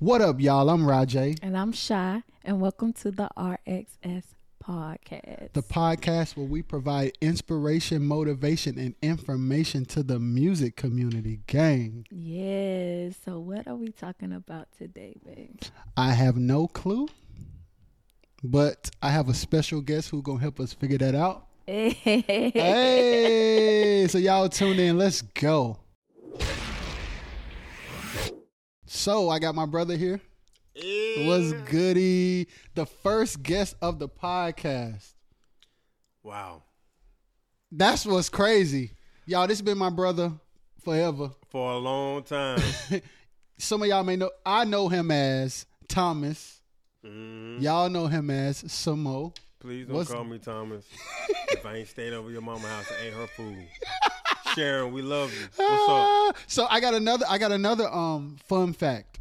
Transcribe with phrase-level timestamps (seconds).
[0.00, 0.70] What up, y'all?
[0.70, 1.36] I'm Rajay.
[1.42, 4.22] And I'm Shy, and welcome to the RXS
[4.64, 5.52] podcast.
[5.52, 11.40] The podcast where we provide inspiration, motivation, and information to the music community.
[11.46, 12.06] Gang.
[12.10, 13.16] Yes.
[13.26, 15.60] So, what are we talking about today, babe?
[15.98, 17.06] I have no clue,
[18.42, 21.44] but I have a special guest who's gonna help us figure that out.
[21.68, 22.46] Hey,
[24.08, 24.96] so y'all tune in.
[24.96, 25.76] Let's go.
[28.92, 30.20] So I got my brother here.
[31.18, 32.48] What's goody?
[32.74, 35.12] The first guest of the podcast.
[36.24, 36.64] Wow.
[37.70, 38.90] That's what's crazy.
[39.26, 40.32] Y'all, this has been my brother
[40.82, 41.30] forever.
[41.50, 42.60] For a long time.
[43.58, 46.60] Some of y'all may know I know him as Thomas.
[47.06, 47.62] Mhm.
[47.62, 49.36] Y'all know him as Samoht.
[49.60, 50.84] Please don't What's- call me Thomas.
[51.50, 53.68] if I ain't stayed over your mama house, I ain't her food.
[54.54, 55.40] Sharon, we love you.
[55.56, 55.88] What's up?
[55.88, 59.20] Ah, So I got another I got another um fun fact.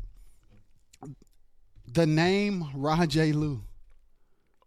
[1.92, 3.62] The name Rajay Lou.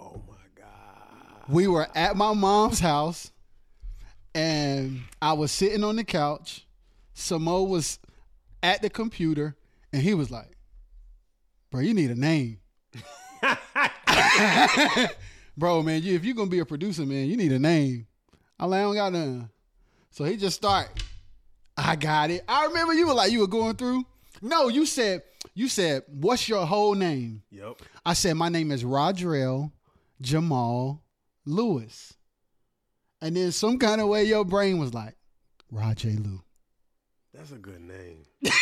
[0.01, 1.45] Oh my God.
[1.49, 3.31] we were at my mom's house
[4.35, 6.67] and I was sitting on the couch.
[7.15, 7.99] Samoht was
[8.63, 9.57] at the computer
[9.93, 10.57] and he was like,
[11.71, 12.59] Bro, you need a name.
[15.57, 18.07] Bro, man, you if you're gonna be a producer, man, you need a name.
[18.59, 19.51] I like, I don't got none.
[20.13, 20.89] So he just start.
[21.77, 22.45] I got it.
[22.47, 24.05] I remember you were like you were going through.
[24.43, 25.23] No, you said
[25.55, 27.43] you said, what's your whole name?
[27.51, 27.83] Yep.
[28.07, 29.73] I said, my name is Rodrell
[30.21, 31.03] Jamal
[31.45, 32.15] Lewis.
[33.21, 35.15] And then some kind of way your brain was like,
[35.71, 36.41] Rajay Lou.
[37.35, 38.25] That's a good name.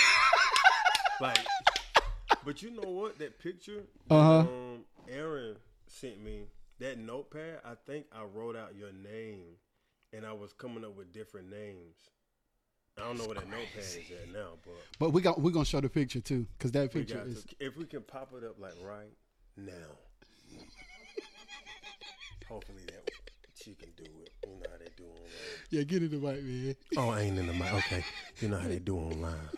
[1.21, 1.39] like,
[2.45, 3.19] but you know what?
[3.19, 4.39] That picture that Uh-huh.
[4.41, 6.45] um, Aaron sent me,
[6.79, 9.57] that notepad, I think I wrote out your name
[10.13, 11.97] and I was coming up with different names.
[12.99, 15.65] I don't know where that notepad is at now, but But we got we're gonna
[15.65, 18.57] show the picture too, because that picture is to, if we can pop it up
[18.59, 19.13] like right
[19.57, 19.73] now.
[22.49, 23.11] Hopefully that
[23.55, 24.31] she can do it.
[24.45, 25.31] You know how they do online.
[25.71, 26.75] Yeah, get it right, man.
[26.97, 27.73] Oh, I ain't in the mic.
[27.73, 28.05] Okay,
[28.41, 29.35] you know how they do online.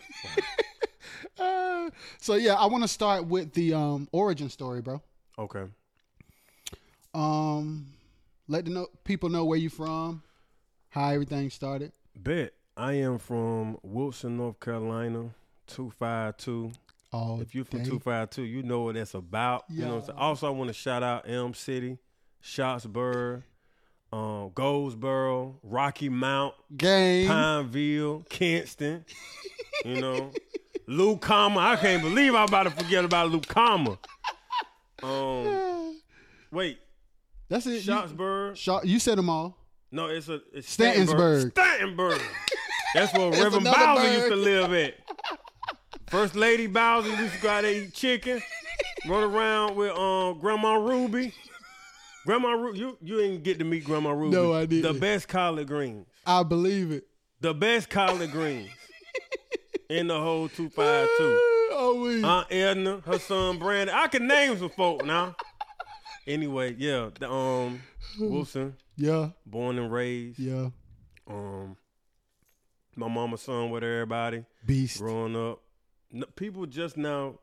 [1.39, 5.01] Uh, so yeah, I wanna start with the um origin story, bro.
[5.39, 5.63] Okay.
[7.13, 7.87] Um
[8.47, 10.21] let the know people know where you from,
[10.93, 11.91] how everything started.
[12.15, 15.29] Bet I am from Wilson, North Carolina,
[15.67, 16.71] two five two.
[17.11, 17.89] Oh, If you're from dang.
[17.89, 19.65] two five two, you know what that's about.
[19.69, 19.95] You know.
[19.97, 20.17] What I'm.
[20.17, 21.97] Also, I want to shout out Elm City,
[22.43, 23.43] Shotsburg,
[24.11, 27.27] um, Goldsboro, Rocky Mount, game.
[27.27, 29.05] Pineville, Kinston.
[29.83, 30.31] You know,
[30.87, 31.57] Lucama.
[31.57, 33.97] I can't believe I'm about to forget about Lucama.
[35.01, 35.99] Um,
[36.51, 36.77] wait,
[37.49, 37.83] That's it.
[37.83, 38.55] You, Shotsburg.
[38.55, 39.57] Shot, you said them all.
[39.93, 41.53] No, it's a it's Stantonsburg.
[41.53, 42.19] Stantonburg.
[42.95, 44.95] That's where Reverend Bowser used to live at.
[46.09, 48.41] First Lady Bowser used to go out there eat chicken,
[49.07, 51.31] run around with um Grandma Ruby.
[52.25, 54.35] Grandma Ruby, you you didn't get to meet Grandma Ruby.
[54.35, 54.91] No, I didn't.
[54.91, 56.07] The best collard greens.
[56.25, 57.05] I believe it.
[57.41, 58.71] The best collard greens
[59.91, 61.37] in the whole two five two.
[61.71, 62.23] Oh, we.
[62.23, 63.95] Aunt Edna, her son Brandon.
[63.95, 65.35] I can name some folk now.
[66.25, 67.81] Anyway, yeah, the, um
[68.19, 70.39] Wilson, yeah, born and raised.
[70.39, 70.69] yeah.
[71.27, 71.75] Um,
[72.95, 74.99] my mama's son with everybody Beast.
[74.99, 75.61] growing up.
[76.11, 77.39] No, people just now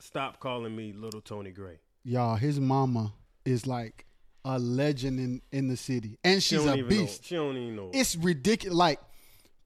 [0.00, 1.78] stop calling me Little Tony Gray.
[2.04, 3.12] Y'all, his mama
[3.44, 4.06] is like
[4.44, 6.18] a legend in, in the city.
[6.22, 7.22] And she's don't a beast.
[7.22, 7.26] know.
[7.26, 7.90] She don't even know.
[7.92, 8.76] It's ridiculous.
[8.76, 9.00] Like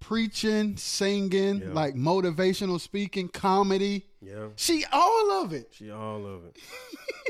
[0.01, 1.73] preaching, singing, Yeah.
[1.73, 4.07] like motivational speaking, comedy.
[4.23, 5.69] yeah, She all of it.
[5.73, 6.57] she all of it.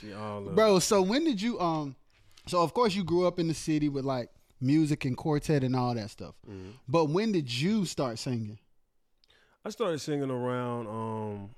[0.00, 0.54] she all it.
[0.54, 1.96] Bro, so when did you um
[2.46, 5.76] so of course you grew up in the city with like music and quartet and
[5.76, 6.34] all that stuff.
[6.48, 6.70] Mm-hmm.
[6.88, 8.58] But when did you start singing?
[9.64, 11.50] I started singing around um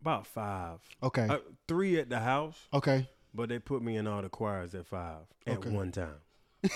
[0.00, 0.78] about five.
[1.02, 1.26] Okay.
[1.28, 1.38] I,
[1.68, 3.08] three at the house, okay.
[3.34, 5.70] but they put me in all the choirs at five at Okay.
[5.70, 6.14] one time.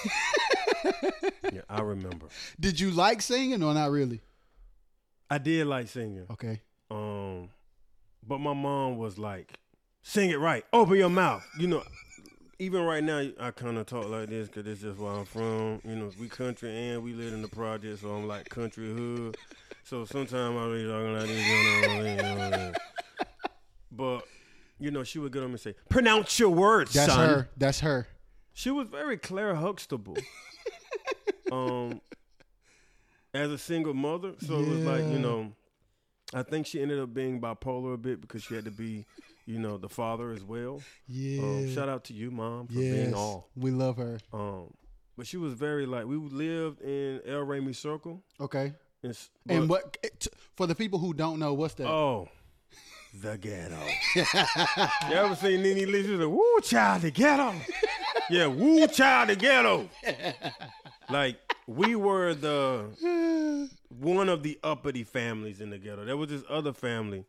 [1.52, 2.26] yeah, I remember.
[2.58, 4.20] Did you like singing or not really?
[5.30, 6.26] I did like singing.
[6.30, 6.60] Okay.
[6.90, 7.48] Um,
[8.26, 9.58] but my mom was like,
[10.04, 11.82] "Sing it right, open your mouth." You know,
[12.60, 15.80] even right now, I kind of talk like this because this is where I'm from.
[15.84, 19.36] You know, we country and we live in the project, so I'm like country hood.
[19.82, 22.72] So sometimes I be talking like this, you know, you know.
[23.96, 24.24] But
[24.80, 27.48] you know, she would get on me and say, "Pronounce your words, That's son." her.
[27.56, 28.08] That's her.
[28.52, 30.16] She was very Claire Huxtable.
[31.52, 32.00] um,
[33.32, 35.52] as a single mother, so it was like you know,
[36.32, 39.06] I think she ended up being bipolar a bit because she had to be,
[39.46, 40.80] you know, the father as well.
[41.06, 41.42] Yeah.
[41.42, 42.94] Um, shout out to you, mom, for yes.
[42.94, 43.48] being all.
[43.56, 44.18] We love her.
[44.32, 44.72] Um,
[45.16, 48.22] but she was very like we lived in El Remy Circle.
[48.40, 48.72] Okay.
[49.02, 49.96] And, s- and what?
[50.18, 51.86] t- For the people who don't know, what's that?
[51.88, 52.28] Oh,
[53.20, 53.78] the ghetto.
[54.16, 56.02] you ever seen Nene Lee?
[56.02, 57.54] Like, woo, child, the ghetto.
[58.30, 59.88] yeah, woo, child, the ghetto.
[61.10, 63.68] like, we were the
[64.00, 66.04] one of the uppity families in the ghetto.
[66.04, 67.24] There was this other family.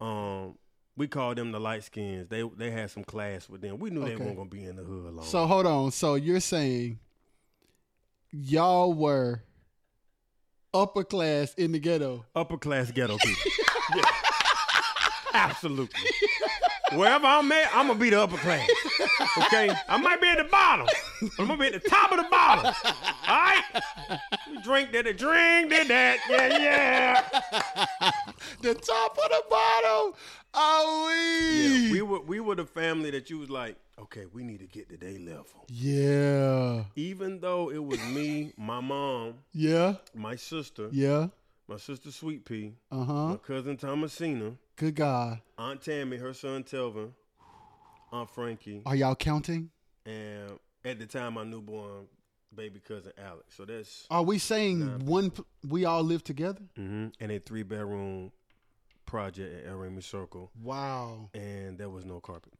[0.00, 0.56] Um,
[0.96, 2.28] we called them the light skins.
[2.28, 3.78] They they had some class with them.
[3.78, 5.24] We knew they weren't gonna be in the hood long.
[5.24, 5.90] So hold on.
[5.90, 6.98] So you're saying
[8.30, 9.42] y'all were
[10.72, 12.24] upper class in the ghetto.
[12.34, 13.52] upper class ghetto people.
[13.96, 14.02] yeah.
[15.34, 16.00] Absolutely.
[16.92, 18.68] Wherever I'm at, I'm gonna be the upper class.
[19.38, 19.68] Okay?
[19.88, 20.86] I might be at the bottom.
[21.20, 22.72] but I'm gonna be at the top of the bottom.
[23.28, 23.64] Alright?
[24.48, 26.18] We drink that, a drink that, that.
[26.30, 28.10] Yeah, yeah.
[28.62, 30.14] The top of the bottom.
[30.56, 31.10] Oh
[31.52, 31.92] Yeah, we.
[31.92, 34.88] we were we were the family that you was like, okay, we need to get
[34.90, 35.64] to their level.
[35.68, 36.84] Yeah.
[36.96, 39.96] Even though it was me, my mom, Yeah.
[40.14, 41.28] my sister, Yeah.
[41.68, 45.40] my sister Sweet Pea, Uh huh, my cousin Thomasina, Good God.
[45.58, 47.12] Aunt Tammy, her son Telvin,
[48.12, 49.70] Aunt Frankie, Are y'all counting?
[50.06, 52.06] and at the time my newborn
[52.54, 53.54] baby cousin Alex.
[53.56, 55.30] So that's Are we saying one?
[55.30, 56.60] p- We all live together?
[56.78, 57.08] Mm-hmm.
[57.18, 58.30] and a three bedroom
[59.06, 61.30] project at El Remy Circle, Wow.
[61.34, 62.52] and there was no carpet.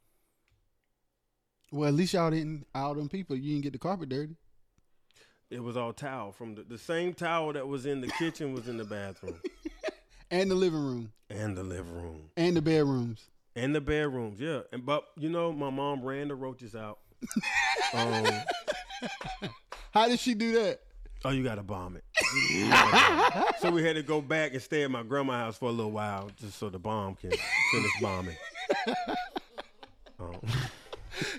[1.73, 2.67] Well, at least y'all didn't.
[2.75, 4.37] All them people, you didn't get the carpet dirty.
[5.51, 8.67] It was all towel from the, the same towel that was in the kitchen was
[8.69, 9.41] in the bathroom
[10.31, 11.13] And the living room.
[11.31, 13.27] and the living room And the bedrooms.
[13.55, 14.41] and the bedrooms.
[14.41, 16.99] Yeah, and but you know my mom ran the roaches out.
[17.95, 18.27] um,
[19.93, 20.81] How did she do that?
[21.25, 22.05] Oh, you got to bomb it.
[22.71, 23.55] Gotta bomb it.
[23.61, 25.93] so we had to go back and stay at my grandma's house for a little
[25.93, 27.31] while just so the bomb can
[27.73, 28.37] finish bombing.
[30.19, 30.37] Um,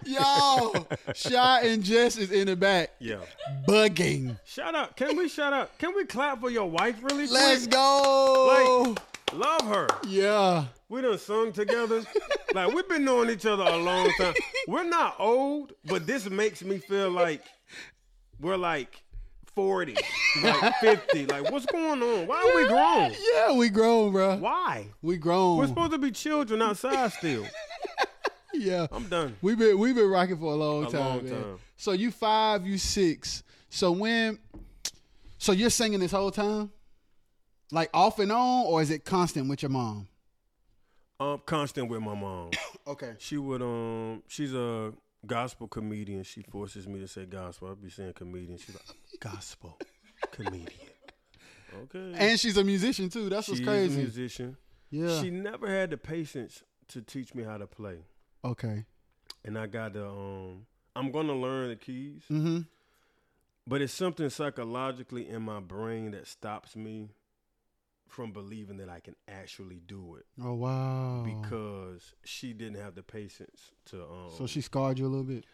[0.06, 3.18] Yo, Shy and Jess is in the back yeah.
[3.68, 4.40] bugging.
[4.46, 4.96] Shout out.
[4.96, 5.78] Can we shout out?
[5.78, 7.32] Can we clap for your wife really quick?
[7.32, 8.86] Let's go.
[8.88, 9.00] Like,
[9.34, 9.88] Love her.
[10.08, 10.66] yeah.
[10.88, 12.04] We done sung together.
[12.54, 14.34] like we've been knowing each other a long time.
[14.68, 17.44] We're not old, but this makes me feel like
[18.40, 19.04] we're like
[19.56, 19.96] 40,
[20.44, 21.26] like 50.
[21.28, 22.28] Like what's going on?
[22.28, 23.14] Why are we grown?
[23.34, 24.36] Yeah, we grown, bro.
[24.38, 24.88] Why?
[25.02, 25.58] We grown.
[25.58, 27.46] We're supposed to be children outside still.
[28.54, 28.88] yeah.
[28.92, 29.36] I'm done.
[29.42, 31.34] We've been we've been rocking for a long A time, long man.
[31.34, 31.60] time.
[31.78, 33.44] So you five, you six.
[33.70, 34.40] So when
[35.38, 36.72] so you're singing this whole time?
[37.72, 40.08] Like off and on, or is it constant with your mom?
[41.20, 42.52] I'm constant with my mom.
[42.88, 43.14] Okay.
[43.18, 44.94] She would um she's a
[45.28, 46.24] gospel comedian.
[46.24, 47.70] She forces me to say gospel.
[47.70, 48.58] I'll be saying comedian.
[48.58, 49.78] She's like gospel
[50.32, 50.68] comedian.
[51.84, 52.14] Okay.
[52.16, 53.30] And she's a musician too.
[53.30, 53.96] That's what's She's crazy.
[53.96, 54.58] a musician.
[54.90, 55.22] yeah.
[55.22, 57.98] She never had the patience to teach me how to play.
[58.44, 58.86] okay.
[59.44, 62.24] And I got to um I'm gonna learn the keys.
[62.32, 62.60] Mm-hmm.
[63.68, 67.10] But it's something psychologically in my brain that stops me
[68.08, 70.26] from believing that I can actually do it.
[70.42, 71.24] Oh wow.
[71.26, 75.46] Because she didn't have the patience to um so she scarred you a little bit.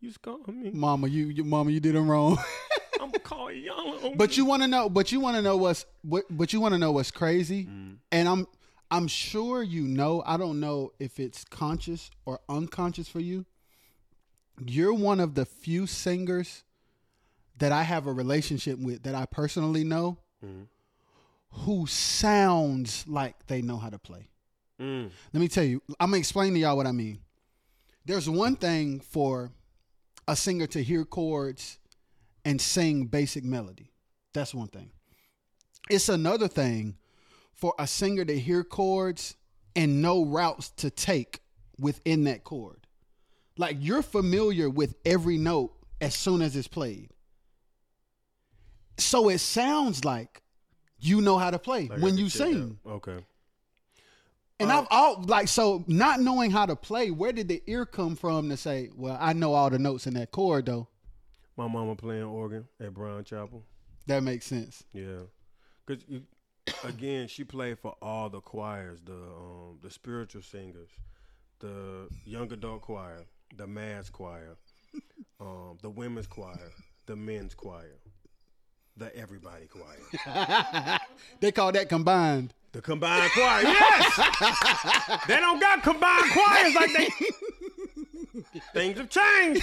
[0.00, 0.70] you scarred me.
[0.72, 2.38] Mama, you, you mama, you did them wrong.
[3.00, 4.16] I'm gonna call you young.
[4.16, 6.72] but you want to know, but you want to know what's what, but you want
[6.74, 7.64] to know what's crazy.
[7.66, 7.96] Mm.
[8.12, 8.46] And I'm
[8.90, 10.22] I'm sure you know.
[10.26, 13.44] I don't know if it's conscious or unconscious for you.
[14.64, 16.64] You're one of the few singers
[17.58, 20.66] that I have a relationship with that I personally know Mhm.
[21.50, 24.28] Who sounds like they know how to play.
[24.80, 25.10] Mm.
[25.32, 27.20] Let me tell you, I'm gonna explain to y'all what I mean.
[28.04, 29.50] There's one thing for
[30.28, 31.78] a singer to hear chords
[32.44, 33.90] and sing basic melody.
[34.32, 34.90] That's one thing.
[35.90, 36.96] It's another thing
[37.54, 39.34] for a singer to hear chords
[39.74, 41.40] and know routes to take
[41.78, 42.86] within that chord.
[43.56, 47.10] Like you're familiar with every note as soon as it's played.
[48.98, 50.42] So it sounds like
[50.98, 52.78] you know how to play Like when you sing.
[52.86, 53.18] Okay.
[54.58, 57.10] And Uh, I've all like so not knowing how to play.
[57.10, 60.14] Where did the ear come from to say, "Well, I know all the notes in
[60.14, 60.88] that chord, though"?
[61.56, 63.64] My mama playing organ at Brown Chapel.
[64.06, 64.84] That makes sense.
[64.92, 65.24] Yeah,
[65.86, 65.98] cause
[66.84, 70.88] again, she played for all the choirs, the um, the spiritual singers,
[71.58, 73.26] the young adult choir,
[73.56, 74.56] the mass choir,
[75.40, 76.72] um, the women's choir,
[77.04, 77.98] the men's choir,
[78.96, 80.98] the everybody choir,
[81.40, 82.54] They call that combined.
[82.72, 83.62] the combined choir.
[83.62, 87.08] Yes, they don't got combined choirs like they.
[88.74, 89.62] Things have changed.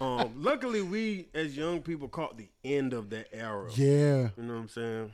[0.00, 3.70] um, luckily, we as young people caught the end of that era.
[3.74, 4.28] Yeah.
[4.36, 5.12] You know what I'm saying?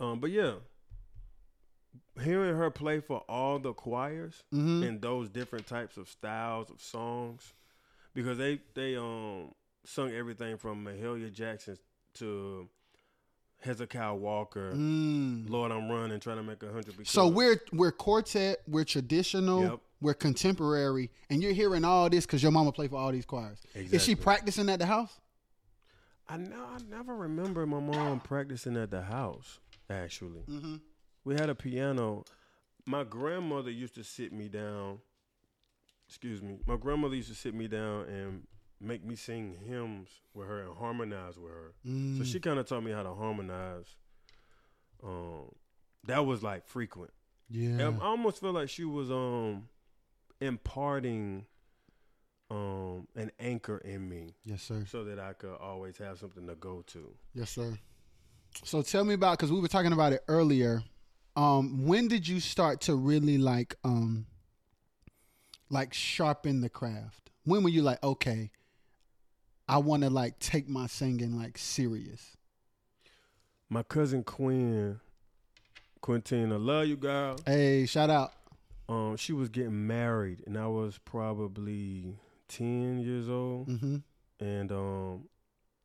[0.00, 0.54] Um, but yeah,
[2.22, 4.82] hearing her play for all the choirs Mm-hmm.
[4.82, 7.52] and those different types of styles of songs,
[8.14, 9.52] because they they um
[9.84, 11.76] sung everything from Mahalia Jackson
[12.14, 12.68] to
[13.60, 15.48] Hezekiah Walker, Mm.
[15.48, 17.06] Lord, I'm running, trying to make a hundred.
[17.06, 19.80] So we're we're quartet, we're traditional, Yep.
[20.00, 23.58] we're contemporary, and you're hearing all this because your mama played for all these choirs.
[23.74, 25.20] Is she practicing at the house?
[26.28, 29.60] I know I never remember my mom practicing at the house.
[29.90, 30.76] Actually, Mm-hmm.
[31.24, 32.24] we had a piano.
[32.86, 34.98] My grandmother used to sit me down.
[36.08, 36.58] Excuse me.
[36.66, 38.46] My grandmother used to sit me down and
[38.82, 41.72] make me sing hymns with her and harmonize with her.
[41.86, 42.18] Mm.
[42.18, 43.86] So she kind of taught me how to harmonize.
[45.04, 45.52] Um,
[46.06, 47.12] that was like frequent.
[47.50, 47.68] yeah.
[47.86, 49.68] And I almost feel like she was um
[50.40, 51.46] imparting
[52.50, 54.84] um an anchor in me yes, sir.
[54.88, 57.14] so that I could always have something to go to.
[57.34, 57.78] Yes, sir.
[58.64, 60.82] So tell me about because we were talking about it earlier.
[61.36, 64.26] Um, when did you start to really like um
[65.70, 67.30] like sharpen the craft?
[67.44, 68.50] When were you like, okay,
[69.72, 72.36] I want to like take my singing like serious?
[73.70, 75.00] My cousin Quinn,
[76.02, 77.36] Quintina, love you, girl.
[77.46, 78.34] Hey, shout out.
[78.86, 82.16] Um, she was getting married, and I was probably
[82.48, 83.96] ten years old, Mm-hmm.
[84.40, 85.28] and um,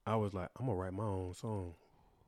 [0.06, 1.74] I was like, I'm gonna write my own song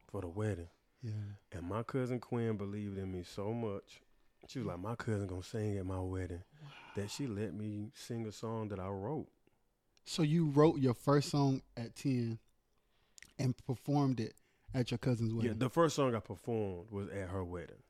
[0.09, 0.69] for the wedding.
[1.03, 1.11] Yeah.
[1.51, 4.01] And my cousin Quinn believed in me so much.
[4.47, 6.43] She was like, my cousin gonna sing at my wedding,
[6.95, 9.27] that she let me sing a song that I wrote.
[10.09, 12.39] So you wrote your first song at ten
[13.37, 14.33] and performed it
[14.73, 15.51] at your cousin's wedding.
[15.51, 17.83] Yeah, the first song I performed was at her wedding.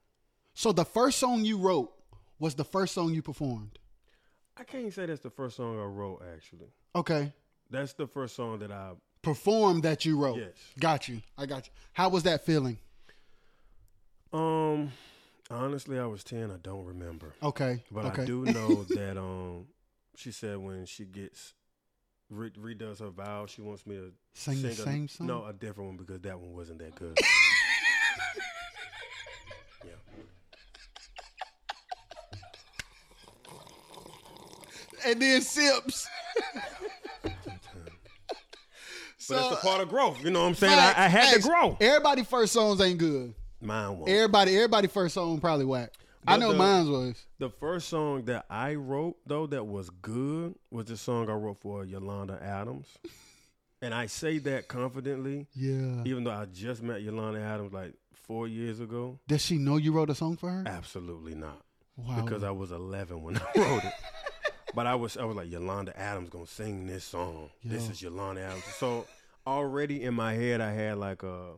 [0.54, 1.94] so the first song you wrote
[2.38, 3.80] was the first song you performed.
[4.58, 6.22] I can't say that's the first song I wrote.
[6.36, 7.32] Actually, Okay.
[7.72, 10.40] that's the first song that I Performed that you wrote.
[10.40, 10.52] yes.
[10.78, 11.22] Got you.
[11.38, 11.74] I got you.
[11.94, 12.80] How was that feeling?
[14.34, 14.92] Um,
[15.50, 16.52] honestly, I was ten.
[16.52, 17.82] I don't remember, Okay.
[17.90, 18.24] but okay.
[18.24, 19.68] I do know that um,
[20.18, 21.54] she said when she gets
[22.30, 25.28] re- redoes her vow, she wants me to Sing the a- same song.
[25.28, 27.18] No, a different one because that one wasn't that good.
[29.86, 29.92] yeah.
[35.06, 36.08] And then sips.
[37.24, 37.34] But
[39.36, 40.24] that's the part of growth.
[40.24, 40.74] You know what I'm saying?
[40.74, 41.78] I, I had to grow.
[41.80, 43.36] Everybody first songs ain't good.
[43.62, 44.10] Mine was.
[44.10, 45.94] Everybody, everybody first song probably whack.
[46.28, 47.26] I know the- mine was.
[47.40, 51.58] The first song that I wrote though that was good was the song I wrote
[51.60, 52.88] for Yolanda Adams.
[53.82, 56.04] And I say that confidently, Yeah.
[56.04, 59.20] even though I just met Yolanda Adams like four years ago.
[59.26, 60.64] Does she know you wrote a song for her?
[60.68, 61.62] Absolutely not.
[61.96, 62.22] Wow.
[62.26, 63.94] Because I was eleven when I wrote it.
[64.76, 67.50] But I was I was like, Yolanda Adams gonna sing this song.
[67.64, 68.66] This is Yolanda Adams.
[68.78, 69.08] So
[69.48, 71.54] already in my head I had like a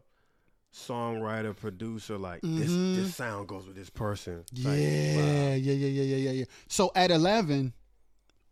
[0.73, 2.95] songwriter, producer, like this Mhm.
[2.95, 4.43] this sound goes with this person.
[4.53, 6.45] yeah, Like, yeah, yeah, yeah, yeah, yeah, yeah.
[6.67, 7.73] So at eleven,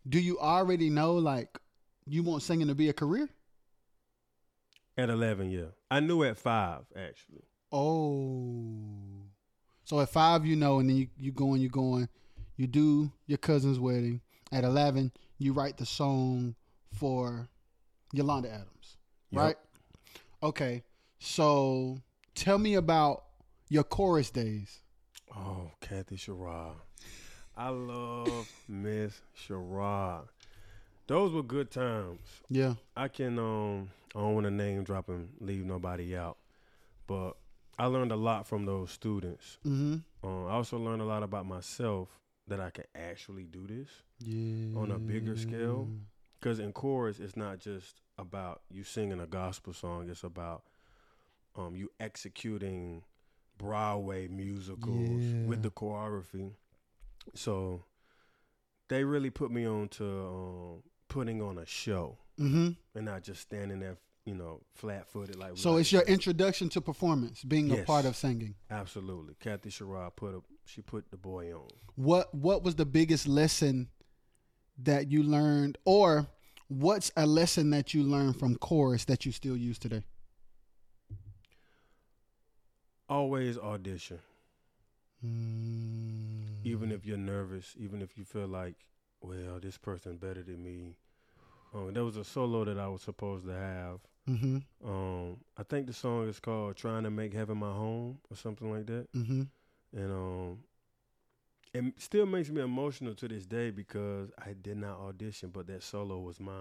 [0.08, 1.58] do you already know like
[2.06, 3.30] you want singing to be a career?
[4.98, 5.68] At eleven, yeah.
[5.90, 7.44] I knew at five, actually.
[7.72, 9.24] Oh.
[9.86, 12.10] So at five, you know, and then you, you going, you going,
[12.58, 14.22] you do your cousin's wedding.
[14.52, 16.56] At 11, you write the song
[16.92, 17.50] for
[18.14, 18.98] Yolanda Adams,
[19.32, 19.42] Yep.
[19.42, 19.56] right?
[20.44, 20.84] Okay.
[21.20, 22.02] So
[22.36, 23.24] tell me about
[23.70, 24.80] your chorus days.
[25.36, 26.74] Oh, Kathy Sherrod.
[27.56, 30.28] I love Miss Sherrod.
[31.08, 32.22] Those were good times.
[32.50, 32.76] Yeah.
[32.96, 36.38] I can um I don't want to name drop and leave nobody out,
[37.08, 37.34] but
[37.78, 39.58] I learned a lot from those students.
[39.66, 40.28] Mm-hmm.
[40.28, 42.10] Um, I also learned a lot about myself
[42.48, 43.88] that I can actually do this
[44.20, 44.78] Yeah.
[44.78, 45.88] on a bigger scale.
[46.40, 50.10] Because in chorus, it's not just about you singing a gospel song.
[50.10, 50.64] It's about
[51.60, 53.04] um, you executing
[53.58, 55.46] Broadway musicals Yeah.
[55.46, 56.54] with the choreography.
[57.36, 57.84] So
[58.88, 62.70] they really put me on to um, putting on a show Mm-hmm.
[62.96, 65.52] and not just standing there, you know, flat footed like.
[65.56, 68.56] So it's your introduction to performance, being a part of singing.
[68.72, 69.36] absolutely.
[69.42, 71.68] Kathy Sherrod put a she put the boy on.
[71.96, 73.90] What What was the biggest lesson
[74.82, 76.28] that you learned, or
[76.70, 80.04] what's a lesson that you learned from chorus that you still use today?
[83.10, 84.20] Always audition.
[85.26, 86.64] Mm.
[86.64, 88.76] even if you're nervous, even if you feel like,
[89.22, 90.96] well, this person better than me.
[91.74, 94.00] Um, there was a solo that I was supposed to have.
[94.30, 94.58] Mm-hmm.
[94.88, 98.72] Um, I think the song is called "Trying to Make Heaven My Home" or something
[98.72, 99.42] like that, Mm-hmm.
[99.98, 100.60] and um,
[101.74, 105.84] it still makes me emotional to this day because I did not audition, but that
[105.84, 106.54] solo was mine,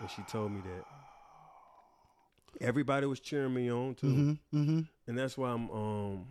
[0.00, 0.84] and she told me that.
[2.60, 4.58] Everybody was cheering me on too, Mm-hmm.
[4.62, 4.80] Mm-hmm.
[5.06, 6.26] and that's why I'm um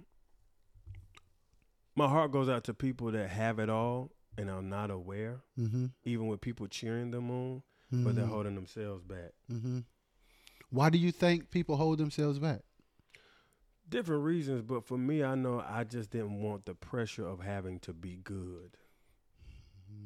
[1.95, 5.87] my heart goes out to people that have it all and are not aware, Mm-hmm.
[6.05, 9.31] even with people cheering them on, but they're holding themselves back.
[9.51, 9.79] Mm-hmm.
[10.69, 12.61] Why do you think people hold themselves back?
[13.89, 17.77] different reasons, but for me, I know I just didn't want the pressure of having
[17.79, 18.77] to be good.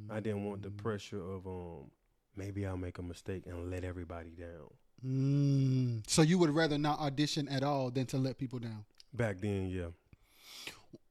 [0.09, 1.91] I didn't want the pressure of um
[2.35, 4.71] maybe I'll make a mistake and let everybody down.
[5.05, 6.09] Mm.
[6.09, 8.85] So you would rather not audition at all than to let people down.
[9.13, 9.87] Back then, yeah.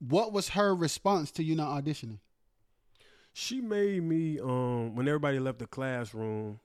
[0.00, 2.18] What was her response to you not auditioning?
[3.32, 6.60] She made me um when everybody left the classroom,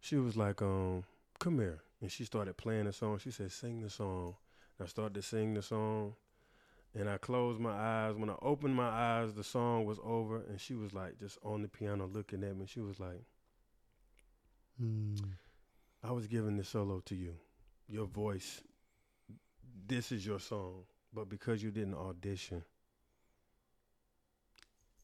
[0.00, 1.04] she was like, um,
[1.38, 1.80] come here.
[2.00, 3.18] And she started playing the song.
[3.18, 4.34] She said, sing the song.
[4.78, 6.14] And I started to sing the song.
[6.94, 8.16] And I closed my eyes.
[8.16, 10.42] When I opened my eyes, the song was over.
[10.48, 12.66] And she was like just on the piano looking at me.
[12.66, 13.22] She was like,
[14.82, 15.18] Mm.
[16.06, 17.34] I was giving this solo to you.
[17.88, 18.60] Your voice.
[19.86, 20.84] This is your song.
[21.12, 22.62] But because you didn't audition,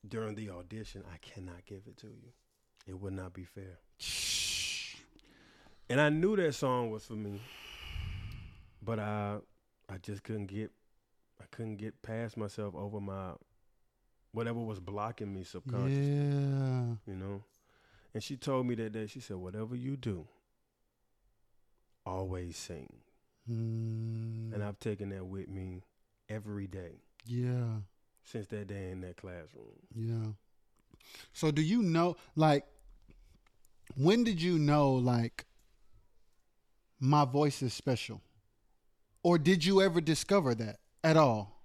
[0.06, 2.32] during the audition, I cannot give it to you.
[2.87, 3.78] It would not be fair.
[5.88, 7.40] And I knew that song was for me.
[8.82, 9.38] But I
[9.88, 10.71] I just couldn't get
[11.40, 13.32] I couldn't get past myself over my
[14.32, 16.94] whatever was blocking me subconsciously Yeah.
[17.06, 17.44] you know.
[18.14, 20.26] And she told me that day, she said, whatever you do,
[22.04, 22.92] always sing.
[23.50, 24.54] Mm.
[24.54, 25.82] And I've taken that with me
[26.28, 27.78] every day yeah.
[28.25, 29.78] since that day in that classroom.
[29.94, 30.32] Yeah.
[31.32, 32.64] So do you know like
[33.97, 35.44] when did you know like
[37.00, 38.21] my voice is special?
[39.25, 41.62] Or did you ever discover that at all?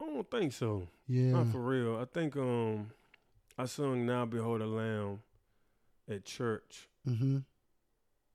[0.00, 0.88] I don't think so.
[1.08, 1.32] Yeah.
[1.32, 1.98] Not for real.
[2.00, 2.90] I think um
[3.58, 5.20] I sung Now Behold a Lamb
[6.08, 6.88] at church.
[7.08, 7.44] Mhm.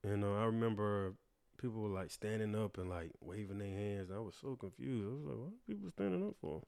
[0.02, 1.14] And uh, I remember
[1.58, 4.10] people were like standing up and like waving their hands.
[4.14, 5.06] I was so confused.
[5.06, 6.62] I was like, what are people standing up for?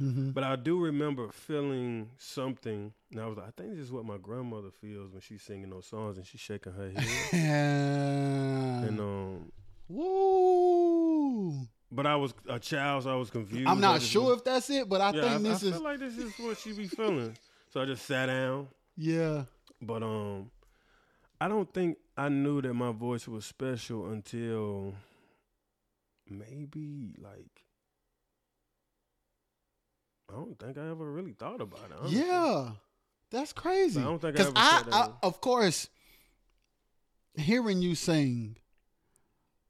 [0.00, 0.34] Mhm.
[0.34, 4.04] But I do remember feeling something, and I was like, I think this is what
[4.04, 7.06] my grandmother feels when she's singing those songs and she's shaking her head.
[7.32, 8.80] Yeah.
[8.88, 9.52] and um,
[9.88, 11.66] Woo.
[11.90, 13.66] but I was a child, so I was confused.
[13.68, 15.72] I'm not sure was- if that's it, but I yeah, think I, this I is
[15.72, 17.36] feel like this is what she be feeling.
[17.72, 18.68] So I just sat down.
[18.96, 19.44] yeah.
[19.82, 20.50] But um,
[21.40, 24.94] I don't think I knew that my voice was special until
[26.28, 27.62] maybe like
[30.30, 31.96] I don't think I ever really thought about it.
[31.98, 32.18] honestly.
[32.18, 32.70] Yeah.
[33.30, 34.00] That's crazy.
[34.00, 34.94] I don't think I Because ever I, said that.
[34.94, 35.88] I, of course,
[37.36, 38.56] hearing you sing,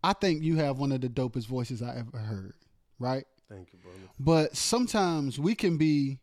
[0.03, 2.55] I think you have one of the dopest voices I ever heard.
[2.99, 3.25] Right.
[3.51, 3.99] Thank you, brother.
[4.19, 6.21] But sometimes we can be,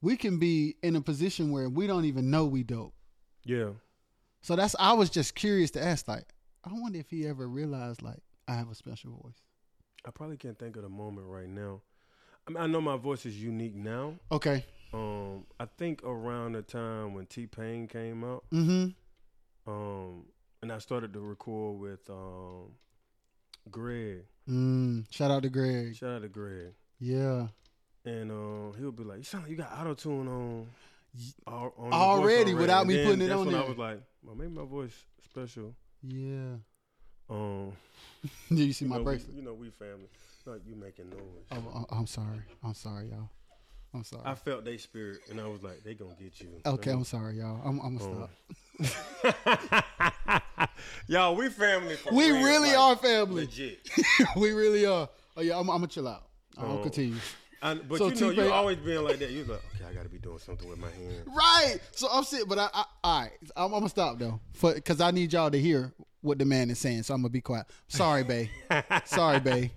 [0.00, 2.94] we can be in a position where we don't even know we dope.
[3.44, 3.70] Yeah.
[4.42, 6.08] So that's I was just curious to ask.
[6.08, 6.26] Like,
[6.64, 9.40] I wonder if he ever realized like I have a special voice.
[10.04, 11.80] I probably can't think of the moment right now.
[12.46, 14.14] I mean, I know my voice is unique now.
[14.32, 14.64] Okay.
[14.92, 19.70] Um, I think around the time when T Pain came out, Mm-hmm.
[19.70, 20.24] um,
[20.60, 22.72] and I started to record with um,
[23.70, 24.24] Greg.
[24.48, 25.94] Mm, shout out to Greg.
[25.96, 26.72] Shout out to Greg.
[26.98, 27.46] Yeah.
[28.04, 30.66] And um, he'll be like, "You sound like you got auto tune on,
[31.46, 33.62] Already, without me then putting it on there.
[33.62, 34.94] I was like, "Well, maybe my voice
[35.24, 36.56] special." Yeah.
[37.30, 37.72] Um,
[38.48, 39.30] Did you see you my know, bracelet?
[39.34, 40.08] We, you know, we family.
[40.44, 41.20] Like you making noise.
[41.52, 42.40] Oh, I'm sorry.
[42.64, 43.28] I'm sorry, y'all.
[43.94, 44.22] I'm sorry.
[44.24, 47.38] I felt their spirit, and I was like, "They gonna get you." okay, I'm sorry,
[47.38, 47.60] y'all.
[47.64, 48.28] I'm, I'm gonna
[48.82, 48.88] Um,
[49.30, 50.42] stop.
[51.06, 51.94] Y'all, we family.
[51.94, 53.42] For We real, really like, are family.
[53.42, 53.88] Legit.
[54.36, 55.08] we really are.
[55.36, 56.24] Oh yeah, I'm, I'm gonna chill out.
[56.58, 56.82] I'll Oh.
[56.82, 57.16] continue.
[57.62, 59.30] I, but So you know, T-Pain- you always being like that.
[59.30, 61.26] You was like, okay, I got to be doing something with my hands.
[61.28, 61.78] Right.
[61.92, 63.30] So I'm sitting, but I, I all right.
[63.56, 66.70] I'm, I'm gonna stop though, for because I need y'all to hear what the man
[66.70, 67.04] is saying.
[67.04, 67.66] So I'm gonna be quiet.
[67.88, 68.50] Sorry, Bay.
[69.04, 69.70] sorry, Bay.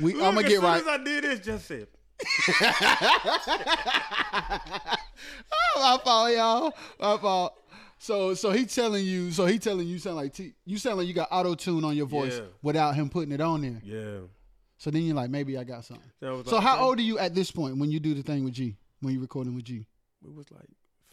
[0.00, 0.82] We, I'm gonna Look, get as soon right.
[0.82, 1.86] As I did this, just said,
[5.76, 6.72] Oh, my fault, y'all.
[7.00, 7.54] My fault.
[7.98, 9.30] So, so he telling you.
[9.32, 10.52] So he telling you you sound like T.
[10.64, 12.44] You sound like you got auto tune on your voice Yeah.
[12.62, 13.80] without him putting it on there.
[13.84, 14.18] yeah.
[14.78, 16.10] So then you're like, maybe I got something.
[16.20, 18.44] So, So like, how old are you at this point when you do the thing
[18.44, 18.76] with G?
[19.00, 19.84] When you recording with G?
[20.24, 20.68] It was like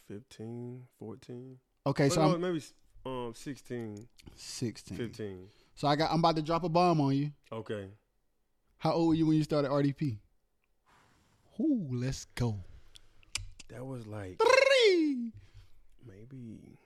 [0.08, 1.58] 15, 14.
[1.88, 2.63] Okay, so no, maybe
[3.06, 4.97] um 16, 16.
[4.97, 5.47] 15.
[5.75, 6.12] So I got.
[6.12, 7.32] I'm about to drop a bomb on you.
[7.51, 7.89] Okay.
[8.78, 10.17] How old were you when you started RDP?
[11.60, 12.60] Ooh, let's go.
[13.69, 14.39] That was like
[16.06, 16.78] maybe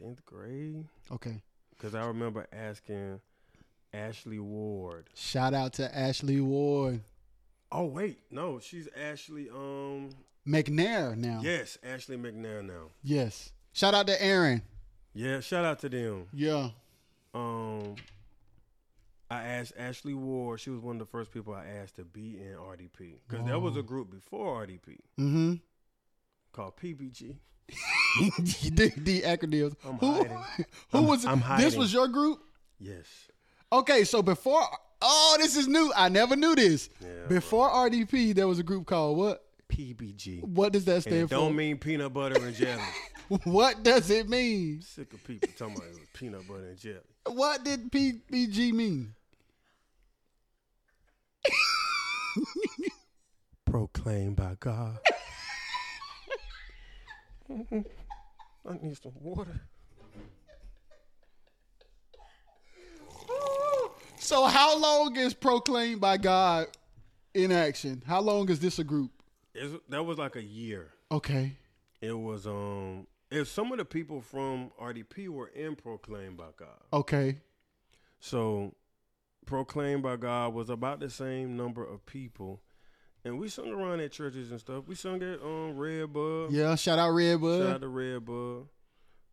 [0.00, 0.86] 10th grade.
[1.10, 1.42] Okay.
[1.70, 3.20] Because I remember asking
[3.94, 5.08] Ashley Ward.
[5.14, 7.00] Shout out to Ashley Ward.
[7.70, 8.18] Oh, wait.
[8.30, 9.48] No, she's Ashley.
[9.50, 10.10] Um,
[10.46, 11.40] McNair now.
[11.42, 12.90] Yes, Ashley McNair now.
[13.02, 13.52] Yes.
[13.72, 14.62] Shout out to Aaron.
[15.14, 16.26] Yeah, shout out to them.
[16.32, 16.70] Yeah.
[17.34, 17.94] Um,
[19.30, 20.60] I asked Ashley Ward.
[20.60, 23.58] She was one of the first people I asked to be in RDP because there
[23.58, 25.54] was a group before RDP Mm-hmm.
[26.52, 27.36] called PBG.
[28.38, 29.74] the, the acronyms.
[29.84, 30.38] I'm who hiding.
[30.90, 32.40] who I'm- was I'm this was your group?
[32.78, 33.06] Yes.
[33.74, 34.62] Okay, so before
[35.02, 35.92] oh, this is new.
[35.96, 36.88] I never knew this.
[37.00, 39.42] Yeah, before RDP, there was a group called what?
[39.68, 40.44] PBG.
[40.44, 41.34] What does that And stand it for?
[41.34, 42.80] don't mean peanut butter and jelly.
[43.44, 44.80] what does it mean?
[44.80, 47.00] Sick of people talking about it was peanut butter and jelly.
[47.26, 49.14] What did PBG mean?
[53.64, 54.98] Proclaimed by God.
[57.50, 59.62] I need some water.
[64.24, 66.68] So how long is proclaimed by God
[67.34, 68.02] in action?
[68.06, 69.10] How long is this a group?
[69.54, 70.92] It's, that was like a year.
[71.12, 71.52] Okay.
[72.00, 73.06] It was um.
[73.30, 77.36] If some of the people from RDP were in Proclaimed by God, Okay.
[78.18, 78.74] so
[79.44, 82.62] Proclaimed by God was about the same number of people,
[83.26, 84.84] and we sung around at churches and stuff.
[84.86, 86.50] We sung at um Red Bud.
[86.50, 87.62] Yeah, shout out Red Bud.
[87.62, 88.68] Shout out to Red Bud.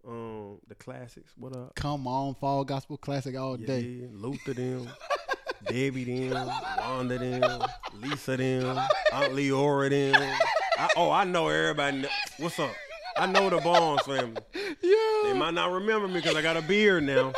[0.07, 1.31] Um, the classics.
[1.37, 1.75] What up?
[1.75, 3.79] Come on, fall gospel classic all Yeah, day.
[3.81, 4.07] yeah.
[4.11, 4.87] Luther them,
[5.67, 6.47] Debbie them,
[6.79, 7.61] Wanda them,
[8.01, 8.77] Lisa them,
[9.13, 10.37] Aunt Leora them.
[10.77, 12.05] I, oh, I know everybody.
[12.37, 12.71] What's up?
[13.17, 14.41] I know the Barnes family.
[14.81, 15.21] Yeah.
[15.25, 17.33] They might not remember me because I got a beard now.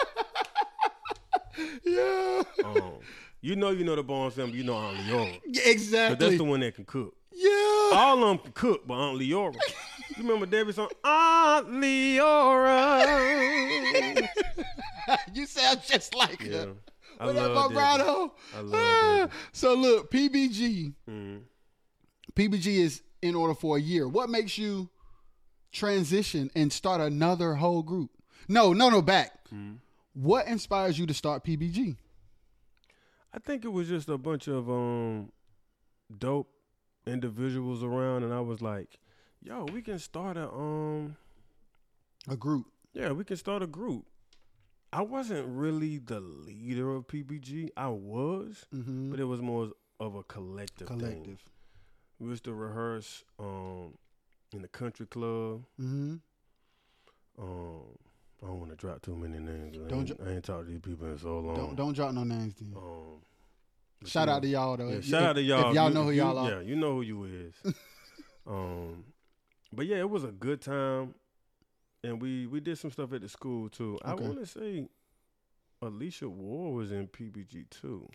[1.84, 2.44] Yeah.
[2.64, 2.94] Um,
[3.42, 4.58] you know, you know the Barnes family.
[4.58, 5.34] You know Aunt Leora.
[5.46, 6.28] Yeah, But exactly.
[6.28, 7.14] that's the one that can cook.
[7.34, 7.50] yeah.
[7.94, 9.56] All of them can cook, but Aunt Leora.
[10.10, 10.90] You remember Debbie's song?
[11.04, 13.04] Aunt Leora.
[15.34, 16.66] you sound just like Yeah.
[16.66, 16.74] her.
[17.20, 19.28] I What love my I love Ah.
[19.52, 20.94] So look, PBG.
[21.10, 21.44] Mhm.
[22.36, 24.08] PBG is in order for a year.
[24.08, 24.90] What makes you
[25.72, 28.12] transition and start another whole group?
[28.48, 29.46] No, no, no, back.
[29.50, 29.76] Mm-hmm.
[30.14, 31.98] What inspires you to start PBG?
[33.34, 35.32] I think it was just a bunch of um
[36.16, 36.50] dope
[37.06, 39.00] individuals around, and I was like,
[39.44, 41.16] "Yo, we can start a um,
[42.30, 42.66] A group.
[42.94, 44.06] yeah, we can start a group."
[44.92, 47.70] I wasn't really the leader of PBG.
[47.76, 49.10] I was, Mm-hmm.
[49.12, 51.38] but it was more of a collective, thing.
[52.20, 53.98] We used to rehearse um
[54.54, 55.64] in the country club.
[55.82, 56.16] Mm-hmm.
[57.40, 57.82] Um,
[58.44, 59.78] I don't want to drop too many names.
[59.84, 61.56] I Don't ain't, dro- I ain't talked to these people in so long.
[61.56, 62.54] Don't don't drop no names.
[62.56, 62.74] Then.
[62.78, 63.22] Um,
[64.06, 64.90] Shout you out to y'all though.
[64.90, 65.70] Yeah, If- shout out to y'all.
[65.70, 66.50] If y'all You- know who you- y'all are.
[66.52, 67.54] Yeah, you know who you is.
[68.48, 69.04] um,
[69.76, 71.16] but yeah, it was a good time,
[72.04, 74.00] and we we did some stuff at the school too.
[74.06, 74.12] Okay.
[74.12, 74.88] I want to say
[75.82, 78.08] Alicia Ward was in PBG too.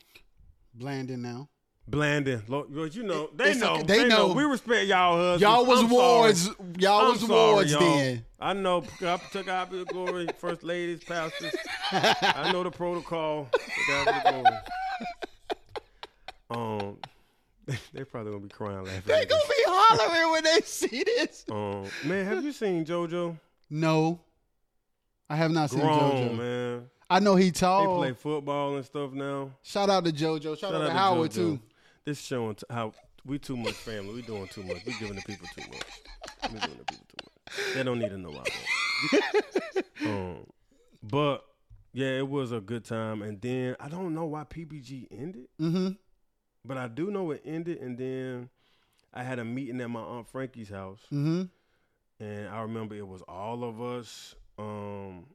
[0.78, 1.48] Blandon now.
[1.90, 3.82] Blandon, Lo- Lord, you know they It's know okay.
[3.84, 4.28] they, They know.
[4.28, 4.34] know.
[4.34, 5.40] We respect y'all husbands.
[5.40, 6.42] Y'all was I'm wards.
[6.44, 6.56] Sorry.
[6.80, 7.80] Y'all I'm was sorry, wards y'all.
[7.80, 8.24] then.
[8.38, 8.84] I know.
[9.00, 10.28] God took out the glory.
[10.36, 11.54] First ladies, pastors.
[11.90, 13.48] I know the protocol.
[13.52, 14.56] Took out the glory.
[16.50, 16.96] Um,
[17.92, 19.02] they probably gonna be crying laughing.
[19.06, 21.44] They at gonna be hollering when they see this.
[21.50, 23.38] Um, man, have you seen JoJo?
[23.70, 24.20] No,
[25.28, 26.36] I have not seen Grown JoJo.
[26.38, 26.90] man.
[27.10, 27.96] I know he They tall.
[27.98, 29.50] play football and stuff now.
[29.62, 30.58] Shout out to JoJo.
[30.58, 31.34] Shout, out, to Howard JoJo.
[31.34, 31.60] too.
[32.04, 32.92] This showing t- how
[33.24, 34.14] we too much family.
[34.14, 34.84] We doing too much.
[34.86, 36.52] We giving the people too much.
[36.52, 37.74] We giving the people too much.
[37.74, 38.48] They don't need to know about
[40.06, 40.46] um,
[41.02, 41.44] but
[41.92, 43.22] yeah, it was a good time.
[43.22, 45.88] And then I don't know why PBG ended, Mm-hmm.
[46.68, 47.78] But I do know it ended.
[47.80, 48.48] And then
[49.12, 51.44] I had a meeting at my aunt Frankie's house, Mm-hmm.
[52.22, 55.26] and I remember it was all of us um,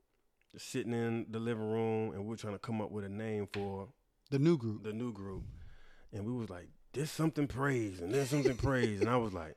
[0.57, 3.47] sitting in the living room, and we are trying to come up with a name
[3.51, 3.87] for
[4.29, 4.83] The new group.
[4.83, 5.43] the new group,
[6.13, 9.55] and we was like, "This something praise and there's something praise," and I was like,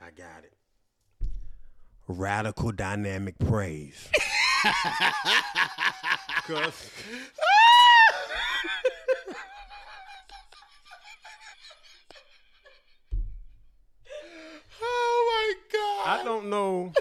[0.00, 0.54] "I got it."
[2.08, 4.08] Radical dynamic praise.
[6.46, 6.90] Cause
[16.06, 16.92] I don't know.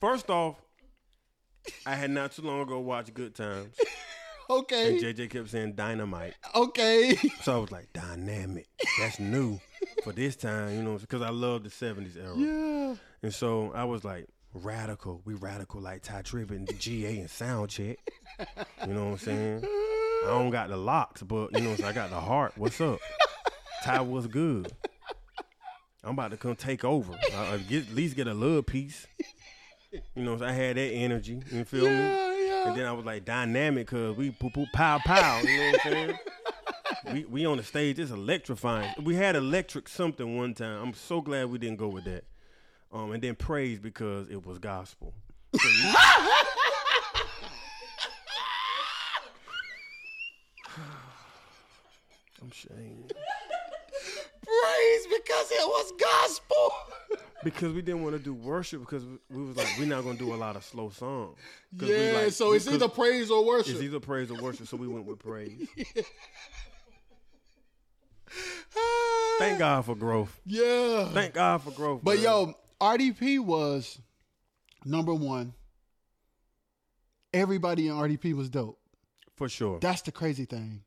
[0.00, 0.56] First off,
[1.86, 3.76] I had not too long ago watched Good Times,
[4.50, 4.88] Okay.
[4.90, 7.14] and JJ kept saying dynamite, okay.
[7.42, 8.66] so I was like, dynamic.
[8.98, 9.60] That's new
[10.02, 12.34] for this time, you know, because I love the '70s era.
[12.36, 12.94] yeah.
[13.22, 15.20] And so I was like, radical.
[15.24, 17.96] We radical like Tye Tribbett and GA and Soundcheck.
[18.86, 19.64] You know what I'm saying?
[19.64, 22.54] I don't got the locks, but you know, so I got the heart.
[22.56, 22.98] What's up?
[23.84, 24.72] Ty was good.
[26.02, 27.12] I'm about to come take over.
[27.34, 29.06] I, I get, at least get a little piece.
[30.14, 31.42] You know, so I had that energy.
[31.50, 31.90] You feel me?
[31.90, 32.68] Yeah, yeah.
[32.68, 35.40] And then I was like dynamic because we poo poo pow pow.
[35.42, 36.18] You know what I'm saying?
[37.12, 38.94] we we on the stage, it's electrifying.
[39.02, 40.80] We had electric something one time.
[40.82, 42.24] I'm so glad we didn't go with that.
[42.92, 45.12] Um, and then praise because it was gospel.
[45.60, 45.94] So you-
[52.42, 53.12] I'm ashamed.
[54.80, 56.72] Praise because it was gospel.
[57.44, 60.32] because we didn't want to do worship because we, was like we're not gonna do
[60.32, 61.36] a lot of slow songs.
[61.78, 63.74] Yeah, like- so it's either praise or worship.
[63.74, 64.68] it's either praise or worship.
[64.68, 65.68] So we went with praise.
[69.38, 70.40] Thank God for growth.
[70.46, 71.08] Yeah.
[71.08, 72.00] Thank God for growth.
[72.02, 73.98] But yo, RDP was
[74.84, 75.52] number one.
[77.34, 78.78] Everybody in RDP was dope.
[79.36, 79.78] for sure.
[79.78, 80.82] That's the crazy thing.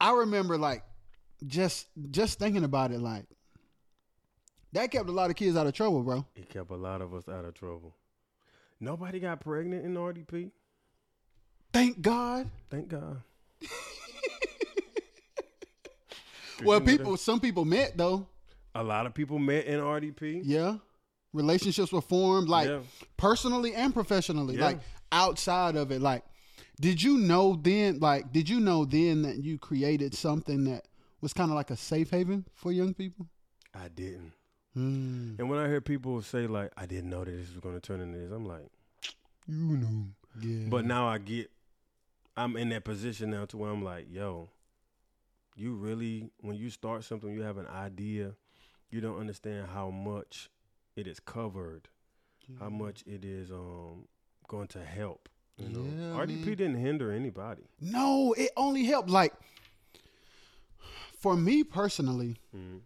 [0.00, 0.82] I remember like
[1.46, 3.24] just just thinking about it, like
[4.72, 6.24] that kept a lot of kids out of trouble, bro.
[6.36, 7.94] It kept a lot of us out of trouble.
[8.80, 10.50] Nobody got pregnant in RDP.
[11.72, 12.48] Thank God.
[12.70, 13.22] Thank God.
[16.62, 18.26] Well, people, some people met though.
[18.74, 20.42] A lot of people met in RDP.
[20.44, 20.76] Yeah,
[21.32, 22.80] relationships were formed, like Yeah.
[23.16, 24.66] personally and professionally, Yeah.
[24.66, 26.02] like outside of it.
[26.02, 26.22] Like,
[26.78, 27.98] did you know then?
[27.98, 30.86] Like, did you know then that you created something that
[31.20, 33.26] was kind of like a safe haven for young people?
[33.74, 34.32] I didn't.
[34.74, 35.34] Hmm.
[35.38, 37.80] And when I hear people say like, "I didn't know that this was going to
[37.80, 38.68] turn into this," I'm like,
[39.48, 40.06] You know.
[40.40, 40.68] Yeah.
[40.68, 41.50] But now I get,
[42.36, 44.48] I'm in that position now to where I'm like, yo,
[45.56, 48.34] you really, when you start something, you have an idea,
[48.90, 50.48] you don't understand how much
[50.96, 51.88] it is covered,
[52.60, 54.06] how much it is um
[54.48, 55.28] going to help.
[55.56, 56.54] You know, Yeah, RDP man.
[56.56, 57.64] didn't hinder anybody.
[57.80, 59.10] No, it only helped.
[59.10, 59.34] Like,
[61.20, 62.80] for me personally, Mhm.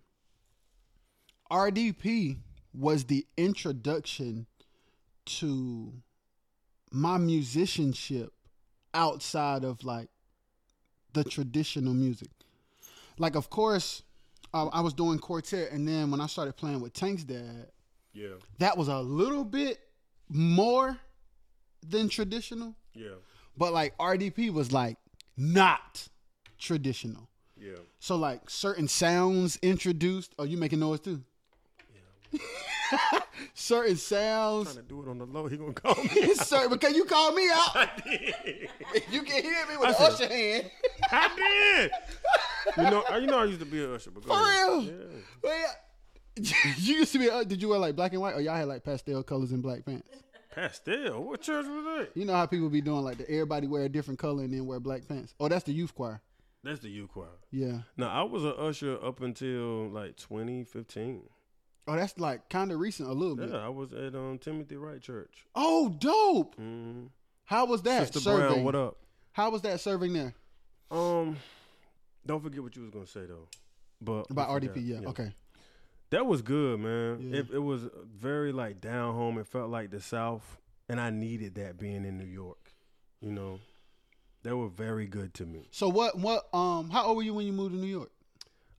[1.51, 2.39] RDP
[2.73, 4.47] was the introduction
[5.27, 6.03] to
[6.91, 8.33] my musicianship
[8.93, 10.11] outside of like
[11.13, 12.31] the traditional music.
[13.19, 14.03] Like, of course,
[14.53, 17.71] uh, I was doing quartet, and then when I started playing with Tank's dad,
[18.13, 19.81] Yeah, that was a little bit
[20.29, 20.99] more
[21.83, 22.75] than traditional.
[22.95, 23.17] yeah,
[23.57, 24.99] But like RDP was like
[25.37, 26.09] not
[26.59, 27.29] traditional.
[27.65, 27.77] Yeah.
[27.99, 30.35] So like certain sounds introduced.
[30.39, 31.23] Are you making noise too?
[33.55, 34.69] certain sounds.
[34.69, 36.35] I'm Trying to do it on the low, he gonna call me.
[36.35, 37.71] certain because you call me out.
[37.77, 38.69] I did.
[39.11, 40.71] You can hear me with I the said- usher hand.
[41.11, 41.91] I did.
[42.77, 44.83] You know, uh, you know, I used to be a usher, but For real?
[44.83, 44.93] Yeah.
[45.43, 45.59] Well,
[46.37, 46.53] yeah.
[46.79, 47.31] you used to be.
[47.31, 49.63] Uh, did you wear like black and white, or y'all had like pastel colors and
[49.63, 50.09] black pants?
[50.55, 51.23] Pastel.
[51.25, 52.09] What church was that?
[52.15, 54.67] You know how people be doing like the everybody wear a different color and then
[54.67, 55.35] wear black pants.
[55.41, 56.21] Oh, that's the youth choir.
[56.65, 57.27] That's the U choir.
[57.51, 57.81] Yeah.
[57.97, 61.23] Now I was an usher up until like 2015.
[61.87, 63.51] Oh, that's like kind of recent, a little bit.
[63.51, 65.45] Yeah, I was at um, Timothy Wright Church.
[65.55, 66.57] Oh, dope.
[66.57, 67.07] Mm-hmm.
[67.45, 68.49] How was that Sister serving?
[68.49, 68.97] Brown, what up?
[69.33, 70.35] How was that serving there?
[70.91, 71.37] Um,
[72.27, 73.49] don't forget what you was gonna say though.
[74.01, 74.83] But About RDP, forgot.
[74.83, 75.09] yeah.
[75.09, 75.33] Okay.
[76.11, 77.19] That was good, man.
[77.21, 77.41] Yeah.
[77.41, 77.83] It, it was
[78.17, 79.39] very like down home.
[79.39, 82.73] It felt like the South, and I needed that being in New York.
[83.21, 83.61] You know,
[84.45, 85.67] they were very good to me.
[85.73, 88.11] So what what um how old were you when you moved to New York?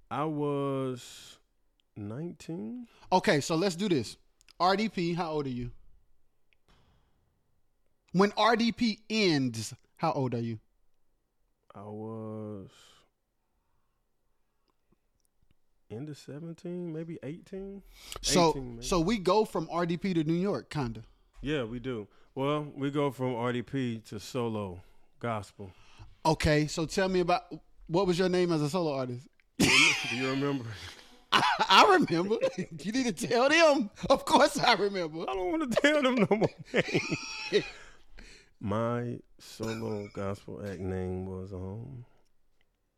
[0.10, 1.40] I was
[1.98, 2.88] 19.
[3.12, 4.16] Okay, so let's do this.
[4.62, 5.72] RDP, how old are you?
[8.14, 10.60] When RDP ends, how old are you?
[11.74, 12.70] I was
[15.90, 17.82] into 17, maybe 18.
[18.22, 18.86] So 18, maybe.
[18.86, 21.02] so we go from RDP to New York, kinda.
[21.42, 22.08] Yeah, we do.
[22.36, 24.82] Well, we go from RDP to solo
[25.20, 25.72] gospel.
[26.26, 27.44] Okay, so tell me about
[27.88, 29.28] what was your name as a solo artist?
[29.60, 30.66] do you remember?
[31.32, 32.38] I remember.
[32.58, 33.90] you need to tell them.
[34.10, 35.22] Of course I remember.
[35.22, 37.62] I don't want to tell them no more.
[38.60, 42.06] My solo gospel act name was um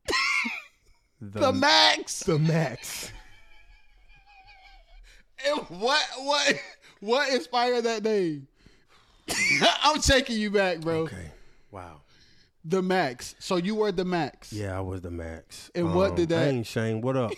[1.22, 2.20] The Max.
[2.22, 3.12] the Max.
[5.46, 6.56] And what what
[7.00, 8.48] what inspired that name?
[9.84, 11.00] I'm taking you back, bro.
[11.02, 11.32] Okay.
[11.72, 12.02] Wow.
[12.70, 13.34] The Max.
[13.40, 14.52] So you were the Max.
[14.52, 15.72] Yeah, I was the Max.
[15.74, 17.32] And what did that- Hey, Shane, what up?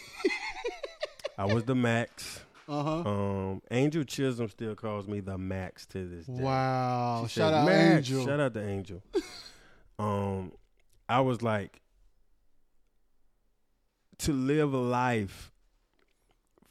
[1.38, 2.42] I was the Max.
[2.68, 3.10] Uh huh.
[3.10, 6.44] Um, Angel Chisholm still calls me the Max to this day.
[6.44, 7.26] Wow.
[7.28, 8.26] She Shout out "Max." Angel.
[8.26, 9.02] Shout out to Angel.
[10.00, 10.52] um,
[11.08, 11.82] I was like,
[14.20, 15.52] to live a life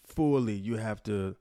[0.06, 1.36] fully, you have to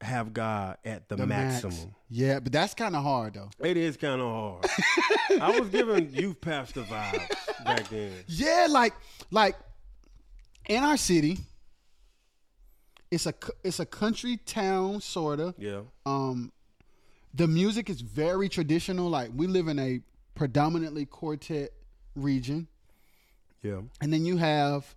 [0.00, 1.62] have God at the, The Max.
[1.64, 1.94] maximum.
[2.08, 3.50] Yeah, but that's kind of hard though.
[3.60, 4.66] It is kind of hard.
[5.40, 7.28] I was giving youth pastor vibes
[7.64, 8.12] back then.
[8.26, 8.94] Yeah, like
[9.30, 9.56] like
[10.68, 11.38] in our city,
[13.10, 13.34] it's a
[13.64, 15.54] it's a country town sorta.
[15.58, 16.52] Yeah, Um,
[17.34, 19.08] the music is very traditional.
[19.08, 20.00] Like we live in a
[20.34, 21.70] predominantly quartet
[22.14, 22.68] region,
[23.62, 24.94] yeah, and then you have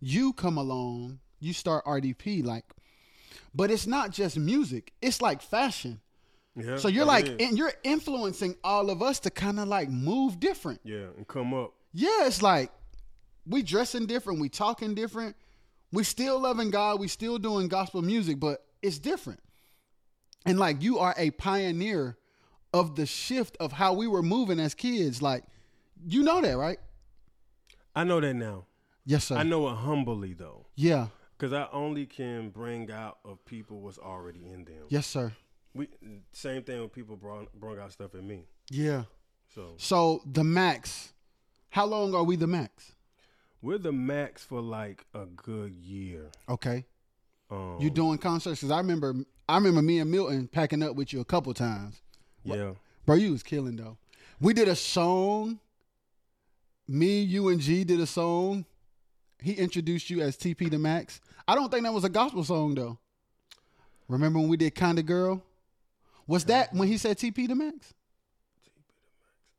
[0.00, 2.64] you come along, you start RDP like,
[3.54, 4.92] but it's not just music.
[5.02, 6.00] It's like fashion.
[6.56, 6.76] yeah.
[6.76, 10.80] So you're like, and you're influencing all of us to kind of like move different.
[10.84, 11.72] yeah, and come up.
[11.92, 12.70] Yeah, it's like
[13.46, 15.36] we dressing different, we talking different,
[15.92, 17.00] We still loving God.
[17.00, 19.40] We still doing gospel music, but it's different.
[20.46, 22.16] And like you are a pioneer
[22.72, 25.20] of the shift of how we were moving as kids.
[25.20, 25.44] Like
[26.06, 26.78] you know that, right?
[27.94, 28.64] I know that now.
[29.04, 29.36] Yes, sir.
[29.36, 31.08] I know it humbly though, Yeah.
[31.42, 34.84] Because I only can bring out of people what's already in them.
[34.88, 35.32] Yes, sir.
[35.74, 35.88] We
[36.30, 38.44] same thing when people brought brought out stuff in me.
[38.70, 39.04] Yeah.
[39.52, 41.12] So So the max.
[41.70, 42.92] How long are we the max?
[43.60, 46.30] we're the max for like a good year.
[46.48, 46.84] Okay.
[47.50, 48.60] Um, You doing concerts?
[48.60, 49.14] Cause I remember,
[49.48, 52.02] I remember me and Milton packing up with you a couple times.
[52.44, 52.72] Yeah.
[53.06, 53.98] Bro, you was killing though.
[54.40, 55.58] We did a song.
[56.88, 58.64] Me, you, and G did a song.
[59.42, 61.20] He introduced you as TP the Max.
[61.46, 62.98] I don't think that was a gospel song though.
[64.08, 65.42] Remember when we did Kinda Girl?
[66.26, 67.94] Was that when he said TP the Max?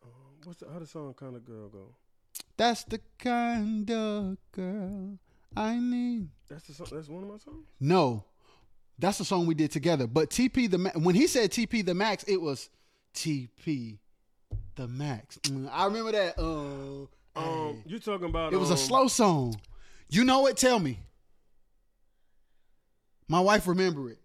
[0.03, 0.09] Um,
[0.43, 1.95] what's the how the song kind of girl go?
[2.57, 5.17] That's the kind of girl
[5.55, 6.29] I need.
[6.49, 6.87] That's the song.
[6.91, 7.65] That's one of my songs.
[7.79, 8.23] No,
[8.97, 10.07] that's the song we did together.
[10.07, 12.69] But TP the when he said TP the Max, it was
[13.13, 13.97] TP
[14.75, 15.37] the Max.
[15.43, 16.39] Mm, I remember that.
[16.39, 17.83] Uh, Um, hey.
[17.87, 18.53] you talking about?
[18.53, 19.59] it was a um, slow song.
[20.09, 20.57] You know it?
[20.57, 20.99] Tell me.
[23.27, 24.19] My wife remember it,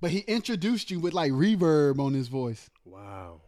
[0.00, 2.68] but he introduced you with like reverb on his voice.
[2.84, 3.40] Wow.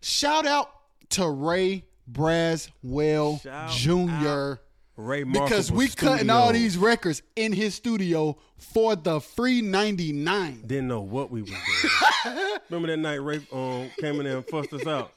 [0.00, 0.70] Shout out
[1.10, 4.60] to Ray Braswell Shout Jr.
[4.96, 10.62] Ray Because Markable we cutting all these records in his studio for the free 99.
[10.66, 12.58] Didn't know what we was doing.
[12.70, 15.12] Remember that night Ray um, came in there and fussed us out.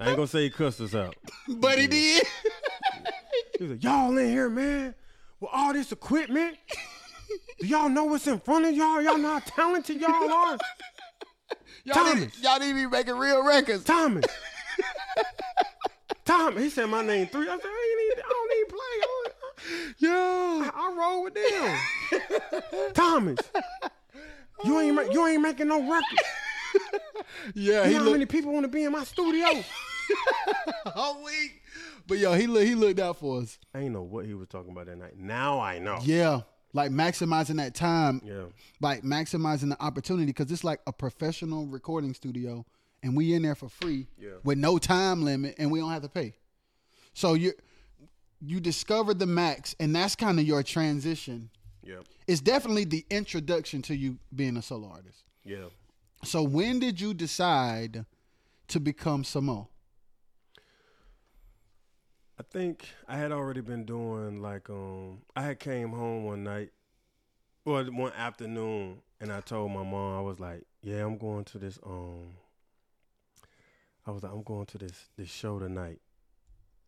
[0.00, 1.14] I ain't gonna say he cussed us out.
[1.48, 2.26] But he did.
[3.58, 4.94] He was like, "Y'all in here, man,
[5.40, 6.56] with all this equipment.
[7.60, 9.00] Do y'all know what's in front of y'all?
[9.02, 10.58] Y'all know how talented y'all are."
[11.86, 12.42] Y'all need, Thomas.
[12.42, 13.84] y'all need to be making real records.
[13.84, 14.24] Thomas.
[16.24, 16.62] Thomas.
[16.62, 17.46] He said my name three.
[17.46, 20.08] I said, I, ain't need, I don't need play.
[20.08, 20.10] Yo.
[20.64, 22.92] I, I roll with them.
[22.94, 23.38] Thomas.
[24.64, 26.22] You ain't ma- you ain't making no records.
[27.54, 29.46] Yeah, You he know how many people want to be in my studio?
[30.94, 31.60] all week.
[32.06, 33.58] But yo, he look, he looked out for us.
[33.74, 35.18] I ain't know what he was talking about that night.
[35.18, 35.98] Now I know.
[36.02, 36.40] Yeah.
[36.74, 38.44] Like maximizing that time, Yeah.
[38.80, 42.66] like maximizing the opportunity because it's like a professional recording studio
[43.02, 44.32] and we in there for free Yeah.
[44.42, 46.34] with no time limit and we don't have to pay.
[47.14, 47.52] So you
[48.40, 51.48] you discovered the max and that's kind of your transition.
[51.82, 52.00] Yeah.
[52.26, 55.22] It's definitely the introduction to you being a solo artist.
[55.44, 55.68] Yeah.
[56.24, 58.04] So when did you decide
[58.68, 59.68] to become Samoht?
[62.38, 66.70] I think I had already been doing like um I had came home one night
[67.64, 71.58] well one afternoon and I told my mom I was like, Yeah, I'm going to
[71.58, 72.34] this um
[74.06, 76.00] I was like, I'm going to this this show tonight.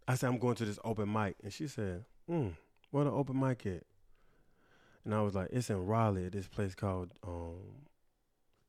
[0.08, 2.48] I said I'm going to this open mic and she said, Hmm,
[2.90, 3.84] where the open mic at?
[5.04, 7.86] And I was like, It's in Raleigh at this place called um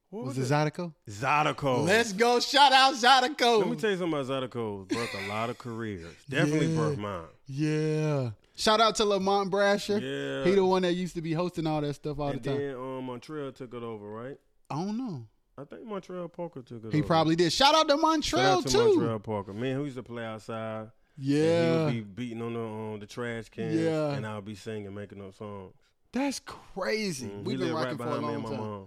[0.10, 0.74] what Was was, it it?
[0.74, 0.94] Zydeco?
[1.10, 1.86] Zydeco.
[1.86, 2.40] Let's go.
[2.40, 3.60] Shout out Zydeco.
[3.60, 4.88] Let me tell you something about Zydeco.
[4.88, 6.14] Birthed a lot of careers.
[6.30, 6.80] Definitely Yeah.
[6.80, 7.22] birthed mine.
[7.48, 8.30] Yeah.
[8.56, 10.02] Shout out to Lamont Brasher.
[10.02, 10.50] Yeah.
[10.50, 12.58] He the one that used to be hosting all that stuff all and the time.
[12.58, 14.38] then um, Montreal took it over, right?
[14.70, 15.26] I don't know.
[15.60, 16.92] I think Montreal Parker took it over.
[16.96, 17.08] He over.
[17.08, 17.52] probably did.
[17.54, 18.96] Shout out to Shout Montreal out to too.
[18.96, 19.54] Montreal Parker.
[19.54, 20.80] Man, who used to play outside.
[20.82, 21.90] And Yeah.
[21.92, 23.76] he would be beating on the um, the trash cans.
[23.76, 24.12] Yeah.
[24.12, 25.74] And I would be singing, making up songs.
[26.14, 27.28] That's crazy.
[27.28, 28.86] Mm, We've he been rocking right for a behind me long and my time.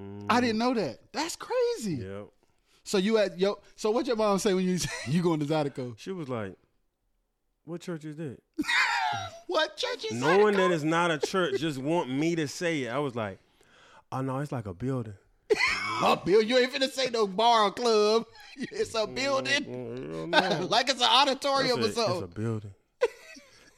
[0.00, 0.98] Mm, I didn't know that.
[1.12, 1.94] That's crazy.
[2.04, 2.22] Yeah.
[2.84, 3.58] So you at yo.
[3.76, 5.98] So what your mom say when you you going to Zydeco?
[5.98, 6.54] She was like,
[7.64, 8.38] "What church is that?"
[9.46, 10.56] What church is Knowing Zydeco?
[10.56, 12.88] that it's not a church, just want me to say it.
[12.90, 13.38] I was like,
[14.12, 15.14] "Oh no, it's like a building."
[16.04, 18.26] a Bill, you ain't finna say no bar or club.
[18.56, 22.14] It's a building, Mm, like it's an auditorium said, or something.
[22.16, 22.74] It's a building.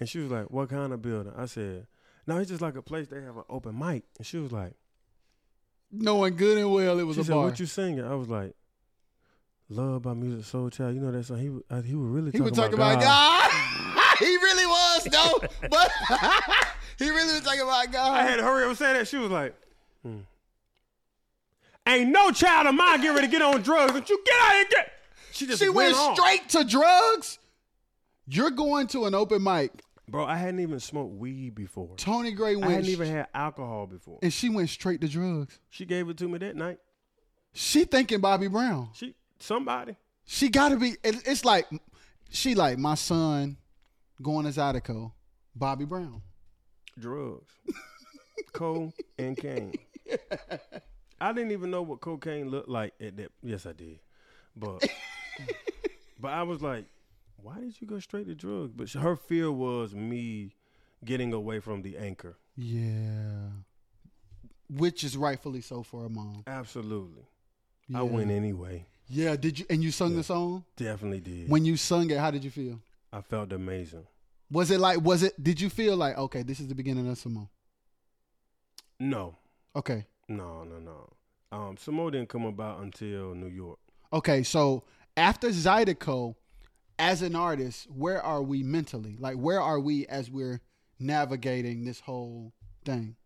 [0.00, 1.33] and she was like, What kind of building?
[1.37, 1.87] I said,
[2.26, 4.02] No, it's just like a place they have an open mic.
[4.18, 4.72] And she was like,
[5.92, 7.44] Knowing good and well it was She a said, bar.
[7.46, 8.05] What you singing?
[8.05, 8.55] I was like,
[9.68, 10.94] Love by Musiq Soulchild.
[10.94, 11.38] You know that song?
[11.38, 13.50] He was- uh, he was really he talking, was talking about God.
[14.18, 15.90] he really was though, but
[16.98, 18.18] he really was talking about God.
[18.18, 19.07] I had to hurry up and say that.
[19.09, 19.55] She was like,
[20.03, 20.18] hmm.
[21.87, 23.92] Ain't no child of mine getting ready to get on drugs.
[23.92, 24.92] Don't you get out here and get.
[25.33, 26.17] She just she went off.
[26.17, 27.38] straight to drugs.
[28.27, 29.73] You're going to an open mic.
[30.11, 31.94] Bro, I hadn't even smoked weed before.
[31.96, 32.71] Tony Gray went.
[32.71, 34.19] I hadn't even had alcohol before.
[34.23, 35.58] and she went straight to drugs.
[35.71, 36.79] She gave it to me that night.
[37.52, 38.90] She thinking Bobby Brown.
[38.92, 39.96] She somebody.
[40.25, 40.96] She got to be.
[41.04, 41.67] it- It's like
[42.29, 43.56] she like my son
[44.23, 45.13] going to Zydeco,
[45.54, 46.23] Bobby Brown.
[46.98, 47.52] drugs,
[48.52, 49.75] coke and cane.
[51.21, 53.31] I didn't even know what cocaine looked like at that.
[53.42, 53.98] Yes, I did,
[54.56, 54.85] but
[56.21, 56.85] but I was like,
[57.42, 58.72] why did you go straight to drugs?
[58.74, 60.54] But her fear was me
[61.04, 62.36] getting away from the anchor.
[62.56, 63.48] Yeah.
[64.68, 66.44] Which is rightfully so for a mom.
[66.46, 67.24] Absolutely.
[67.88, 68.00] Yeah.
[68.00, 68.86] I went anyway.
[69.08, 70.16] Yeah, did you and you sung Yeah.
[70.18, 70.64] the song?
[70.76, 71.48] Definitely did.
[71.50, 72.80] When you sung it, how did you feel?
[73.12, 74.06] I felt amazing.
[74.52, 77.18] Was it like was it did you feel like okay, this is the beginning of
[77.18, 77.48] Simone?
[78.98, 79.36] No,
[79.74, 80.06] Okay.
[80.28, 81.12] no, no, no.
[81.52, 83.78] Um, Samoht didn't come about until New York.
[84.12, 84.84] Okay, so
[85.16, 86.36] after Zydeco,
[87.01, 89.17] as an artist, where are we mentally?
[89.19, 90.61] Like where are we as we're
[90.98, 92.53] navigating this whole
[92.85, 93.17] thing?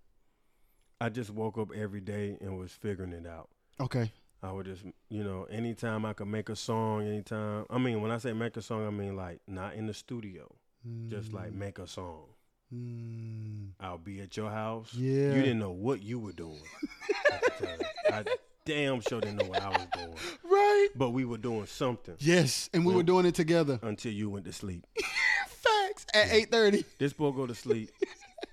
[1.01, 3.51] I just woke up every day and was figuring it out.
[3.81, 4.13] Okay.
[4.43, 7.65] I would just, you know, anytime I could make a song, anytime.
[7.69, 10.55] I mean, when I say make a song, I mean like not in the studio,
[11.09, 12.27] just like make a song.
[12.73, 13.71] Mm.
[13.81, 14.95] I'll be at your house.
[14.95, 15.35] Yeah.
[15.35, 16.63] You didn't know what you were doing.
[18.13, 18.25] I,
[18.67, 18.89] could tell you.
[18.89, 20.15] I damn sure didn't know what I was doing.
[20.45, 20.89] Right.
[20.95, 22.97] But we were doing something Yes, and we Yeah.
[22.99, 23.79] were doing it together.
[23.83, 24.87] until you went to sleep.
[25.49, 26.85] Facts at eight thirty.
[26.99, 27.91] This boy go to sleep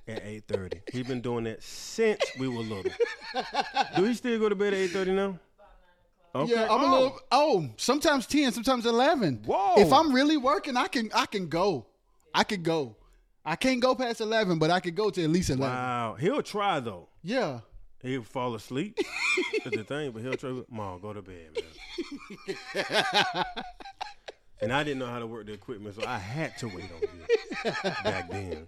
[0.08, 0.82] at eight thirty.
[0.92, 2.92] He been doing that since we were little.
[3.96, 5.38] Do he still go to bed at eight thirty now?
[6.34, 6.54] Okay.
[6.54, 6.92] Yeah, I'm a Oh.
[6.92, 7.20] little.
[7.32, 9.42] Oh, sometimes ten, sometimes eleven.
[9.46, 9.76] Whoa.
[9.78, 11.86] If I'm really working, I can I can go.
[12.34, 12.96] I could go.
[13.46, 15.76] I can't go past eleven, but I could go to at least eleven.
[15.76, 16.16] Wow.
[16.20, 17.10] He'll try though.
[17.22, 17.60] Yeah.
[18.02, 18.98] He'll fall asleep.
[19.64, 20.62] That's the thing, but he'll try.
[20.70, 22.86] Mom, go to bed, man.
[24.62, 27.02] and I didn't know how to work the equipment, so I had to wait on
[27.02, 27.72] you
[28.04, 28.68] back then.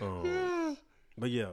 [0.00, 0.76] Um,
[1.16, 1.50] but yeah,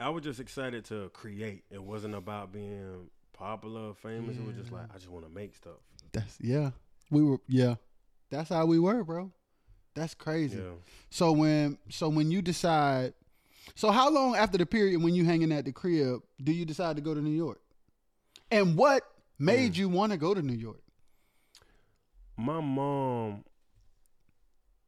[0.00, 1.64] I was just excited to create.
[1.70, 4.36] It wasn't about being popular, or famous.
[4.36, 5.80] It was just like I just want to make stuff.
[6.12, 6.70] That's yeah.
[7.10, 7.76] We were yeah.
[8.30, 9.30] That's how we were, bro.
[9.94, 10.58] That's crazy.
[10.58, 10.74] Yeah.
[11.10, 13.14] So when so when you decide,
[13.74, 16.96] so how long after the period when you hanging at the crib do you decide
[16.96, 17.60] to go to New York?
[18.50, 19.02] And what
[19.38, 19.76] made mm.
[19.78, 20.82] you want to go to New York?
[22.36, 23.44] My mom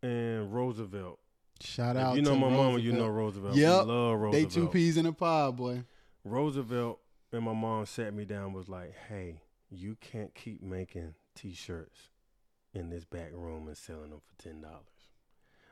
[0.03, 1.18] and Roosevelt.
[1.61, 2.16] Shout If out.
[2.16, 3.57] you know my mama, you know Roosevelt.
[3.57, 3.87] Yep.
[3.87, 5.85] We love They two peas in a pod, boy.
[6.25, 7.01] Roosevelt
[7.33, 12.11] and my mom sat me down was like, "Hey, you can't keep making T-shirts
[12.72, 14.94] in this back room and selling them for ten dollars."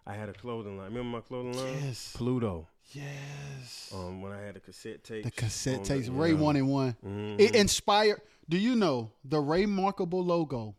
[0.07, 0.89] I had a clothing line.
[0.93, 1.79] Remember my clothing line?
[1.85, 2.13] Yes.
[2.17, 2.69] Pluto.
[2.93, 3.91] Yes.
[3.95, 5.25] Um, when I had the cassette tapes.
[5.25, 6.97] the cassette tapes, the- Ray one and one.
[7.05, 7.41] Mhm.
[7.41, 8.21] It inspired.
[8.49, 10.75] Do you know the Ray Markable logo?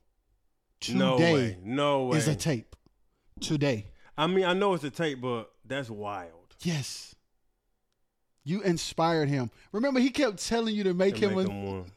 [0.79, 1.57] Today no way.
[1.63, 2.17] No way.
[2.17, 2.75] is a tape.
[3.39, 3.87] Today.
[4.17, 6.55] I mean, I know it's a tape, but that's wild.
[6.61, 7.15] Yes.
[8.43, 9.49] You inspired him.
[9.71, 11.47] Remember, he kept telling you to make To him make a.
[11.47, 11.91] them one.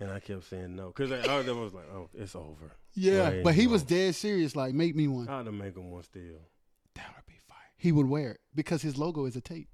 [0.00, 3.54] and I kept saying no because I, I was like, "Oh, it's over." Yeah, but
[3.54, 3.72] he no.
[3.72, 4.54] was dead serious.
[4.54, 5.28] Like, make me one.
[5.28, 6.40] I had to make him one still.
[6.94, 7.58] That would be fire.
[7.76, 9.68] He would wear it because his logo is a tape.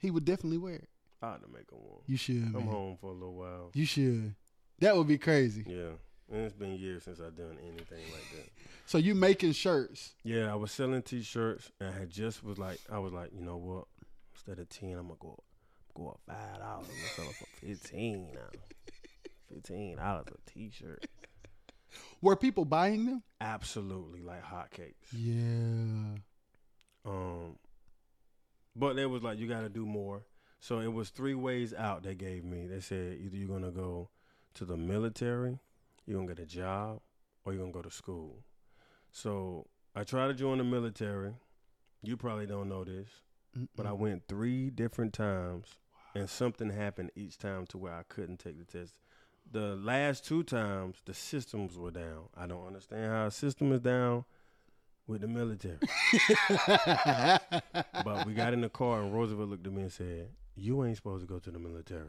[0.00, 0.88] He would definitely wear it.
[1.20, 2.00] I had to make him one.
[2.06, 2.66] You should, I'm man.
[2.66, 3.70] home for a little while.
[3.74, 4.34] You should.
[4.80, 5.64] That would be crazy.
[5.66, 5.92] Yeah.
[6.32, 8.48] And it's been years since I've done anything like that.
[8.84, 10.12] So you making shirts?
[10.24, 13.40] Yeah, I was selling t-shirts and I had just was like, I was like, you
[13.40, 13.84] know what?
[14.34, 15.38] Instead of ten, I'm gonna go,
[15.94, 16.88] go up five dollars.
[16.90, 18.58] I'm gonna sell it for fifteen now.
[19.48, 21.06] Fifteen dollars a t-shirt.
[22.22, 23.22] Were people buying them?
[23.40, 24.94] Absolutely like hotcakes.
[25.12, 26.18] Yeah.
[27.04, 27.56] Um,
[28.76, 30.22] but it was like you got to do more.
[30.60, 32.68] So it was three ways out they gave me.
[32.68, 34.10] They said either you're gonna go
[34.54, 35.58] to the military,
[36.06, 37.00] you're gonna get a job,
[37.44, 38.44] or you're gonna go to school.
[39.10, 39.66] So
[39.96, 41.34] I tried to join the military.
[42.04, 43.08] You probably don't know this,
[43.74, 45.66] but I went three different times,
[46.14, 48.94] and something happened each time to where I couldn't take the test.
[49.50, 52.28] The last two times, the systems were down.
[52.36, 54.24] I don't understand how a system is down
[55.06, 55.78] with the military.
[58.04, 60.96] but we got in the car, and Roosevelt looked at me and said, "You ain't
[60.96, 62.08] supposed to go to the military."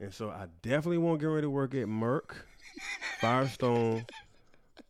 [0.00, 2.34] And so I definitely won't get ready to work at Merck,
[3.20, 4.06] Firestone,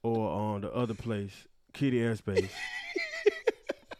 [0.02, 2.50] or on the other place, Kitty Airspace.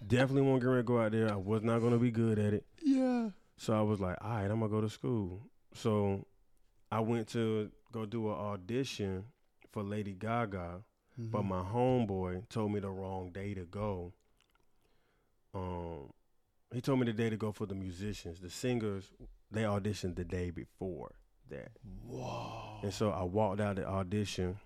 [0.07, 1.31] definitely won't get ready to go out there.
[1.31, 2.65] I was not going to be good at it.
[2.83, 3.31] yeah.
[3.57, 5.41] So I was like, all right, I'm gonna go to school.
[5.75, 6.27] So
[6.95, 9.25] I went to go do an audition
[9.73, 10.85] for Lady Gaga,
[11.19, 11.49] but Mhm.
[11.49, 14.13] my homeboy told me the wrong day to go.
[15.53, 16.13] Um,
[16.73, 19.11] he told me the day to go for the musicians, the singers.
[19.51, 21.11] They auditioned the day before
[21.49, 21.73] that,
[22.07, 22.79] Whoa.
[22.85, 24.61] and so I walked out the audition.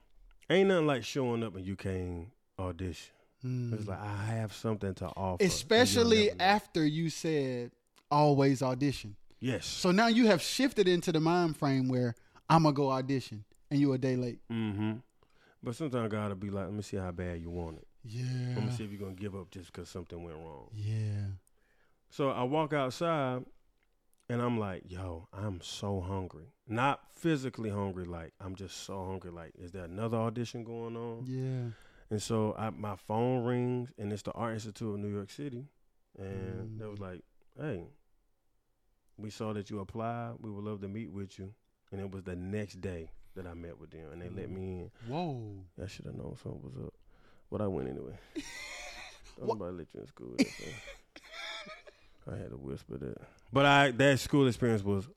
[0.50, 3.14] Ain't nothing like showing up and you can't audition.
[3.42, 3.72] Mm.
[3.72, 7.70] It's like I have something to offer, Especially after you said
[8.10, 9.16] always audition.
[9.40, 9.66] Yes.
[9.66, 12.14] So now you have shifted into the mind frame where
[12.48, 14.40] I'm gonna go audition and you a day late.
[14.50, 14.94] Mm-hmm.
[15.62, 17.86] But sometimes God will be like, let me see how bad you want it.
[18.04, 18.54] Yeah.
[18.54, 20.68] Let me see if you're gonna give up just because something went wrong.
[20.74, 21.26] Yeah.
[22.10, 23.44] So I walk outside
[24.30, 26.52] and I'm like, yo, I'm so hungry.
[26.66, 29.30] Not physically hungry, like I'm just so hungry.
[29.30, 31.24] Like, is there another audition going on?
[31.26, 31.72] Yeah.
[32.10, 35.66] And so I, my phone rings and it's the Art Institute of New York City.
[36.18, 37.20] and they was like,
[37.60, 37.84] "Hey,
[39.18, 40.34] we saw that you applied.
[40.40, 41.52] We would love to meet with you."
[41.92, 44.60] And it was the next day that I met with them, and they let me
[44.80, 44.90] in.
[45.06, 45.64] Whoa.
[45.82, 46.94] I should have known something was up,
[47.50, 48.18] but I went anyway.
[49.40, 50.34] Nobody let you in school.
[52.30, 53.16] I had to whisper that,
[53.52, 55.08] but I that school experience was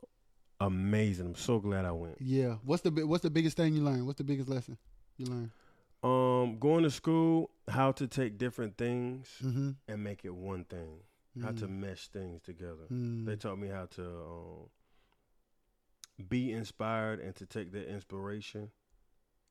[0.62, 1.26] amazing.
[1.28, 2.18] I'm so glad I went.
[2.22, 2.56] Yeah.
[2.64, 4.06] What's the what's the biggest thing you learned?
[4.06, 4.78] What's the biggest lesson
[5.18, 5.52] you learned?
[6.04, 9.72] Um, going to school, how to take different things Mm-hmm.
[9.88, 11.00] and make it one thing.
[11.42, 12.88] How to mesh things together.
[12.92, 13.26] Mm.
[13.26, 14.70] They taught me how to um,
[16.28, 18.70] be inspired and to take that inspiration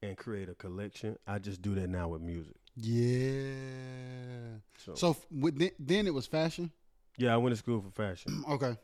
[0.03, 1.17] and create a collection.
[1.27, 2.57] I just do that now with music.
[2.77, 4.59] Yeah.
[4.79, 6.71] So, So f- with, then, it was fashion.
[7.17, 8.45] yeah, I went to school for fashion.
[8.51, 8.77] Okay.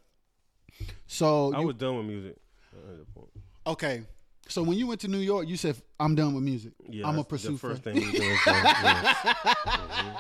[1.06, 2.36] So I you- was done with music.
[2.72, 3.30] at that point.
[3.66, 4.02] okay.
[4.48, 6.72] So when you went to New York, you said I'm done with music.
[6.88, 8.00] Yeah, I'm a pursue the first fa- thing.
[8.02, 9.16] So, yes.
[9.16, 10.16] Mhm.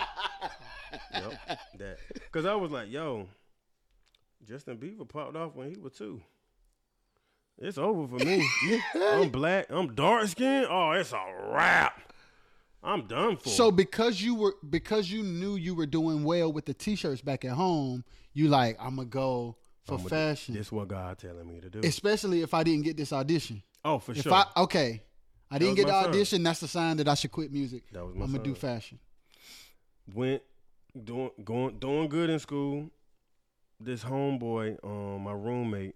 [1.22, 1.98] Yep, that.
[2.14, 3.28] Because I was like, yo,
[4.46, 6.20] Justin Bieber popped off when he was two.
[7.58, 8.46] It's over for me.
[8.94, 9.66] I'm black.
[9.70, 10.66] I'm dark skinned.
[10.68, 12.12] Oh, it's a wrap.
[12.82, 13.48] I'm done for.
[13.48, 17.44] So because you were because you knew you were doing well with the t-shirts back
[17.44, 18.04] at home,
[18.34, 21.70] you like I'm gonna go for I'ma do- fashion, This what God telling me to
[21.70, 21.80] do.
[21.82, 23.62] especially if I didn't get this audition.
[23.84, 24.32] oh, for If sure.
[24.34, 25.02] I okay,
[25.50, 26.42] I didn't get the audition.
[26.42, 27.84] That's the sign that I should quit music.
[27.92, 28.98] that was my I'm gonna do fashion.
[30.14, 30.42] went
[31.04, 32.90] doing going doing good in school.
[33.78, 35.94] This homeboy, um, my roommate,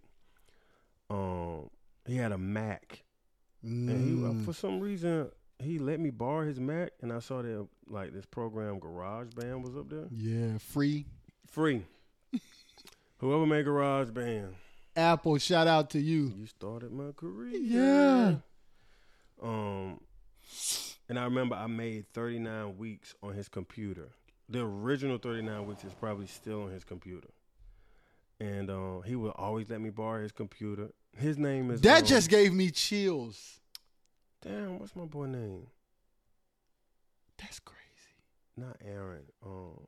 [1.09, 1.71] um,
[2.07, 3.03] he had a Mac,
[3.63, 4.45] and he uh, Mm.
[4.45, 8.27] for some reason he let me borrow his Mac, and I saw that like this
[8.27, 11.07] program GarageBand was up there, yeah, free
[11.47, 11.85] free.
[13.19, 14.55] Whoever made GarageBand,
[14.97, 15.39] Apple.
[15.39, 16.33] Shout out to you.
[16.37, 17.57] you started my career.
[17.59, 18.35] Yeah.
[19.43, 20.01] Um,
[21.09, 24.11] and I remember I made 39 weeks on his computer.
[24.51, 27.29] The original 39 weeks is probably still on his computer.
[28.41, 30.91] And um, he would always let me borrow his computer.
[31.17, 33.61] His name is That um, just gave me chills.
[34.43, 34.79] damn.
[34.81, 35.67] What's my boy name?
[37.39, 37.79] That's crazy.
[38.57, 39.25] Not Aaron.
[39.45, 39.87] Um,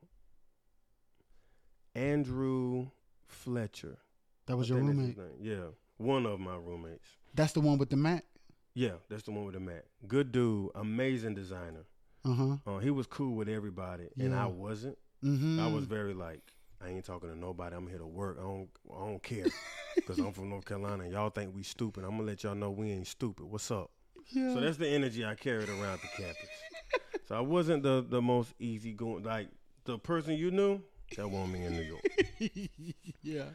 [1.95, 2.87] Andrew
[3.27, 3.97] Fletcher.
[4.45, 5.35] That was your think that's his roommate.
[5.41, 5.63] Yeah,
[5.97, 7.07] one of my roommates.
[7.33, 8.25] That's the one with the Mac.
[8.73, 9.83] Yeah, that's the one with the Mac.
[10.07, 11.85] Good dude, amazing designer.
[12.25, 12.55] Uh huh.
[12.65, 14.97] Uh, he was cool with everybody, and I wasn't.
[15.23, 15.59] Mm-hmm.
[15.59, 16.41] I was very like,
[16.83, 17.75] I ain't talking to nobody.
[17.75, 18.37] I'm here to work.
[18.39, 19.45] I don't, I don't care,
[19.95, 21.07] because I'm from North Carolina.
[21.09, 22.03] Y'all think we stupid.
[22.03, 23.45] I'm gonna let y'all know we ain't stupid.
[23.45, 23.91] What's up?
[24.31, 24.53] Yeah.
[24.53, 26.49] So that's the energy I carried around the campus.
[27.27, 29.23] so I wasn't the the most easy going.
[29.23, 29.49] Like
[29.85, 30.81] the person you knew,
[31.17, 32.03] that wasn't me in New York.
[33.21, 33.45] yeah.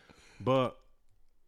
[0.40, 0.76] But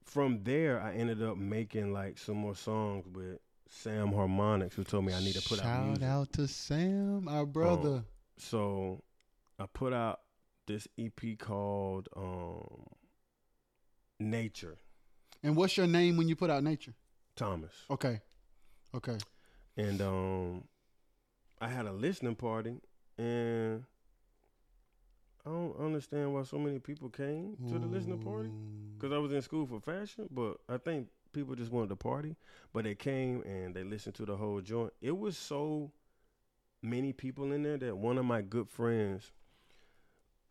[0.05, 3.39] from there, I ended up making like some more songs with
[3.71, 7.47] Sam Harmonics, who told me I need to put out Shout out to Sam, our
[7.47, 8.05] brother.
[8.37, 9.03] So
[9.59, 10.21] I put out
[10.67, 12.87] this EP called um,
[14.19, 14.77] Nature
[15.43, 16.95] and what's your name when you put out Nature?
[17.37, 17.73] Thomas.
[17.91, 18.21] Okay.
[18.95, 19.17] Okay.
[19.77, 20.65] And um,
[21.61, 22.81] I had a listening party,
[23.17, 23.85] and
[25.47, 28.51] I don't understand why so many people came to the listening party.
[28.99, 32.37] Because I was in school for fashion, but I think people just wanted to party.
[32.73, 34.93] But they came and they listened to the whole joint.
[35.01, 35.93] It was so
[36.83, 39.33] many people in there that one of my good friends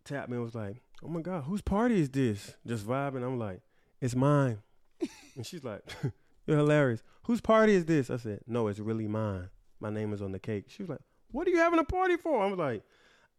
[0.06, 2.56] tapped me and was like, Oh my God, whose party is this?
[2.66, 3.24] Just vibing.
[3.24, 3.62] I'm like,
[4.02, 4.60] It's mine.
[5.36, 5.82] and she's like,
[6.48, 7.04] You're hilarious.
[7.24, 8.10] Whose party is this?
[8.10, 9.50] I said, No, it's really mine.
[9.80, 10.66] My name is on the cake.
[10.68, 11.02] She was like,
[11.32, 12.42] What are you having a party for?
[12.42, 12.84] I was like,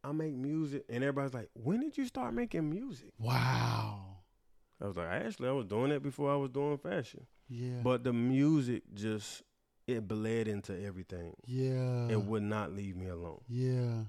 [0.03, 0.85] I make music.
[0.89, 3.13] And everybody's like, When did you start making music?
[3.19, 4.10] Wow.
[4.83, 7.27] I was like, actually, I was doing that before I was doing fashion.
[7.49, 7.81] Yeah.
[7.83, 9.43] But the music just
[9.87, 11.35] it bled into everything.
[11.47, 12.09] yeah.
[12.09, 13.41] It would not leave me alone.
[13.49, 14.05] Yeah.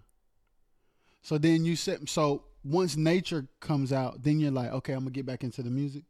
[1.23, 5.11] So then you said so once nature comes out, then you're like, okay, I'm gonna
[5.11, 6.03] get back into the music.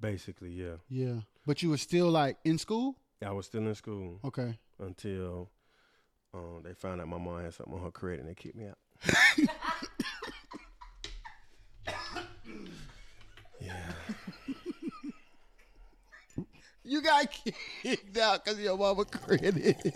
[0.00, 0.76] Basically, yeah.
[0.88, 1.20] Yeah.
[1.46, 2.96] But you were still like in school?
[3.24, 4.58] I was still in school Okay.
[4.78, 5.50] until
[6.32, 8.66] um, they found out my mom had something on her credit and they kicked me
[8.68, 8.78] out.
[16.88, 17.28] You got
[17.82, 19.54] kicked out because your mama credit.
[19.84, 19.92] you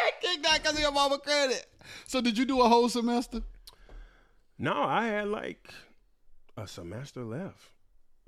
[0.00, 1.66] got kicked out because your mama credit.
[2.06, 3.42] So did you do a whole semester?
[4.58, 5.74] No, I had like
[6.56, 7.58] a semester left.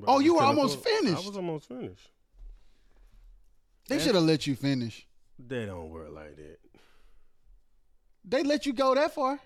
[0.01, 1.23] But Oh, you were almost finished.
[1.23, 2.11] I was almost finished.
[3.89, 5.07] They should have let you finish.
[5.39, 6.59] They don't work like that.
[8.25, 9.39] They let you go that far.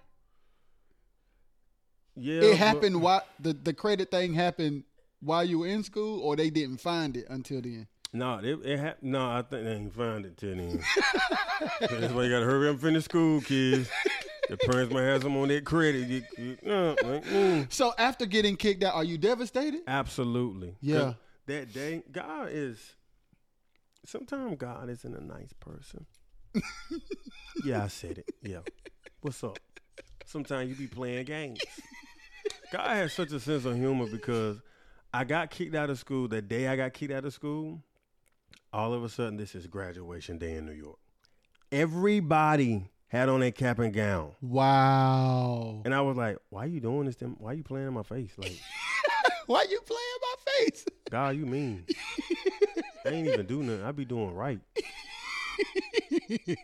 [2.17, 4.85] Yeah, it happened while the, the credit thing happened
[5.21, 7.87] while you were in school, or they didn't find it until then.
[8.13, 10.81] No, it, it ha- no, I think they ain't find it till then.
[11.81, 13.91] That's why you gotta hurry up and finish school, kids.
[14.49, 16.09] the parents might have some on their credit.
[16.09, 17.73] You, you, like, mm.
[17.73, 19.83] So after getting kicked out, are you devastated?
[19.87, 20.77] Absolutely.
[20.81, 21.15] Yeah.
[21.47, 22.95] That day, God is.
[24.07, 26.07] Sometimes God isn't a nice person.
[27.65, 28.31] yeah, I said it.
[28.43, 28.61] Yeah.
[29.21, 29.59] What's up?
[30.25, 31.61] Sometimes you be playing games.
[32.73, 34.61] God has such a sense of humor because
[35.13, 36.29] I got kicked out of school.
[36.29, 37.83] The day I got kicked out of school,
[38.73, 40.99] all of a sudden, this is graduation day in New York.
[41.73, 44.33] Everybody had on their cap and gown.
[44.41, 45.83] Wow.
[45.85, 47.17] And I was like, why are you doing this?
[47.17, 48.33] To, why are you playing in my face?
[48.37, 48.59] Like,
[49.49, 50.85] Why you playing in my face?
[51.11, 51.87] God, you mean?
[53.07, 53.83] I ain't even do nothing.
[53.83, 54.61] I be doing right.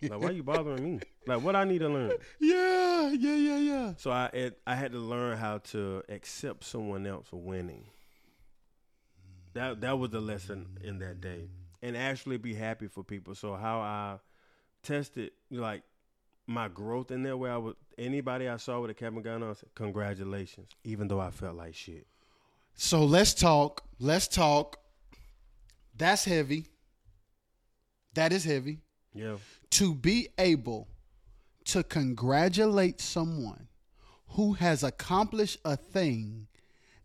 [0.02, 1.00] like, why you bothering me?
[1.26, 2.12] Like, what I need to learn?
[2.38, 3.92] Yeah, yeah, yeah, yeah.
[3.96, 7.86] So I it, I had to learn how to accept someone else winning.
[9.54, 11.48] That that was the lesson in that day,
[11.82, 13.34] and actually be happy for people.
[13.34, 14.18] So how I
[14.82, 15.82] tested like
[16.46, 19.42] my growth in that way, I was anybody I saw with a cap and gown
[19.42, 22.06] on, I said, congratulations, even though I felt like shit.
[22.74, 23.82] So let's talk.
[24.00, 24.78] Let's talk.
[25.96, 26.66] That's heavy.
[28.14, 28.80] That is heavy.
[29.14, 29.36] Yeah,
[29.70, 30.88] To be able
[31.66, 33.68] to congratulate someone
[34.30, 36.48] who has accomplished a thing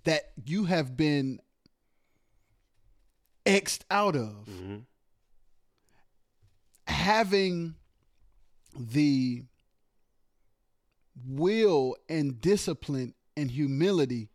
[0.05, 1.39] that you have been
[3.49, 4.77] X'd out of, hmm
[6.87, 7.75] having
[8.75, 9.43] the
[11.27, 14.29] will and discipline and humility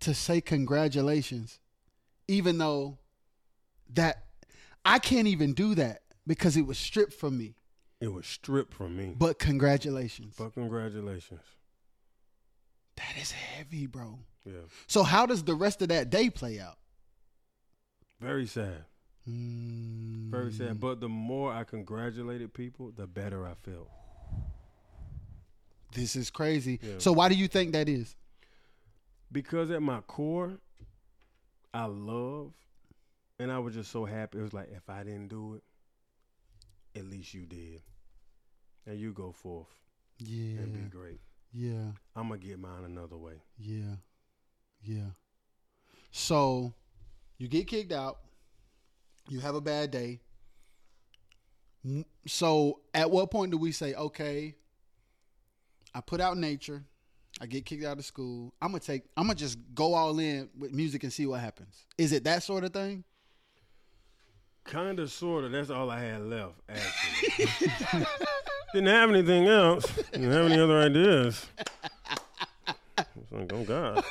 [0.00, 1.60] to say congratulations,
[2.26, 2.98] even though
[3.92, 4.24] that
[4.84, 7.54] I can't even do that because it was stripped from me.
[8.00, 9.14] it was stripped from me.
[9.16, 10.34] But congratulations.
[10.36, 11.42] But congratulations.
[12.96, 14.18] That is heavy, bro.
[14.44, 14.54] Yeah,
[14.88, 16.78] So how does the rest of that day play out?
[18.20, 18.84] Very sad.
[19.28, 20.80] Mm, Very sad.
[20.80, 23.88] But the more I congratulated people, the better I felt.
[25.92, 26.78] This is crazy.
[26.82, 26.94] Yeah.
[26.98, 28.14] So why do you think that is?
[29.32, 30.58] Because at my core,
[31.74, 32.52] I love,
[33.38, 34.38] and I was just so happy.
[34.38, 35.62] It was like, if I didn't do it,
[36.98, 37.82] at least you did.
[38.86, 39.68] And you go forth
[40.18, 40.60] Yeah.
[40.60, 41.20] and be great.
[41.52, 41.92] Yeah.
[42.16, 43.42] I'm going to get mine another way.
[43.58, 43.96] Yeah.
[44.82, 45.10] Yeah.
[46.10, 46.72] So
[47.40, 48.18] you get kicked out.
[49.28, 50.20] You have a bad day.
[52.26, 54.54] So at what point do we say, okay,
[55.94, 56.84] I put out nature,
[57.40, 58.52] I get kicked out of school.
[58.60, 61.86] I'm gonna take I'm gonna just go all in with music and see what happens.
[61.96, 63.04] Is it that sort of thing?
[64.64, 65.52] Kind of, sort of.
[65.52, 67.46] That's all I had left, actually.
[68.74, 69.86] Didn't have anything else.
[70.12, 71.46] Didn't have any other ideas.
[73.22, 74.04] It's like, oh, God.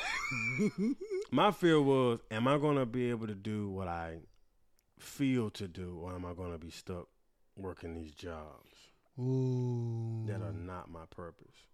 [1.31, 4.17] My fear was, am I going to be able to do what I
[4.97, 7.07] feel to do, or am I going to be stuck
[7.55, 8.71] working these jobs
[9.19, 10.23] Ooh.
[10.25, 11.65] that are not my purpose?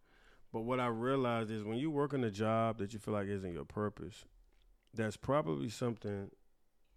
[0.51, 3.27] But what I realized is when you work in a job that you feel like
[3.27, 4.25] isn't your purpose,
[4.93, 6.31] that's probably something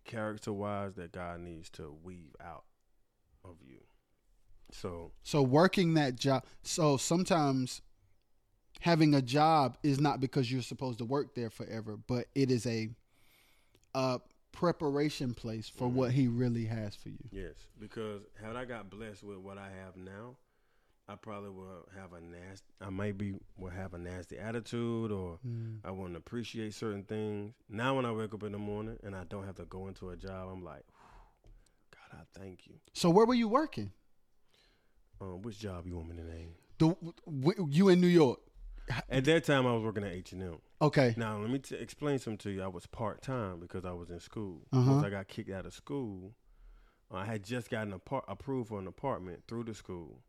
[0.04, 2.64] character wise that God needs to weave out
[3.44, 3.80] of you.
[4.72, 6.44] So So working that job.
[6.62, 7.82] So sometimes
[8.78, 12.66] having a job is not because you're supposed to work there forever, but it is
[12.66, 12.88] a
[13.94, 14.20] a
[14.52, 17.18] preparation place for what he really has for you.
[17.30, 20.36] yes, because had I got blessed with what I have now,
[21.08, 22.66] I probably will have a nasty.
[22.80, 25.38] I might be will have a nasty attitude, or
[25.84, 27.54] I wouldn't appreciate certain things.
[27.68, 30.10] Now, when I wake up in the morning and I don't have to go into
[30.10, 30.84] a job, I'm like,
[31.90, 32.74] God, I thank you.
[32.92, 33.92] So where were you working?
[35.20, 36.50] Um, which job you want me to name?
[36.78, 36.94] The
[37.26, 38.38] w- you in New York?
[39.08, 40.58] At that time, I was working at H and M.
[40.80, 41.14] Okay.
[41.16, 42.62] Now, let me t- explain something to you.
[42.62, 44.66] I was part time because I was in school.
[44.72, 44.92] Uh-huh.
[44.92, 46.34] Once I got kicked out of school,
[47.10, 50.20] I had just gotten apart- approved for an apartment through the school.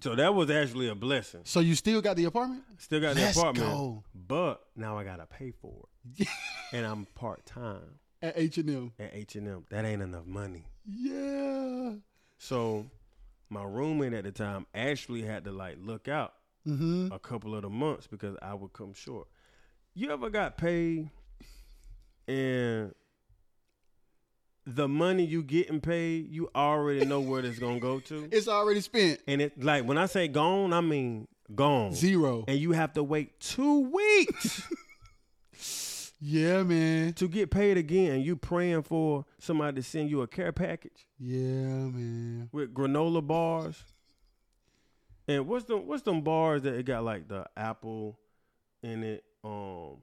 [0.00, 1.40] So that was actually a blessing.
[1.44, 2.62] So you still got the apartment?
[2.78, 4.04] Still got the Let's apartment, go.
[4.14, 5.88] but now I gotta pay for
[6.18, 6.26] it,
[6.72, 8.92] and I'm part time At H and M.
[8.98, 9.64] at H and M.
[9.68, 10.64] That ain't enough money.
[10.86, 11.94] Yeah.
[12.38, 12.86] So
[13.50, 16.32] my roommate at the time actually had to like look out
[16.66, 17.08] Mm-hmm.
[17.12, 19.26] a couple of the months because I would come short.
[19.94, 21.10] You ever got paid
[22.28, 22.92] and
[24.66, 28.28] the money you getting paid, you already know where it's gonna go to?
[28.32, 29.20] It's already spent.
[29.26, 31.94] And it like when I say gone, I mean gone.
[31.94, 32.44] Zero.
[32.46, 34.62] And you have to wait two weeks
[36.20, 37.14] Yeah, man.
[37.14, 38.20] to get paid again.
[38.20, 42.50] You praying for somebody to send you a care package Yeah, man.
[42.52, 43.82] with granola bars.
[45.30, 48.18] And what's the what's them bars that it got like the apple
[48.82, 49.22] in it?
[49.44, 50.02] Um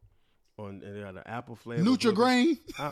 [0.57, 1.83] on and they got the apple flavor.
[1.83, 2.57] Nutri-Grain.
[2.79, 2.91] I-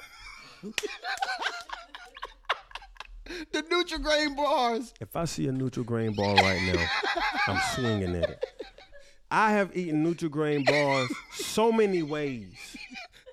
[3.51, 4.93] the Nutri-Grain bars.
[4.99, 6.86] If I see a Nutri-Grain bar right now,
[7.47, 8.45] I'm swinging at it.
[9.31, 12.53] I have eaten Nutri-Grain bars so many ways.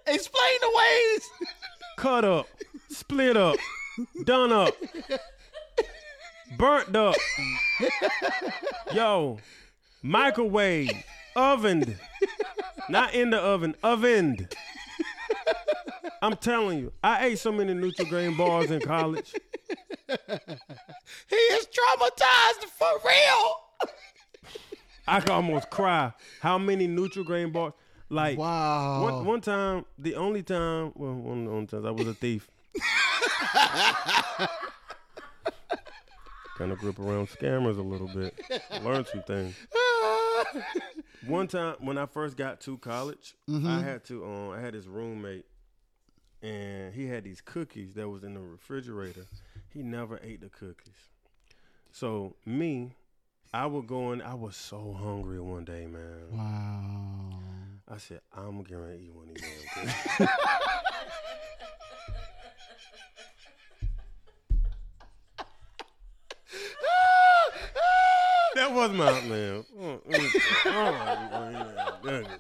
[0.07, 1.29] Explain the ways.
[1.99, 2.47] Cut up,
[2.89, 3.57] split up,
[4.25, 4.75] done up,
[6.59, 7.17] burnt up.
[8.93, 9.39] Yo,
[10.03, 10.91] microwave,
[11.37, 11.97] ovened.
[12.89, 14.49] Not in the oven, ovened.
[16.21, 19.33] I'm telling you, I ate so many Nutri-Grain bars in college.
[20.09, 23.91] He is traumatized for real.
[25.07, 26.13] I could almost cry.
[26.41, 27.73] How many Nutri-Grain bars?
[28.09, 29.03] Like Wow.
[29.03, 32.15] one, one time, the only time, well, one of the only times I was a
[32.15, 32.47] thief.
[36.57, 38.39] Kind of grip around scammers a little bit.
[38.83, 39.55] Learned some things.
[41.27, 44.25] One time when I first got to college, I had to.
[44.25, 45.47] Um, I had this roommate,
[46.43, 49.27] and he had these cookies that was in the refrigerator.
[49.73, 51.09] He never ate the cookies.
[51.93, 52.93] So me,
[53.55, 54.21] I would go in.
[54.23, 56.23] I was so hungry one day, man.
[56.33, 57.39] wow.
[57.89, 60.29] I said, I'm gonna eat one of these
[68.55, 69.65] that was my man.
[69.81, 70.19] Oh, mm.
[70.73, 72.39] mm, mm.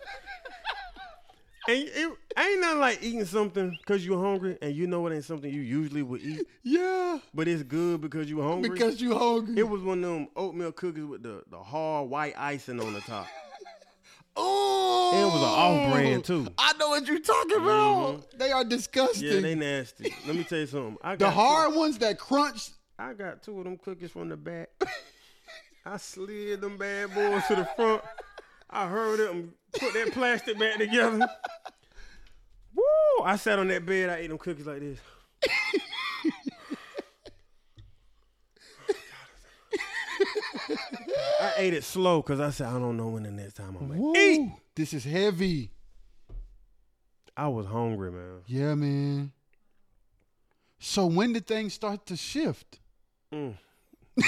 [1.68, 5.24] And it ain't nothing like eating something because you're hungry and you know it ain't
[5.24, 7.20] something you usually would eat, Yeah.
[7.32, 8.70] but it's good because you're hungry.
[8.70, 9.54] Because you hungry.
[9.56, 13.00] it was one of them oatmeal cookies with the, the hard white icing on the
[13.00, 13.26] top.
[14.34, 15.10] Oh.
[15.12, 16.46] And it was an off brand too.
[16.56, 18.06] I know what you're talking about.
[18.06, 18.38] Mm-hmm.
[18.38, 19.28] They are disgusting.
[19.28, 20.14] Yeah, they nasty.
[20.26, 20.96] Let me tell you something.
[21.18, 22.70] The hard ones that crunch.
[23.02, 24.70] I got two of them cookies from the back.
[25.84, 28.00] I slid them bad boys to the front.
[28.70, 31.28] I heard them put that plastic back together.
[32.76, 33.24] Woo!
[33.24, 34.08] I sat on that bed.
[34.08, 35.00] I ate them cookies like this.
[41.40, 43.88] I ate it slow because I said I don't know when the next time I'm
[43.88, 44.52] gonna eat.
[44.76, 45.72] This is heavy.
[47.36, 48.42] I was hungry, man.
[48.46, 49.32] Yeah, man.
[50.78, 52.78] So when did things start to shift?
[53.32, 53.56] Mm.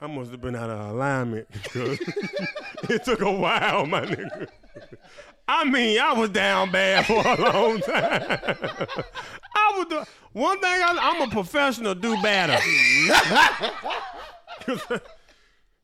[0.00, 1.98] I must have been out of alignment because
[2.88, 4.46] it took a while, my nigga.
[5.48, 8.22] I mean, I was down bad for a long time.
[9.54, 10.70] I was do, one thing.
[10.70, 11.94] I, I'm a professional.
[11.94, 12.58] Do better.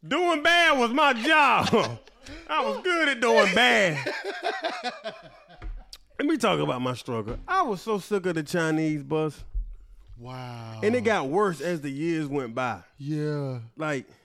[0.07, 1.98] Doing bad was my job.
[2.48, 4.12] I was good at doing bad.
[6.18, 7.38] Let me talk about my struggle.
[7.46, 9.42] I was so sick of the Chinese bus,
[10.18, 10.80] Wow.
[10.82, 12.80] and it got worse as the years went by.
[12.98, 13.59] yeah.
[13.76, 14.07] Like,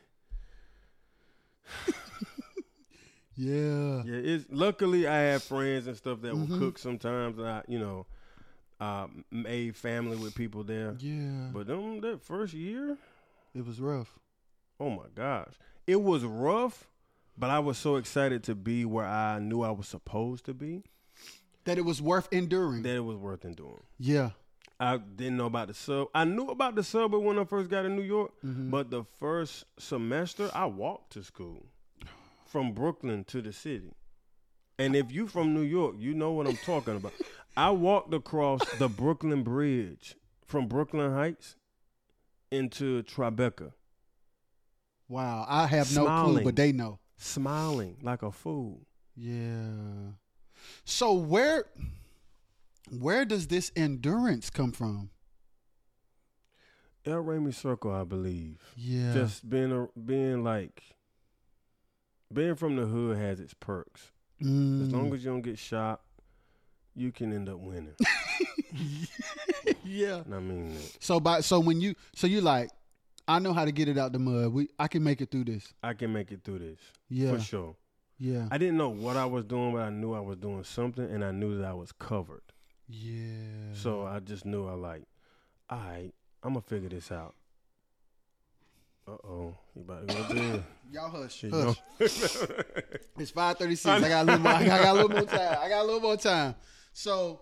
[3.36, 4.03] Yeah.
[4.05, 7.80] yeah, it's luckily I had friends and stuff that would cook sometimes, and I, you
[7.80, 8.05] know,
[8.82, 10.95] uh, made family with people there.
[10.99, 11.47] Yeah.
[11.53, 12.97] But them that first year,
[13.55, 14.13] it was rough.
[14.80, 15.53] Oh my gosh,
[15.88, 16.86] it was rough.
[17.38, 20.84] But I was so excited to be where I knew I was supposed to be
[21.63, 22.82] That it was worth enduring.
[22.84, 23.84] that it was worth enduring.
[23.97, 24.32] yeah.
[24.82, 26.07] I didn't know about the sub.
[26.15, 28.69] I knew about the subway when I first got to New York, Mm-hmm.
[28.71, 31.65] but the first semester I walked to school
[32.45, 33.91] from Brooklyn to the city.
[34.77, 37.11] And if you from New York, you know what I'm talking about.
[37.57, 40.15] I walked across the Brooklyn Bridge
[40.45, 41.55] from Brooklyn Heights
[42.51, 43.73] into Tribeca,
[45.10, 45.45] Wow.
[45.49, 46.99] I have no clue, but they know.
[47.18, 48.86] smiling like a fool.
[49.16, 50.12] Yeah.
[50.86, 51.66] So where
[52.89, 55.10] where does this endurance come from?
[57.05, 58.62] El Ramy Circle, I believe.
[58.76, 59.14] Yeah.
[59.14, 60.84] Just being a, being like
[62.32, 64.12] being from the hood has its perks.
[64.41, 64.91] As Mm.
[64.93, 66.01] long as you don't get shot,
[66.95, 67.95] you can end up winning.
[69.84, 70.22] yeah.
[70.26, 70.97] And I mean that.
[70.99, 72.70] So by so when you so you like,
[73.30, 74.51] I know how to get it out the mud.
[74.51, 75.73] We I can make it through this.
[75.84, 77.32] I can make it through this Yeah.
[77.34, 77.75] for sure.
[78.17, 78.47] Yeah.
[78.51, 81.23] I didn't know what I was doing, but I knew I was doing something, and
[81.23, 82.41] I knew that I was covered.
[82.88, 83.71] yeah.
[83.73, 85.03] So I just knew I like,
[85.69, 86.11] all right,
[86.43, 87.36] I'm gonna figure this out.
[89.07, 90.63] Uh oh, you about to go there?
[90.91, 91.43] Y'all hush.
[91.43, 91.82] You hush.
[93.19, 94.03] It's five thirty six.
[94.03, 94.51] I got a little more.
[94.53, 95.57] I got a little more time.
[95.61, 96.55] I got a little more time.
[96.93, 97.41] So,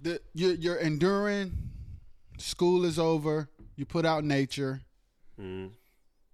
[0.00, 1.52] the you're, you're enduring.
[2.38, 3.48] School is over.
[3.76, 4.82] You put out nature.
[5.40, 5.70] Mhm.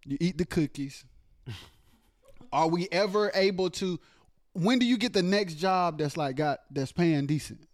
[0.06, 1.04] You eat the cookies.
[2.52, 3.98] Are we ever able to?
[4.52, 7.66] When do you get the next job that's like got that's paying decent?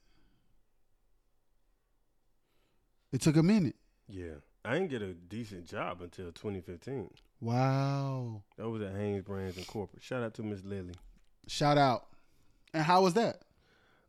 [3.12, 3.76] It took a minute.
[4.08, 7.10] Yeah, I didn't get a decent job until 2015.
[7.40, 8.42] Wow.
[8.56, 10.02] That was at Hanesbrands and Corporate.
[10.02, 10.94] Shout out to Miss Lily.
[11.46, 12.06] Shout out.
[12.72, 13.42] And how was that?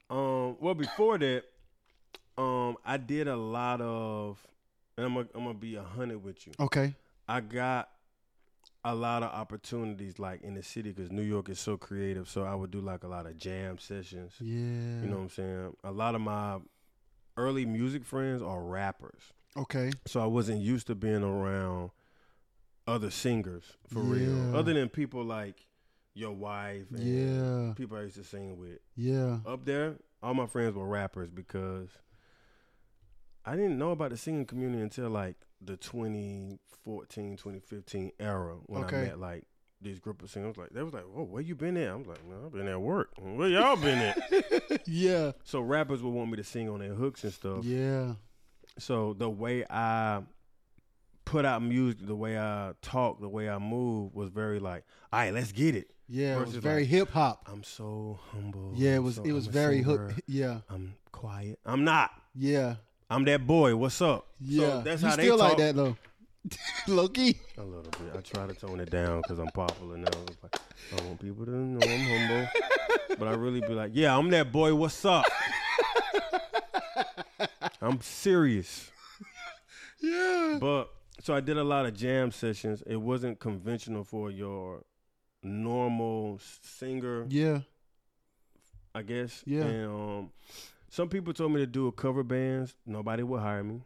[0.10, 1.44] Um, well, before that,
[2.38, 4.38] um, I did a lot of,
[4.98, 6.54] and I'm gonna, I'm gonna be a hundred with you.
[6.60, 6.94] Okay.
[7.28, 7.90] I got
[8.84, 12.28] a lot of opportunities like in the city because New York is so creative.
[12.28, 14.34] So I would do like a lot of jam sessions.
[14.40, 14.56] Yeah.
[15.02, 15.76] You know what I'm saying?
[15.84, 16.58] A lot of my
[17.38, 19.22] early music friends are rappers.
[19.56, 19.92] Okay.
[20.08, 21.92] So I wasn't used to being around
[22.88, 24.56] other singers for real.
[24.56, 25.68] Other than people like
[26.14, 27.74] your wife and Yeah.
[27.76, 28.80] people I used to sing with.
[28.96, 29.40] Yeah.
[29.46, 31.90] Up there, all my friends were rappers because
[33.46, 38.98] I didn't know about the singing community until like the 2014, 2015 era when Okay.
[38.98, 39.44] I met like
[39.82, 40.58] these group of singers.
[40.58, 42.68] Like they was like, "Whoa, where you been at?" I was like, "Man, I've been
[42.68, 43.10] at work.
[43.20, 45.32] Where y'all been at?" Yeah.
[45.44, 47.64] so rappers would want me to sing on their hooks and stuff.
[47.66, 48.16] Yeah.
[48.78, 50.22] So the way I
[51.26, 55.20] put out music, the way I talk, the way I move was very like, "All
[55.20, 56.38] right, let's get it." Yeah.
[56.38, 57.48] It was very like- hip hop.
[57.52, 58.74] I'm so humble.
[58.76, 60.14] Yeah, it was so- it was I'm very hook.
[60.28, 60.62] Yeah.
[60.70, 61.60] I'm quiet.
[61.66, 62.12] I'm not.
[62.36, 62.76] Yeah.
[63.12, 63.76] I'm that boy.
[63.76, 64.26] What's up?
[64.40, 64.62] Yeah.
[64.62, 65.50] So that's you how they still talk.
[65.50, 65.98] like that though.
[66.88, 67.38] Low key.
[67.58, 68.16] A little bit.
[68.18, 70.08] I try to tone it down because I'm popular now.
[70.28, 70.56] It's like,
[70.98, 72.48] I want people to know I'm humble,
[73.20, 74.74] but I really be like, yeah, I'm that boy.
[74.74, 75.26] What's up?
[77.82, 78.90] I'm serious.
[80.00, 80.58] Yeah.
[80.62, 80.90] But
[81.22, 82.82] so I did a lot of jam sessions.
[82.88, 84.84] It wasn't conventional for your
[85.44, 87.60] normal singer, Yeah.
[88.96, 89.44] I guess.
[89.46, 89.64] Yeah.
[89.64, 90.30] And um,
[90.92, 92.76] some people told me to do a cover bands.
[92.86, 93.82] Nobody would hire me.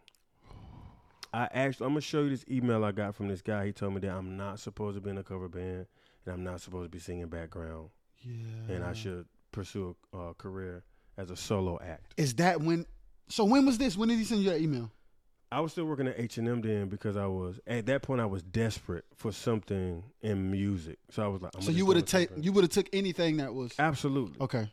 [1.31, 3.67] I actually, I'm gonna show you this email I got from this guy.
[3.67, 5.85] He told me that I'm not supposed to be in a cover band
[6.25, 7.89] and I'm not supposed to be singing background,
[8.23, 8.73] Yeah.
[8.73, 10.83] and I should pursue a uh, career
[11.15, 12.15] as a solo act.
[12.17, 12.87] Is that when?
[13.29, 13.95] So when was this?
[13.95, 14.91] When did he send you that email?
[15.51, 18.19] I was still working at H and M then because I was at that point
[18.19, 20.97] I was desperate for something in music.
[21.11, 23.37] So I was like, I'm so you would have taken you would have took anything
[23.37, 24.71] that was absolutely, okay.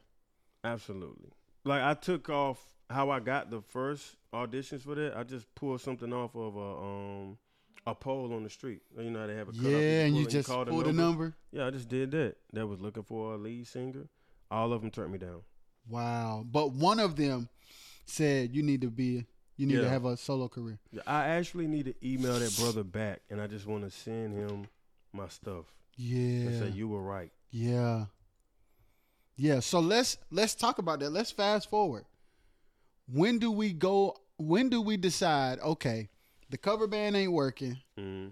[0.64, 1.28] absolutely.
[1.65, 2.59] Like I took off
[2.91, 5.17] how I got the first auditions for that.
[5.17, 7.39] I just pulled something off of a um
[7.87, 8.81] a pole on the street.
[8.97, 11.35] You know how they have a Yeah, and you just call pulled a number.
[11.51, 12.37] Yeah, I just did that.
[12.53, 14.07] That was looking for a lead singer.
[14.51, 15.41] All of them turned me down.
[15.89, 16.45] Wow.
[16.49, 17.49] But one of them
[18.05, 20.79] said you need to be you need to have a solo career.
[21.07, 24.67] I actually need to email that brother back, and I just want to send him
[25.13, 26.49] my stuff Yeah.
[26.49, 27.31] and say you were right.
[27.51, 28.07] Yeah.
[29.43, 29.59] Yeah.
[29.59, 31.11] So let's let's talk about that.
[31.11, 32.05] Let's fast forward.
[33.12, 36.11] When do we go when do we decide, okay,
[36.49, 37.78] the cover band ain't working.
[37.99, 38.28] hmm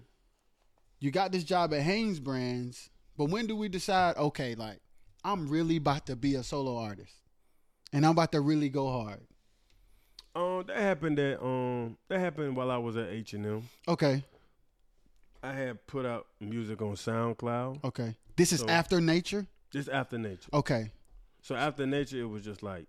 [1.01, 2.87] You got this job at Hanesbrands,
[3.17, 4.79] but when do we decide, okay, like
[5.25, 7.13] I'm really about to be a solo artist.
[7.91, 9.19] And I'm about to really go hard.
[10.33, 13.69] Um, that happened at um that happened while I was at H and M.
[13.85, 14.23] Okay.
[15.43, 18.15] I had put out music on SoundCloud Okay.
[18.37, 19.45] This is So- after nature?
[19.71, 20.49] just after Nature.
[20.53, 20.91] Okay.
[21.41, 22.85] So after Nature, it was just like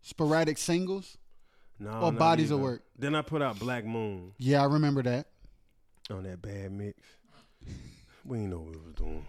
[0.00, 1.16] Sporadic singles?
[1.78, 1.90] no.
[2.00, 2.60] Or Bodies of.
[2.60, 2.82] Work?
[2.98, 5.26] Then I put out Black Moon Yeah, I remember that.
[6.10, 6.98] on that bad mix.
[8.24, 9.26] We didn't know what we was doing.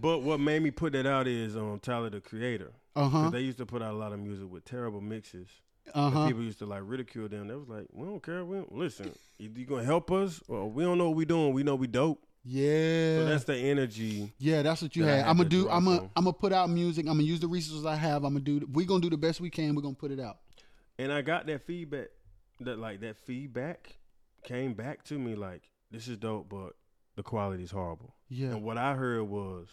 [0.00, 2.72] But what made me put that out is um Tyler the Creator.
[2.96, 3.30] Uh 'Cause huh.
[3.30, 5.48] they used to put out a lot of music with terrible mixes.
[5.94, 6.26] Uh And huh.
[6.26, 7.46] people used to like ridicule them.
[7.48, 8.44] They was like, "We don't care.
[8.44, 9.12] We don't, listen.
[9.38, 11.52] Either you gonna help us, or we don't know what we doing.
[11.54, 13.16] We know we dope." Yeah.
[13.18, 14.32] So that's the energy.
[14.38, 15.68] yeah, that's what you that had I'm gonna do.
[15.70, 16.10] I'm gonna.
[16.14, 17.06] I'm gonna put out music.
[17.06, 18.24] I'm gonna use the resources I have.
[18.24, 18.68] I'm gonna do.
[18.70, 19.74] We're gonna do the best we can.
[19.74, 20.38] We're gonna put it out.
[20.98, 22.08] And I got that feedback.
[22.60, 23.96] That like that feedback
[24.44, 26.74] came back to me like, "This is dope, but
[27.16, 28.48] the quality is horrible." Yeah.
[28.48, 29.68] And what I heard was,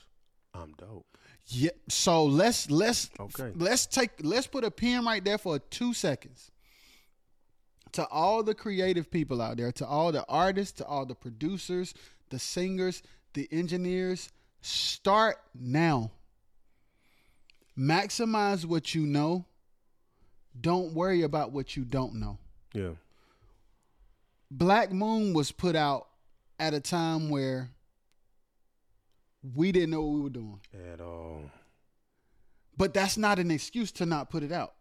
[0.53, 1.05] "I'm dope."
[1.47, 1.71] Yeah.
[1.89, 3.51] So let's let's Okay.
[3.55, 6.49] let's take let's put a pin right there for two seconds.
[7.93, 11.93] To all the creative people out there, to all the artists, to all the producers,
[12.31, 13.03] the singers,
[13.33, 14.29] the engineers,
[14.61, 16.11] start now.
[17.77, 19.45] Maximize what you know.
[20.59, 22.37] Don't worry about what you don't know.
[22.73, 22.91] Yeah.
[24.49, 26.07] Black Moon was put out
[26.59, 27.69] at a time where
[29.55, 30.59] we didn't know what we were doing.
[30.91, 31.49] At all.
[32.77, 34.73] But that's not an excuse to not put it out.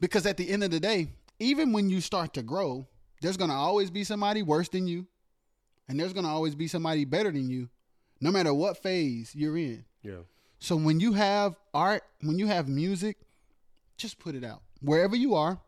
[0.00, 2.86] Because at the end of the day, even when you start to grow,
[3.22, 5.06] there's going to always be somebody worse than you,
[5.90, 7.68] and there's to always be somebody better than you,
[8.20, 9.84] no matter what phase you're in.
[10.04, 10.20] Yeah.
[10.60, 13.16] So when you have art, when you have music,
[13.96, 14.62] just put it out.
[14.80, 15.58] Wherever you are,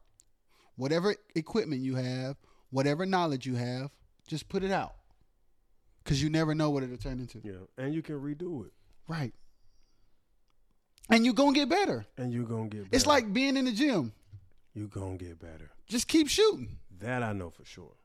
[0.76, 2.36] whatever equipment you have,
[2.70, 3.90] whatever knowledge you have,
[4.28, 4.94] just put it out.
[6.04, 7.40] Because you never know what it'll turn into.
[7.42, 7.66] Yeah.
[7.76, 8.72] And you can redo it.
[9.08, 9.34] Right.
[11.10, 12.06] And you're to get better.
[12.16, 12.84] And you're gonna get.
[12.84, 12.96] Better.
[12.96, 14.12] It's like being in the gym.
[14.72, 15.72] You're gonna get better.
[15.88, 16.78] Just keep shooting.
[17.00, 17.96] That I know for sure.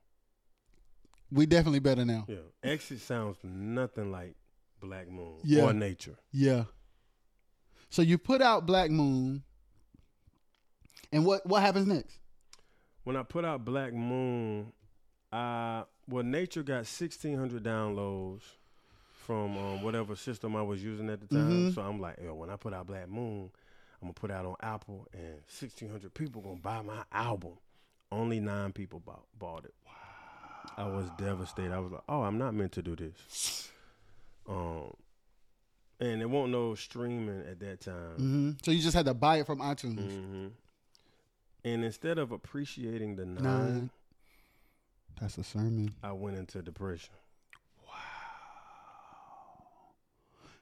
[1.32, 2.25] We definitely better now.
[2.28, 4.36] Yeah, exit sounds nothing like
[4.80, 5.63] Black Moon Yeah.
[5.63, 6.15] or Nature.
[6.32, 6.65] Yeah.
[7.89, 9.43] So you put out Black Moon,
[11.11, 12.19] and what what happens next?
[13.03, 14.71] When I put out Black Moon,
[15.32, 18.41] I well Nature got sixteen hundred downloads
[19.25, 21.71] from um, whatever system I was using at the time.
[21.71, 21.75] Mhm.
[21.75, 23.49] So I'm like, yo, when I put out Black Moon,
[24.01, 27.57] I'm gonna put out on Apple, and sixteen hundred people gonna buy my album.
[28.11, 29.73] Only nine people bought bought it.
[29.86, 29.93] Wow.
[30.76, 31.72] I was devastated.
[31.72, 33.70] I was like, oh, I'm not meant to do this.
[34.49, 34.93] Um,
[35.99, 38.15] and it won't no streaming at that time.
[38.15, 40.09] hmm So you just had to buy it from iTunes.
[40.09, 40.47] hmm
[41.65, 43.89] And instead of appreciating the nine, Nine.
[45.20, 47.13] That's a sermon I went into depression.
[47.86, 47.93] Wow.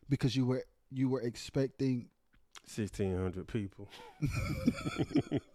[0.10, 2.08] Because you were you were expecting.
[2.66, 3.88] Sixteen hundred people.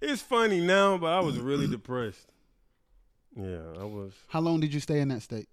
[0.00, 2.32] it's funny now, but I was really depressed.
[3.36, 4.12] Yeah, I was.
[4.28, 5.48] How long did you stay in that state?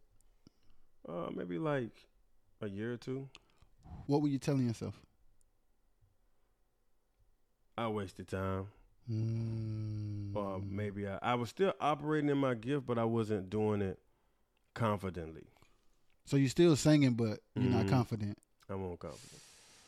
[1.08, 1.91] Uh, maybe like
[2.62, 3.30] a year or two.
[4.08, 4.95] What were you telling yourself?
[7.78, 8.68] I wasted time.
[9.12, 10.36] Mm.
[10.36, 14.00] Or maybe I, I was still operating in my gift, but I wasn't doing it
[14.74, 15.45] confidently.
[16.26, 17.89] So you're still singing, but you're not Mhm.
[17.89, 18.38] confident.
[18.70, 19.41] I'm on confident.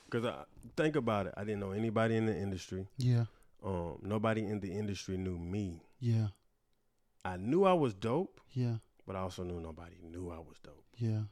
[0.05, 0.43] Because I
[0.77, 2.87] think about it, I didn't know anybody in the industry.
[2.97, 3.25] Yeah,
[3.63, 5.83] Um, nobody in the industry knew me.
[5.99, 6.27] yeah,
[7.25, 10.85] I knew I was dope, yeah, but I also knew nobody knew I was dope.
[10.97, 11.23] yeah,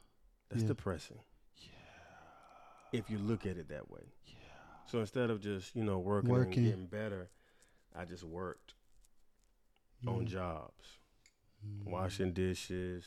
[0.50, 0.68] That's Yeah.
[0.68, 1.20] depressing.
[1.58, 1.70] Yeah.
[2.92, 4.12] If you look at it that way.
[4.26, 4.34] Yeah.
[4.86, 6.58] So instead of just, you know, working, Working.
[6.58, 7.30] and getting better,
[7.94, 8.74] I just worked
[10.06, 10.98] on jobs,
[11.66, 11.86] Mm.
[11.90, 13.04] washing dishes.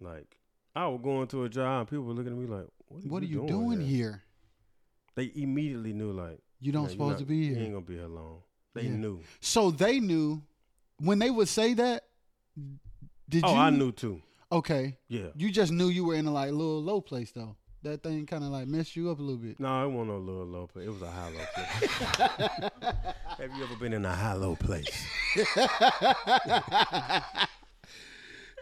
[0.00, 0.38] Like
[0.74, 3.08] I would go into a job and people were looking at me like, "What are,
[3.08, 4.22] What are you, you doing here?" here?
[5.14, 7.58] They immediately knew like, You don't "Man, you're supposed not- to be here.
[7.58, 8.40] You ain't gonna be here long."
[8.74, 8.96] They Yeah.
[8.96, 9.20] knew.
[9.40, 10.42] So they knew
[10.98, 12.04] when they would say that.
[13.28, 13.58] Did oh, you?
[13.58, 14.22] I knew too.
[14.50, 15.28] Okay, Yeah.
[15.36, 17.56] you just knew you were in a like little low place though.
[17.82, 19.60] That thing kind of like messed you up a little bit.
[19.60, 20.86] No, it wasn't no little low place.
[20.86, 21.90] It was a high low place.
[23.38, 24.88] Have you ever been in a high low place?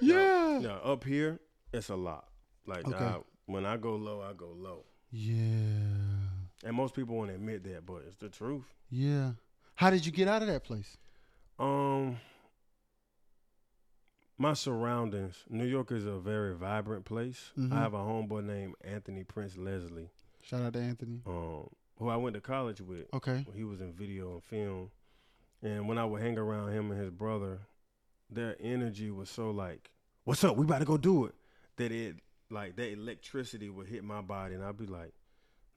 [0.00, 0.58] Yeah.
[0.62, 1.40] No, up here
[1.72, 2.26] it's a lot.
[2.66, 3.04] Like Okay.
[3.04, 5.91] I- when I go low, I go low, Yeah.
[6.62, 8.64] And most people won't admit that, but it's the truth.
[8.90, 9.32] Yeah.
[9.74, 10.96] How did you get out of that place?
[11.58, 12.18] Um,
[14.38, 15.44] my surroundings.
[15.48, 17.52] New York is a very vibrant place.
[17.56, 17.72] Mhm.
[17.72, 20.10] I have a homeboy named Anthony Prince Leslie,
[20.40, 21.22] Shout out to Anthony.
[21.26, 23.12] um, who I went to college with.
[23.14, 23.46] Okay.
[23.54, 24.90] He was in video and film,
[25.62, 27.60] and when I would hang around him and his brother,
[28.28, 29.90] their energy was so like,
[30.24, 30.56] "What's up?
[30.56, 31.34] We about to go do it."
[31.76, 32.16] That it
[32.50, 35.14] like that electricity would hit my body, and I'd be like,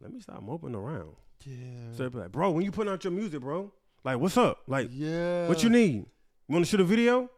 [0.06, 1.92] "Let me stop moping around." Yeah.
[1.94, 3.72] So they'd be like, "Bro, when you putting out your music, bro,
[4.04, 4.60] like, what's up?
[4.68, 5.48] Like, yeah.
[5.48, 5.96] what you need?
[6.48, 7.30] You want to shoot a video?"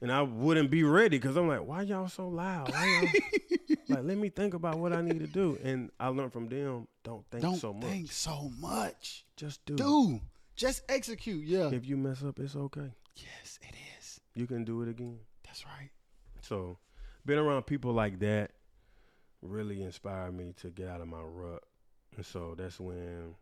[0.00, 2.68] And I wouldn't be ready because I'm like, "Why y'all so loud?
[2.68, 3.08] Y'all-"
[3.88, 6.86] like, let me think about what I need to do." And I learned from them,
[7.02, 7.84] don't think Don't so much.
[7.84, 9.24] think so much.
[9.36, 9.74] Just do.
[9.74, 10.20] Do.
[10.54, 11.44] Just execute.
[11.44, 11.70] Yeah.
[11.72, 12.92] If you mess up, it's okay.
[13.16, 14.20] yes, it is.
[14.34, 15.18] You can do it again.
[15.44, 15.90] That's right.
[16.42, 16.78] So,
[17.26, 18.52] being around people like that
[19.42, 21.62] really inspired me to get out of my rut.
[22.16, 23.34] And so that's when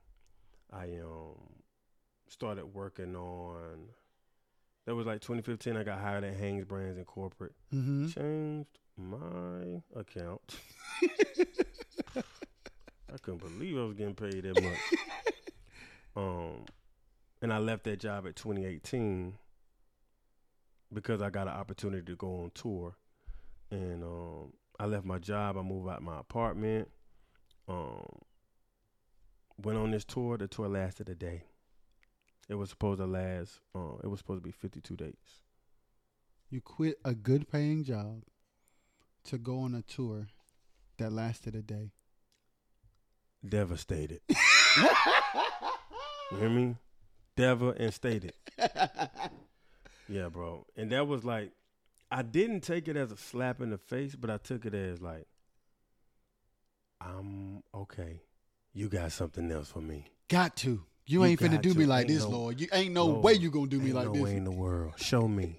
[0.73, 1.37] I um
[2.29, 3.89] started working on.
[4.87, 5.77] That was like 2015.
[5.77, 7.55] I got hired at Hanesbrands in corporate.
[7.75, 8.07] Mm-hmm.
[8.09, 10.57] Changed my account.
[13.13, 14.79] I couldn't believe I was getting paid that much.
[16.17, 16.67] um,
[17.43, 19.35] and I left that job at 2018
[20.93, 22.95] because I got an opportunity to go on tour,
[23.71, 25.57] and um, I left my job.
[25.57, 26.89] I moved out my apartment.
[27.69, 28.07] Um,
[29.63, 30.37] went on this tour.
[30.37, 31.45] The tour lasted a day.
[32.49, 33.61] It was supposed to last.
[33.75, 35.15] Um, it was supposed to be 52 days.
[36.51, 38.23] You quit a good paying job
[39.25, 40.29] to go on a tour
[40.99, 41.93] that lasted a day.
[43.47, 44.21] Devastated.
[44.29, 44.37] you
[46.39, 46.77] hear me?
[47.37, 48.35] Deva and stated.
[50.09, 50.67] Yeah, bro.
[50.77, 51.53] And that was like,
[52.11, 55.03] I didn't take it as a slap in the face, but I took it as
[55.03, 55.27] like,
[57.01, 58.21] I'm okay.
[58.75, 60.07] You got something else for me.
[60.29, 60.71] Got to.
[61.09, 61.79] You, You ain't finna do to.
[61.79, 62.61] me like Ain't this, no- Lord.
[62.61, 64.23] You ain't no Lord, way you gonna do me like no this.
[64.23, 64.95] way in the world.
[64.97, 65.57] Show me.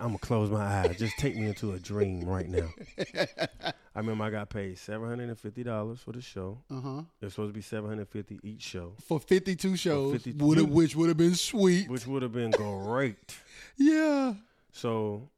[0.00, 0.98] I'm gonna close my eyes.
[0.98, 2.68] Just take me into a dream right now.
[3.16, 6.58] I remember I got paid seven hundred and fifty dollars for the show.
[6.70, 7.02] Uh huh.
[7.20, 10.44] It was supposed to be seven hundred fifty each show, For fifty two shows, 52
[10.44, 11.88] would you- which would have been sweet.
[11.88, 13.16] which would have been great.
[13.78, 14.34] yeah.
[14.72, 15.28] So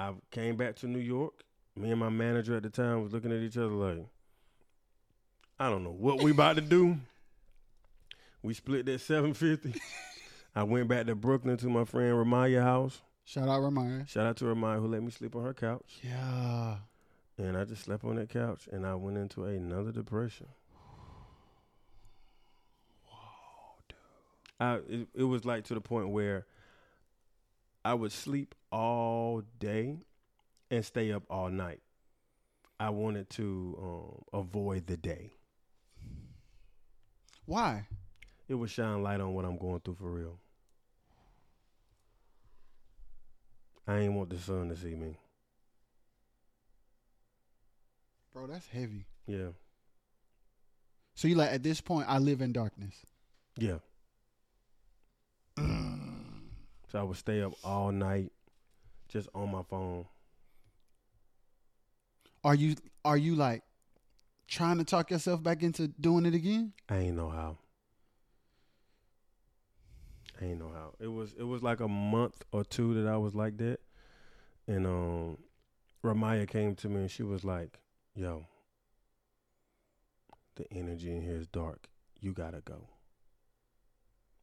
[0.00, 1.44] I came back to New York.
[1.76, 4.06] Me and my manager at the time was looking at each other like,
[5.58, 6.96] I don't know what we about to do.
[8.42, 9.74] We split that seven fifty.
[10.56, 13.02] I went back to Brooklyn to my friend Ramaya house.
[13.26, 14.08] Shout out Ramaya.
[14.08, 15.98] Shout out to Ramaya who let me sleep on her couch.
[16.02, 16.76] Yeah.
[17.36, 20.46] And I just slept on that couch and I went into another depression.
[23.12, 23.98] Wow, dude.
[24.58, 26.46] I it, it was like to the point where
[27.84, 29.98] I would sleep all day
[30.70, 31.80] and stay up all night.
[32.78, 35.32] I wanted to um, avoid the day.
[37.46, 37.86] Why?
[38.48, 40.38] It would shine light on what I'm going through for real.
[43.86, 45.16] I ain't want the sun to see me.
[48.32, 49.06] Bro, that's heavy.
[49.26, 49.48] Yeah.
[51.14, 52.94] So you like at this point I live in darkness.
[53.58, 53.78] Yeah.
[56.90, 58.32] So I would stay up all night
[59.08, 60.06] just on my phone.
[62.42, 63.62] Are you are you like
[64.48, 66.72] trying to talk yourself back into doing it again?
[66.88, 67.58] I ain't know how.
[70.40, 70.94] I ain't know how.
[70.98, 73.78] It was it was like a month or two that I was like that.
[74.66, 75.38] And um
[76.02, 77.78] Ramaya came to me and she was like,
[78.14, 78.46] Yo,
[80.56, 81.88] the energy in here is dark.
[82.20, 82.88] You gotta go.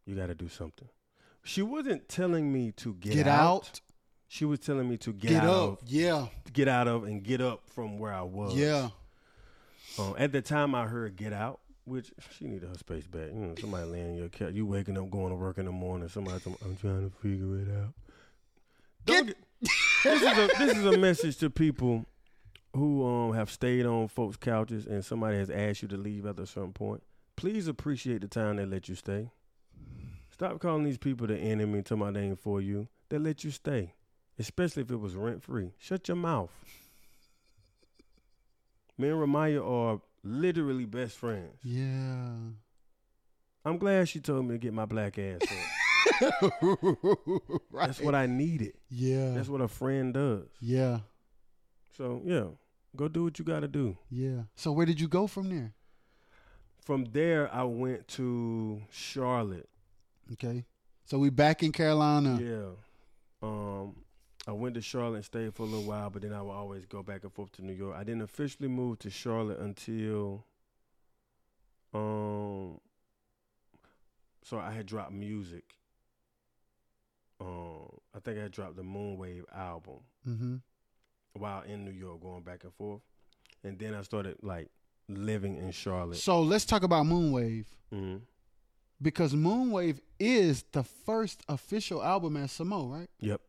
[0.05, 0.87] You gotta do something.
[1.47, 3.39] She wasn't telling me to get, Get out.
[3.69, 3.81] out.
[4.27, 5.81] She was telling me to get, Get, out up.
[5.81, 6.27] of Yeah.
[6.51, 8.53] get out of and get up from where I was.
[8.55, 8.89] Yeah.
[9.97, 13.29] Um, at the time, I heard "Get Out," which she needed her space back.
[13.33, 16.07] You know, somebody laying your couch, you waking up, going to work in the morning.
[16.09, 17.93] Somebody, I'm trying to figure it out.
[19.05, 19.71] Don't Get- get-
[20.03, 22.05] this is a this is a message to people
[22.75, 26.37] who um have stayed on folks' couches and somebody has asked you to leave at
[26.37, 27.01] a certain point.
[27.37, 29.31] Please appreciate the time they let you stay.
[30.37, 32.87] Stop calling these people the enemy, about they ain't for you.
[33.09, 33.95] They let you stay,
[34.37, 35.71] especially if it was rent free.
[35.79, 36.51] Shut your mouth.
[38.99, 41.55] Me and Ramaya are literally best friends.
[41.63, 42.29] Yeah.
[43.65, 45.41] I'm glad she told me to get my black ass
[46.21, 46.51] up.
[47.71, 47.87] right.
[47.87, 48.73] That's what I needed.
[48.91, 49.31] Yeah.
[49.31, 50.45] That's what a friend does.
[50.61, 50.99] yeah.
[51.97, 52.43] So yeah,
[52.95, 53.97] go do what you got to do.
[54.11, 54.43] Yeah.
[54.55, 55.73] So where did you go from there?
[56.85, 59.67] From there, I went to Charlotte.
[60.33, 60.65] Okay.
[61.05, 62.39] So we back in Carolina.
[62.41, 62.69] Yeah.
[63.41, 63.95] Um,
[64.47, 66.85] I went to Charlotte and stayed for a little while, but then I would always
[66.85, 67.95] go back and forth to New York.
[67.97, 70.43] I didn't officially move to Charlotte until
[71.93, 72.79] um
[74.43, 75.63] so I had dropped music.
[77.39, 80.55] Um I think I had dropped the Moonwave album Mm-hmm.
[81.33, 83.01] while in New York going back and forth.
[83.63, 84.69] And then I started like
[85.07, 86.17] living in Charlotte.
[86.17, 88.21] So let's talk about Moonwave Mhm.
[89.01, 93.09] Because Moonwave is the first official album at Samoht, right?
[93.19, 93.41] Yep.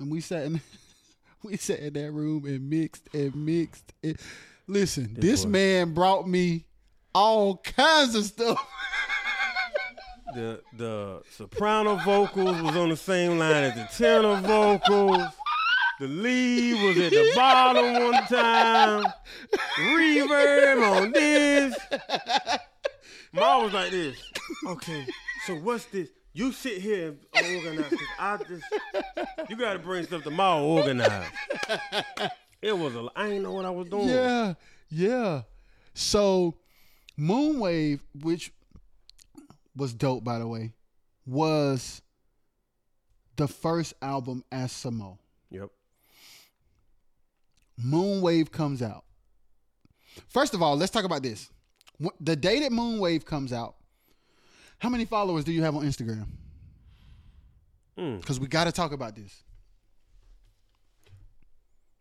[0.00, 0.60] And we sat in
[1.42, 3.92] we sat in that room and mixed and mixed.
[4.02, 4.18] And,
[4.66, 6.64] listen, This man brought me
[7.14, 8.58] all kinds of stuff.
[10.34, 15.22] The the soprano vocals was on the same line as the tenor vocals.
[16.00, 19.04] The lead was at the bottom one time.
[19.78, 21.74] Reverb on this.
[23.32, 24.16] Ma was like this.
[24.66, 25.06] Okay,
[25.46, 26.08] so what's this?
[26.32, 27.90] You sit here and organize.
[27.90, 28.64] 'cause I just
[29.50, 31.28] you got to bring stuff to Ma organize.
[32.62, 33.08] It was a.
[33.14, 34.08] I ain't know what I was doing.
[34.08, 34.54] Yeah,
[34.90, 35.42] yeah.
[35.94, 36.56] So
[37.18, 38.52] Moonwave, which
[39.76, 40.72] was dope by the way,
[41.26, 42.00] was
[43.36, 45.18] the first album as Samoht.
[45.50, 45.68] Yep.
[47.84, 49.04] Moonwave comes out.
[50.28, 51.50] First of all, let's talk about this.
[52.20, 53.74] The day that Moonwave comes out,
[54.78, 56.26] how many followers do you have on Instagram?
[57.98, 58.20] Mm.
[58.20, 59.42] Because we got to talk about this.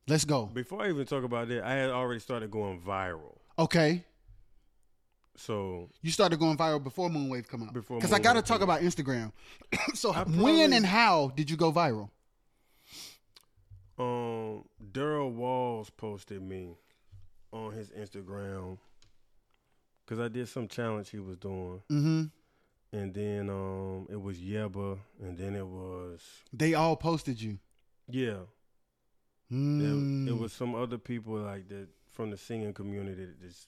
[0.07, 0.45] Let's go.
[0.45, 3.37] Before I even talk about that, I had already started going viral.
[3.59, 4.05] Okay.
[5.35, 7.73] So You started going viral before Moonwave come out.
[7.73, 9.31] Before Because I got to talk about Instagram.
[9.93, 12.09] so I when and how did you go viral?
[13.99, 16.75] Um, Daryl Walls posted me
[17.51, 18.77] on his Instagram
[20.07, 22.23] because I did some challenge he was doing, Mm-hmm.
[22.97, 26.21] and then um, it was Yebba, and then it was
[26.53, 27.59] They all posted you.
[28.09, 28.37] yeah,
[29.51, 30.27] Mm.
[30.27, 33.67] it, it was some other people like that from the singing community that just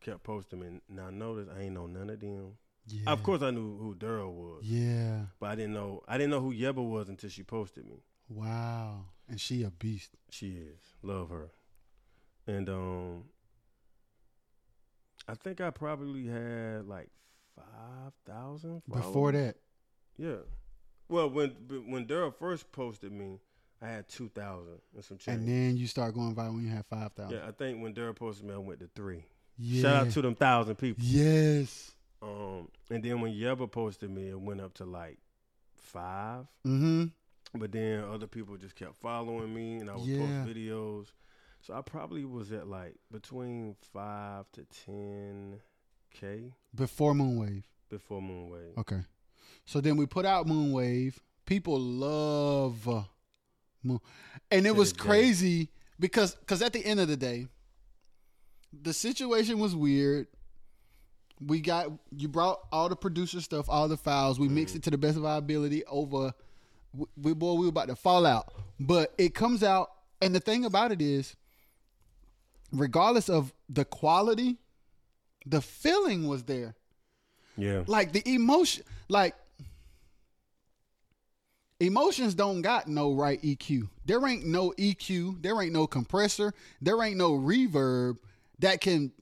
[0.00, 0.66] kept posting me.
[0.66, 2.56] And now I noticed I ain't know none of them.
[2.88, 3.12] Yeah.
[3.12, 5.26] Of course, I knew who Daryl was, Yeah.
[5.38, 8.02] but I didn't know I didn't know who Yebba was until she posted me.
[8.28, 9.04] Wow.
[9.28, 10.10] And she a beast.
[10.30, 10.80] She is.
[11.02, 11.50] Love her.
[12.48, 13.24] And um
[15.30, 17.08] I think I probably had like
[17.56, 19.56] five thousand Before that.
[20.18, 20.36] Yeah.
[21.08, 21.50] Well, when
[21.86, 23.38] when Daryl first posted me,
[23.82, 25.38] I had two thousand and some change.
[25.38, 27.30] And then you start going viral when you have 5,000.
[27.36, 29.24] yeah, I think when Daryl posted me, I went to three.
[29.56, 29.82] Yeah.
[29.82, 31.02] Shout out to them thousand people.
[31.04, 31.92] Yes.
[32.22, 35.18] Um, and then when Yebba posted me, it went up to like
[35.76, 36.46] five.
[36.66, 37.06] Mm-hmm.
[37.58, 40.18] But then other people just kept following me, and I would Yeah.
[40.18, 41.06] post videos.
[41.62, 45.60] So I probably was at like between five to ten
[46.12, 47.64] k Before Moonwave.
[47.88, 48.78] before Moonwave.
[48.78, 49.00] Okay.
[49.66, 51.14] So then we put out Moonwave.
[51.44, 53.02] People love uh,
[53.82, 54.00] Moon,
[54.50, 55.04] and it To was the day.
[55.04, 55.68] crazy
[55.98, 57.46] because because at the end of the day,
[58.72, 60.28] the situation was weird.
[61.40, 64.38] We got you brought all the producer stuff, all the files.
[64.38, 65.84] We mixed it to the best of our ability.
[65.86, 66.32] Over,
[66.94, 69.90] we, we boy, we were about to fall out, but it comes out.
[70.22, 71.34] And the thing about it is,
[72.72, 74.56] regardless of the quality,
[75.46, 76.74] the feeling was there.
[77.56, 79.34] Yeah, like the emotion like
[81.80, 83.88] emotions don't got no right EQ.
[84.04, 88.18] There ain't no EQ, there ain't no compressor, there ain't no reverb
[88.58, 89.12] that can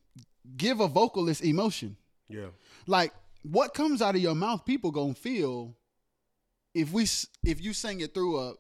[0.57, 1.97] give a vocalist emotion.
[2.29, 2.47] yeah,
[2.87, 3.13] Like
[3.43, 5.77] what comes out of your mouth people going to feel
[6.75, 7.05] if we
[7.45, 8.55] if you sing it through a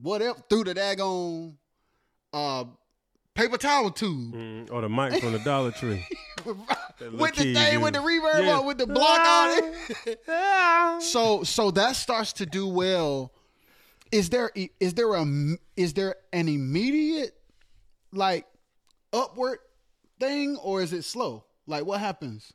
[0.00, 1.54] whatever through the daggone
[2.32, 2.64] uh
[3.36, 6.04] paper towel tube mm, or the mic from the Dollar Tree.
[6.44, 8.58] little with the thing with the reverb Yeah.
[8.58, 9.50] on with the block on
[10.06, 11.02] it.
[11.02, 13.32] so so that starts to do well.
[14.12, 14.50] Is there
[14.80, 15.24] is there a
[15.76, 17.36] is there an immediate
[18.12, 18.46] like
[19.12, 19.58] upward
[20.18, 21.44] thing or is it slow?
[21.66, 22.52] Like what happens?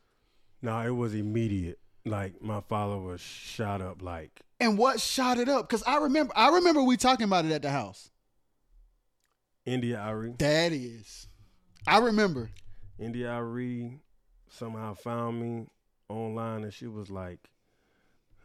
[0.62, 1.78] No, it was immediate.
[2.04, 4.02] Like my followers shot up.
[4.02, 5.68] Like And what shot it up?
[5.68, 8.10] Because I remember I remember we talking about it at the house.
[9.64, 10.34] India.Arie.
[10.38, 11.26] That is.
[11.86, 12.50] I remember.
[12.98, 13.98] India Ari
[14.48, 15.66] somehow found me
[16.08, 17.50] online, and she was like,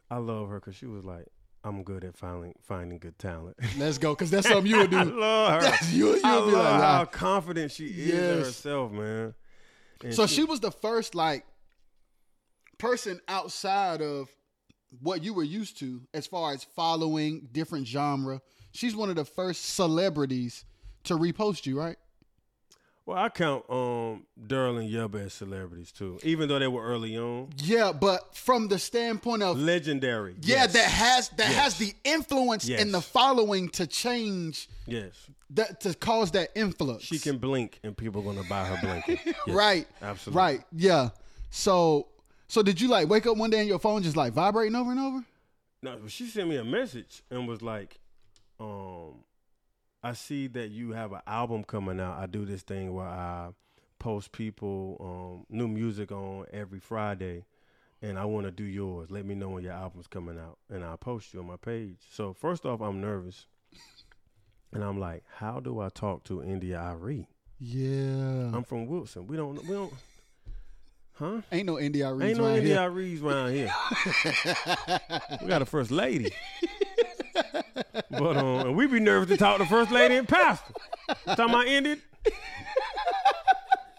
[0.09, 1.27] "I love her because she was like,
[1.63, 5.03] I'm good at finding finding good talent." Let's go, because that's something you would I
[5.03, 5.19] do.
[5.19, 5.69] love her.
[5.69, 6.15] That's you.
[6.15, 9.33] You I be like, how confident she is in herself, man.
[10.03, 11.45] And So she was the first like
[12.77, 14.29] person outside of
[15.01, 18.41] what you were used to as far as following different genre.
[18.71, 20.63] She's one of the first celebrities
[21.07, 21.97] to repost you, right?
[23.05, 27.17] Well, I count um Daryl and Yebba as celebrities too, even though they were early
[27.17, 27.49] on.
[27.57, 30.35] Yeah, but from the standpoint of Legendary.
[30.41, 30.73] yeah, yes.
[30.73, 32.81] that has that has the influence Yes.
[32.81, 35.13] in the following to change yes.
[35.51, 37.05] that to cause that influx.
[37.05, 39.19] She can blink, and people are gonna buy her blanket.
[39.25, 39.87] Yes, right.
[40.01, 40.37] Absolutely.
[40.37, 40.63] Right.
[40.73, 41.09] Yeah.
[41.49, 42.07] So
[42.49, 44.91] so did you like wake up one day and your phone just like vibrating over
[44.91, 45.23] and over?
[45.81, 47.99] No, she sent me a message and was like,
[48.59, 49.23] um,
[50.03, 52.17] I see that you have an album coming out.
[52.17, 53.49] I do this thing where I
[53.99, 57.45] post people um, new music on every Friday,
[58.01, 59.09] and I want to do yours.
[59.09, 61.97] Let me know when your album's coming out, and I'll post you on my page.
[62.11, 63.47] So first off, I'm nervous,
[64.71, 67.27] and I'm like, how do I talk to India.Arie?
[67.59, 68.51] Yeah.
[68.53, 69.25] I'm from Wilson.
[69.25, 69.63] We don't.
[69.63, 69.93] We don't.
[71.13, 71.41] Huh?
[71.51, 72.79] Ain't no India Reeds Ain't no India.
[72.81, 73.73] Ari's around here.
[75.41, 76.31] we got a first lady.
[78.09, 80.73] But um, and we be nervous to talk to first lady and pastor.
[81.25, 82.01] Talking I ended.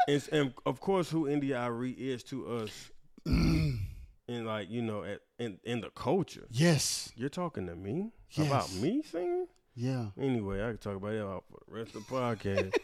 [0.07, 2.91] and, and of course, who India.Arie is to us,
[3.27, 3.79] in
[4.27, 6.47] like you know, at, in in the culture.
[6.51, 7.13] Yes.
[7.17, 8.47] You're talking to me Yes.
[8.47, 9.47] about me singing.
[9.75, 10.07] Yeah.
[10.21, 12.75] Anyway, I can talk about that for the rest of the podcast.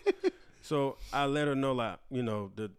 [0.62, 2.70] so I let her know, like, you know, the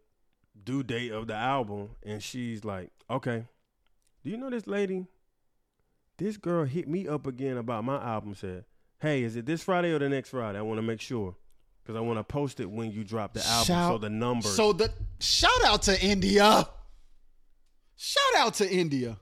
[0.63, 3.45] due date of the album, and she's like, "Okay,
[4.23, 5.05] do you know this lady?
[6.17, 8.35] This girl hit me up again about my album.
[8.35, 8.65] Said,
[8.99, 10.57] hey, is it this Friday or the next Friday?
[10.57, 11.35] I want to make sure
[11.83, 14.55] because I want to post it when you drop the album, so the numbers.
[14.55, 16.67] So the shout out to India.
[17.97, 19.17] Shout out to India.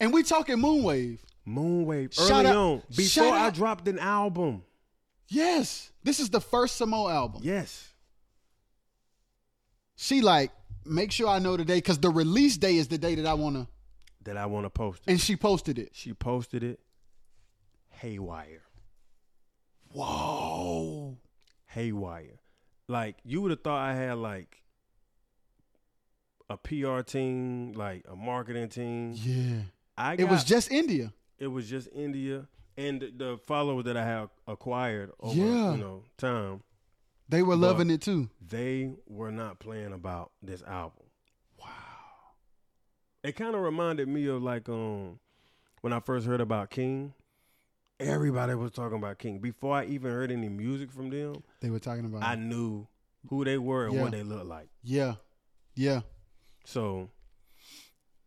[0.00, 1.18] And we talking Moonwave.
[1.46, 4.62] Moonwave Shout early out- on before I out- dropped an album.
[5.28, 5.90] Yes.
[6.02, 7.40] This is the first Samoht album.
[7.44, 7.84] Yes,
[9.96, 10.52] She like,
[10.86, 13.34] make sure I know the day because the release day is the day that I
[13.34, 13.66] wanna
[14.28, 15.10] that I want to post it.
[15.10, 15.90] and she posted it.
[15.92, 16.80] She posted it.
[17.90, 18.62] Haywire.
[19.92, 21.16] Whoa.
[21.66, 22.40] haywire.
[22.88, 24.62] Like you would have thought I had like
[26.50, 29.12] a PR team, like a marketing team.
[29.16, 29.60] Yeah.
[29.96, 31.12] I got, It was just India.
[31.38, 32.46] it was just India
[32.76, 35.72] and the, the followers that I have acquired over Yeah.
[35.72, 36.62] you know time.
[37.28, 38.30] They were loving it too.
[38.40, 41.04] They were not playing about this album.
[43.22, 45.18] It kind of reminded me of like um
[45.80, 47.14] when I first heard about King.
[48.00, 51.42] Everybody was talking about King before I even heard any music from them.
[51.60, 52.38] They were talking about I it.
[52.38, 52.86] knew
[53.28, 54.02] who they were and Yeah.
[54.02, 54.68] what they looked like.
[54.84, 55.16] Yeah.
[55.74, 56.02] Yeah.
[56.64, 57.10] So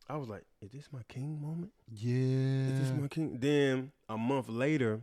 [0.09, 1.71] I was like, is this my king moment?
[1.89, 2.73] Yeah.
[2.73, 3.37] Is this my king?
[3.39, 4.99] Then a month later,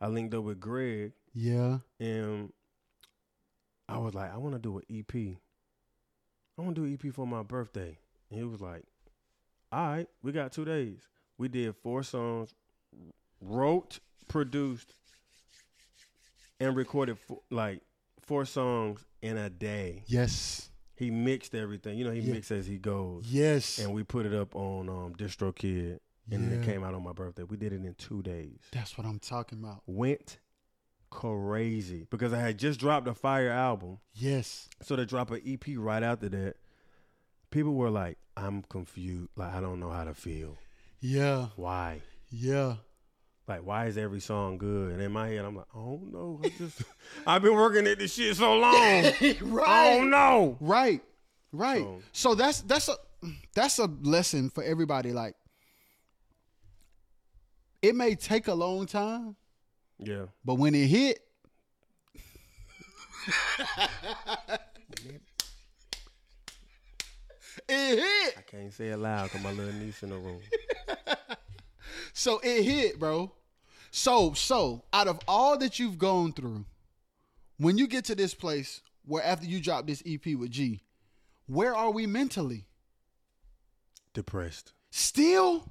[0.00, 1.78] I linked up with Greg yeah.
[1.98, 2.52] and
[3.88, 5.36] I was like, I want to do an EP.
[6.58, 7.98] I want to do an EP for my birthday.
[8.30, 8.84] And he was like,
[9.72, 11.00] all right, we got two days.
[11.38, 12.54] We did four songs,
[13.40, 14.92] wrote, produced,
[16.60, 17.80] and recorded four, like
[18.20, 20.04] four songs in a day.
[20.06, 20.68] Yes.
[20.96, 21.98] He mixed everything.
[21.98, 22.34] You know, he Yeah.
[22.34, 23.26] mixed as he goes.
[23.28, 23.78] Yes.
[23.78, 25.98] And we put it up on um, DistroKid,
[26.30, 27.42] and it came out on my birthday.
[27.42, 28.58] We did it in two days.
[28.72, 29.82] That's what I'm talking about.
[29.86, 30.38] Went
[31.10, 33.98] crazy because I had just dropped a fire album.
[34.14, 34.68] Yes.
[34.82, 36.56] So to drop an EP right after that,
[37.50, 39.28] people were like, "I'm confused.
[39.36, 40.56] Like I don't know how to feel.
[41.00, 41.48] Yeah.
[41.56, 42.00] Why?
[42.30, 42.76] Yeah.
[43.48, 46.48] Like why is every song good?" And in my head, I'm like, "Oh no, I
[46.58, 46.82] just
[47.26, 49.04] I've been working at this shit so long.
[49.42, 49.98] right.
[50.00, 51.02] oh no." Right.
[51.52, 51.82] Right.
[51.82, 52.96] So- So, that's that's a
[53.54, 55.12] that's a lesson for everybody.
[55.12, 55.34] Like
[57.82, 59.36] it may take a long time,
[59.98, 60.26] Yeah.
[60.44, 61.18] but when it hit,
[67.72, 68.34] it hit.
[68.38, 70.40] I can't say it loud because my little niece in the room.
[72.12, 73.32] So it hit, bro.
[73.90, 76.64] So so out of all that you've gone through,
[77.58, 80.82] when you get to this place where after you drop this EP with G,
[81.46, 82.66] where are we mentally?
[84.14, 84.72] Depressed.
[84.90, 85.64] Still?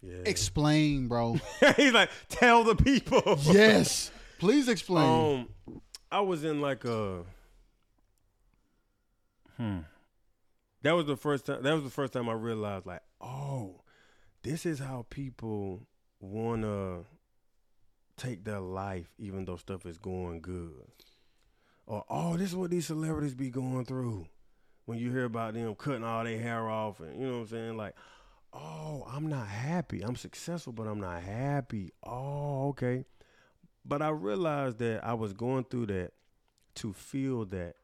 [0.00, 0.22] Yeah.
[0.26, 1.38] Explain, bro.
[1.76, 3.38] He's like, tell the people.
[3.42, 4.10] yes.
[4.38, 5.46] Please explain.
[5.68, 5.80] Um,
[6.10, 7.22] I was in like a.
[9.56, 9.78] Hmm.
[10.82, 11.62] That was the first time.
[11.62, 13.82] That was the first time I realized, like, oh,
[14.42, 15.86] this is how people
[16.20, 17.02] wanna
[18.16, 20.86] take their life, even though stuff is going good.
[21.86, 24.26] Or oh, this is what these celebrities be going through.
[24.84, 27.46] When you hear about them cutting all their hair off, and you know what I'm
[27.48, 27.94] saying, like,
[28.52, 30.02] oh, I'm not happy.
[30.02, 31.92] I'm successful, but I'm not happy.
[32.02, 33.04] Oh, okay.
[33.84, 36.12] But I realized that I was going through that
[36.76, 37.74] to feel that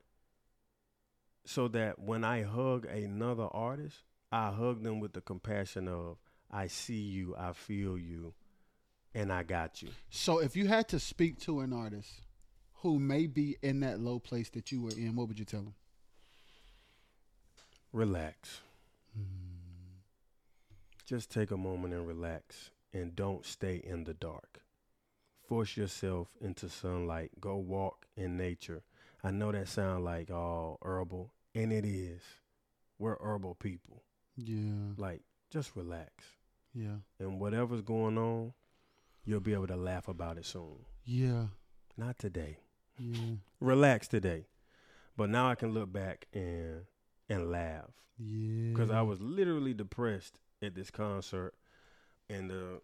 [1.49, 3.97] so that when I hug another artist,
[4.31, 6.19] I hug them with the compassion of
[6.51, 8.35] I see you, I feel you,
[9.15, 9.89] and I got you.
[10.11, 12.11] so if you had to speak to an artist
[12.83, 15.63] who may be in that low place that you were in, what would you tell
[15.63, 15.75] them?
[17.95, 18.61] Relax.
[19.15, 20.03] Hmm.
[21.07, 24.61] Just take a moment and relax and don't stay in the dark.
[25.49, 27.31] Force yourself into sunlight.
[27.41, 28.83] Go walk in nature.
[29.25, 32.23] I know that sounds like all herbal, and it is.
[32.99, 34.03] We're herbal people.
[34.37, 34.95] Yeah.
[34.97, 36.13] Like, just relax.
[36.73, 36.99] Yeah.
[37.19, 38.53] And whatever's going on,
[39.25, 40.77] you'll be able to laugh about it soon.
[41.05, 41.47] Yeah.
[41.97, 42.59] Not today.
[42.99, 43.35] Yeah.
[43.61, 44.47] Relax today.
[45.17, 46.83] But now I can look back and
[47.29, 47.91] and laugh.
[48.19, 48.73] Yeah.
[48.73, 51.55] because I was literally depressed at this concert,
[52.29, 52.81] and the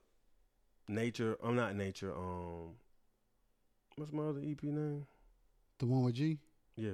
[0.89, 1.37] nature.
[1.43, 2.13] I'm not nature.
[2.15, 2.75] Um,
[3.97, 5.07] what's my other EP name?
[5.79, 6.39] the one with G.
[6.77, 6.91] Yeah,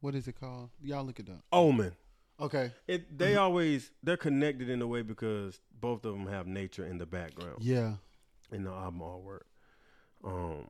[0.00, 0.70] What is it called?
[0.82, 1.44] Y'all look it up.
[1.52, 1.92] Omen.
[2.40, 2.70] Okay.
[2.86, 6.98] It they always they're connected in a way because both of them have nature in
[6.98, 7.94] the background Yeah.
[8.52, 9.42] in the album artwork.
[10.24, 10.66] Um,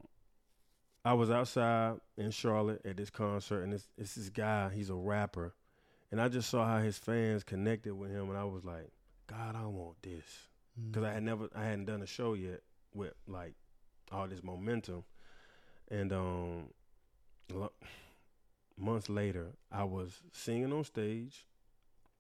[1.05, 4.71] I was outside in Charlotte at this concert, and it's, it's this guy.
[4.75, 5.55] He's a rapper,
[6.11, 8.91] and I just saw how his fans connected with him, and I was like,
[9.27, 10.25] God, I want this.
[10.91, 12.61] because I had never I hadn't done a show yet
[12.95, 13.55] with like
[14.11, 15.05] all this momentum,
[15.91, 16.65] and um,
[18.79, 21.47] months later I was singing on stage,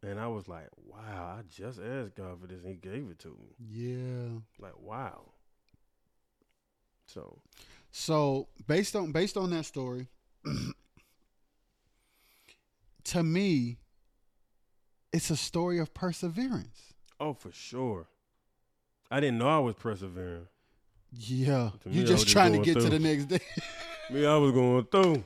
[0.02, 3.18] and I was like, wow, I just asked God for this, and He gave it
[3.20, 3.54] to me.
[3.70, 4.38] Yeah.
[4.58, 5.22] Like wow.
[7.06, 7.38] So
[7.90, 10.06] So based on based on that story,
[13.04, 13.78] to me,
[15.12, 16.92] it's a story of perseverance.
[17.20, 18.06] oh for sure,
[19.10, 20.46] I didn't know I was persevering.
[21.12, 21.70] Yeah.
[21.86, 23.40] You just trying to get to the next day.
[24.10, 25.24] Me, I was going through.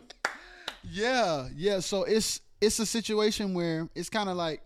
[0.91, 1.49] Yeah.
[1.55, 1.81] Yeah.
[1.81, 4.63] So it's it's a situation where it's kind of like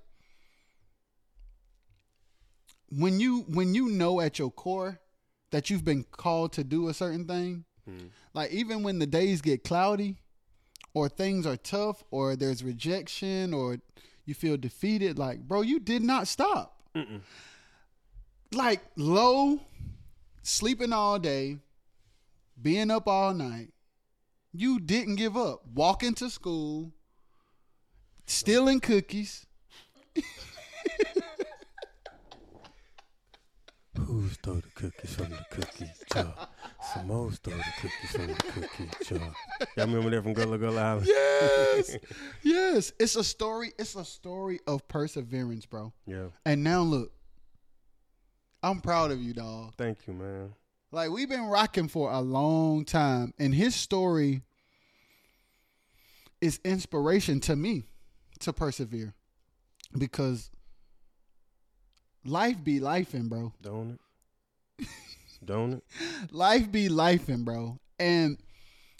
[2.90, 5.00] when you when you know at your core
[5.50, 8.06] that you've been called to do a certain thing, Hmm.
[8.34, 10.16] like even when the days get cloudy
[10.92, 13.78] or things are tough or there's rejection or
[14.24, 17.20] you feel defeated like bro you did not stop Mm-mm.
[18.52, 19.60] like low
[20.42, 21.58] sleeping all day
[22.60, 23.68] being up all night
[24.58, 26.92] you didn't give up walking to school
[28.26, 29.46] stealing cookies
[33.98, 36.48] Who stole the cookies from the cookie jar?
[36.92, 39.32] Simone stole the cookies from the cookie jar.
[39.76, 41.06] Y'all remember that from Gullah Gullah Island?
[41.06, 41.96] yes
[42.42, 46.26] yes it's a story it's a story of perseverance bro Yeah.
[46.44, 47.10] and now look
[48.62, 50.52] i'm proud of you dog Thank you, man.
[50.96, 54.40] Like we've been rocking for a long time, and his story
[56.40, 57.82] is inspiration to me
[58.38, 59.12] to persevere
[59.98, 60.50] because
[62.24, 63.52] life be lifing, bro.
[63.60, 63.98] Don't
[64.78, 64.88] it?
[65.44, 65.84] don't it?
[66.32, 67.78] life be lifing, bro.
[67.98, 68.38] And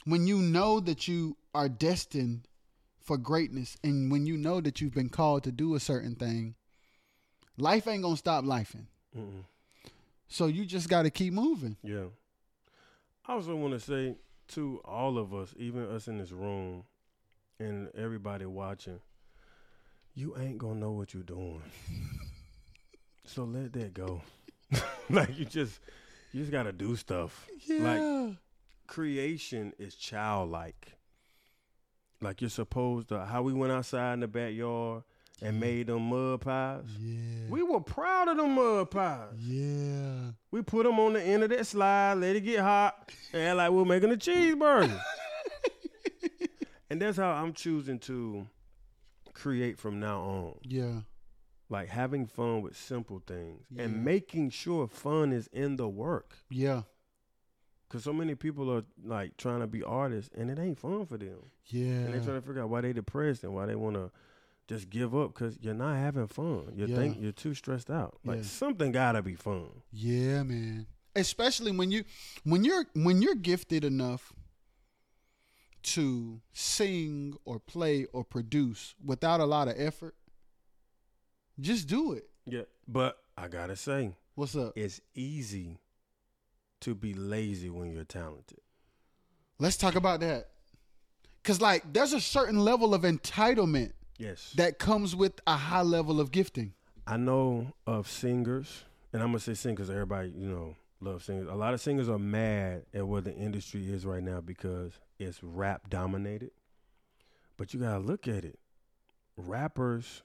[0.04, 2.46] when you know that you are destined
[3.00, 6.56] for greatness, and when you know that you've been called to do a certain thing,
[7.56, 8.84] life ain't gonna stop lifing.
[9.16, 9.44] Mm-mm.
[10.28, 11.76] So you just got to keep moving.
[11.82, 12.06] Yeah.
[13.26, 14.16] I also want to say
[14.48, 16.84] to all of us, even us in this room,
[17.58, 19.00] and everybody watching,
[20.14, 21.62] you ain't gonna know what you're doing.
[23.24, 24.20] so let that go.
[25.10, 25.80] like you just,
[26.32, 27.46] you just gotta do stuff.
[27.68, 28.36] Like
[28.86, 30.92] creation is childlike.
[32.20, 33.24] Like you're supposed to.
[33.24, 35.02] How we went outside in the backyard
[35.42, 36.84] and made them mud pies.
[36.98, 37.48] yeah.
[37.50, 39.34] We were proud of them mud pies.
[39.38, 40.30] yeah.
[40.50, 43.70] We put them on the end of that slide, let it get hot, and like
[43.70, 44.98] we're making a cheeseburger.
[46.90, 48.46] and that's how I'm choosing to
[49.34, 50.54] create from now on.
[50.62, 51.00] Yeah.
[51.68, 53.82] Like having fun with simple things Yeah.
[53.84, 56.34] and making sure fun is in the work.
[56.48, 56.82] Yeah.
[57.88, 61.16] Cause so many people are like trying to be artists and it ain't fun for
[61.18, 61.50] them.
[61.66, 61.84] Yeah.
[61.86, 64.10] And they're trying to figure out why they depressed and why they want to
[64.68, 66.72] just give up because you're not having fun.
[66.74, 66.96] You Yeah.
[66.96, 68.18] think you're too stressed out.
[68.24, 68.42] Like Yeah.
[68.44, 69.82] something gotta be fun.
[69.92, 70.86] Yeah, man.
[71.14, 72.04] Especially when you
[72.44, 74.32] when you're when you're gifted enough
[75.82, 80.16] to sing or play or produce without a lot of effort,
[81.60, 82.28] just do it.
[82.44, 82.62] Yeah.
[82.88, 84.72] But I gotta say, What's up?
[84.76, 85.78] it's easy
[86.80, 88.58] to be lazy when you're talented.
[89.58, 90.50] Let's talk about that.
[91.44, 94.52] Cause like there's a certain level of entitlement Yes.
[94.56, 96.72] that comes with a high level of gifting.
[97.06, 99.90] I know of singers, and I'm gonna say singers.
[99.90, 101.48] Everybody, you know, loves singers.
[101.48, 105.42] A lot of singers are mad at where the industry is right now because it's
[105.42, 106.50] rap dominated.
[107.56, 108.58] But you gotta look at it.
[109.36, 110.22] Rappers,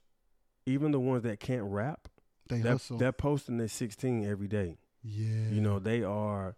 [0.66, 2.08] even the ones that can't rap,
[2.48, 2.98] They they're, hustle.
[2.98, 4.78] they're posting their 16 every day.
[5.04, 5.50] yeah.
[5.50, 6.56] You know, they are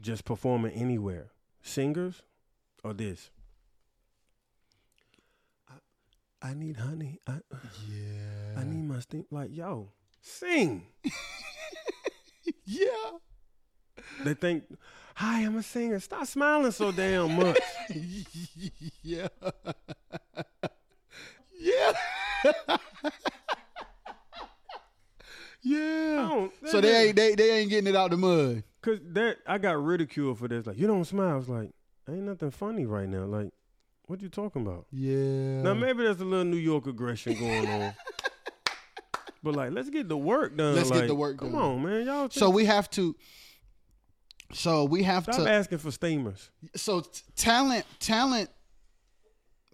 [0.00, 1.30] just performing anywhere.
[1.62, 2.22] Singers
[2.84, 3.30] or this.
[6.42, 7.18] I, need honey.
[7.26, 7.40] I,
[7.88, 8.60] Yeah.
[8.60, 9.26] I need my stink.
[9.30, 9.90] Like, yo,
[10.20, 10.86] sing.
[12.70, 12.86] Yeah.
[14.24, 14.64] They think,
[15.14, 15.98] hi, I'm a singer.
[15.98, 17.58] Stop smiling so damn much.
[19.02, 19.28] yeah.
[21.58, 21.92] yeah.
[25.62, 26.48] yeah.
[26.66, 28.62] So they ain't they, they ain't getting it out the mud.
[28.82, 30.66] Cause that I got ridiculed for this.
[30.66, 31.32] Like, you don't smile.
[31.32, 31.70] I was like,
[32.08, 33.24] ain't nothing funny right now.
[33.24, 33.52] Like,
[34.10, 34.86] what you talking about?
[34.90, 35.62] Yeah.
[35.62, 37.94] Now maybe there's a little New York aggression going on.
[39.42, 40.74] But like, let's get the work done.
[40.74, 41.60] Let's get the work Come done.
[41.62, 42.04] on, man.
[42.04, 42.28] Y'all.
[42.28, 43.16] so we have to.
[44.52, 46.50] So we have to stop asking for steamers.
[46.76, 48.50] so t- talent talent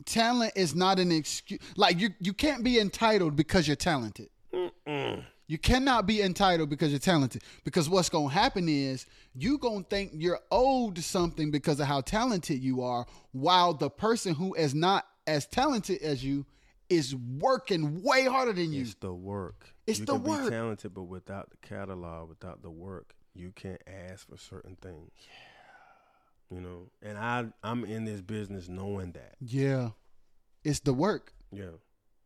[0.04, 5.24] talent is not an excuse like you you can't be entitled because you're talented Mm-mm.
[5.48, 9.84] You cannot be entitled because you're talented because what's going to happen is you going
[9.84, 14.54] to think you're owed something because of how talented you are while the person who
[14.54, 16.44] is not as talented as you
[16.88, 19.74] is working way harder than you It's the work.
[19.86, 20.44] It's you the can work.
[20.44, 25.10] Be talented, but without the catalog, without the work, you can't ask for certain things.
[26.50, 26.56] Yeah.
[26.56, 29.34] You know, and I I'm in this business knowing that.
[29.40, 29.90] yeah
[30.64, 31.76] it's the work Yeah,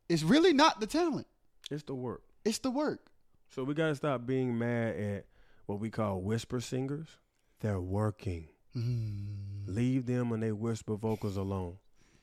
[0.08, 1.26] it's really not the talent
[1.70, 2.22] it's the work.
[2.44, 3.09] it's the work
[3.50, 5.26] So we gotta stop being mad at
[5.66, 7.08] what we call whisper singers.
[7.60, 8.48] They're working.
[8.76, 9.66] Mm.
[9.66, 11.76] Leave them and they whisper vocals alone.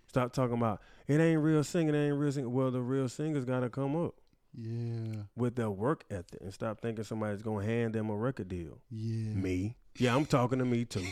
[0.07, 2.53] Stop talking about it ain't real singing, it ain't real singing.
[2.53, 4.15] Well, the real singers gotta come up
[4.53, 8.79] yeah with their work ethic and stop thinking somebody's gonna hand them a record deal.
[8.89, 9.75] yeah Me.
[9.97, 11.05] Yeah, I'm talking to me too.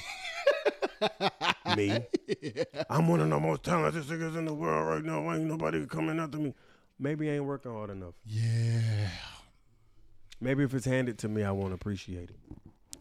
[1.76, 2.00] me.
[2.42, 2.64] Yeah.
[2.90, 5.32] I'm one of the most talented singers in the world right now.
[5.34, 6.54] Ain't nobody coming after me.
[6.98, 8.14] Maybe I ain't working hard enough.
[8.26, 9.10] yeah
[10.42, 12.38] Maybe if it's handed to me, I won't appreciate it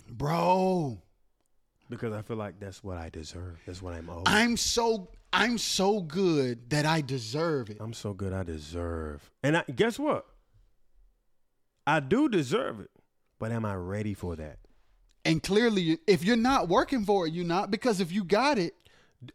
[0.09, 0.98] bro
[1.90, 3.59] because I feel like that's what I deserve.
[3.66, 4.23] That's what I'm owed.
[4.27, 8.32] i'm so i'm so good that i deserve it I'm so good.
[8.32, 9.28] I deserve.
[9.43, 10.27] And I, guess what?
[11.86, 12.90] I do deserve it.
[13.39, 14.59] But am I ready for that?
[15.27, 18.74] and clearly if you're not working for it you're not because if you got it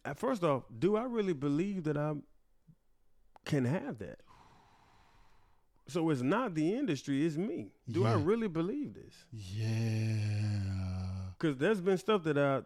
[0.05, 2.13] uh, First off, do I really believe that I
[3.43, 4.19] can have that?
[5.89, 7.71] So it's not the industry, it's me.
[7.89, 9.25] Do I really believe this?
[9.31, 12.61] yeah Because there's been stuff that I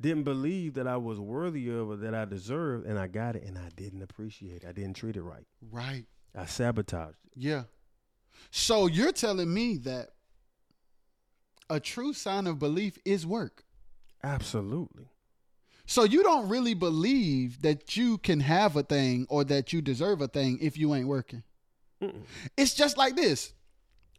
[0.00, 3.44] didn't believe that I was worthy of or that I deserved, and I got it,
[3.44, 4.68] and I didn't appreciate it.
[4.68, 5.46] I didn't treat it right.
[5.70, 6.04] right
[6.36, 7.32] I sabotaged it.
[7.36, 7.64] yeah
[8.50, 10.08] so you're telling me that
[11.70, 13.64] a true sign of belief is work
[14.22, 15.06] Absolutely.
[15.86, 20.20] so you don't really believe that you can have a thing or that you deserve
[20.20, 21.42] a thing if you ain't working
[22.10, 22.22] Mm-mm.
[22.56, 23.52] it's just like this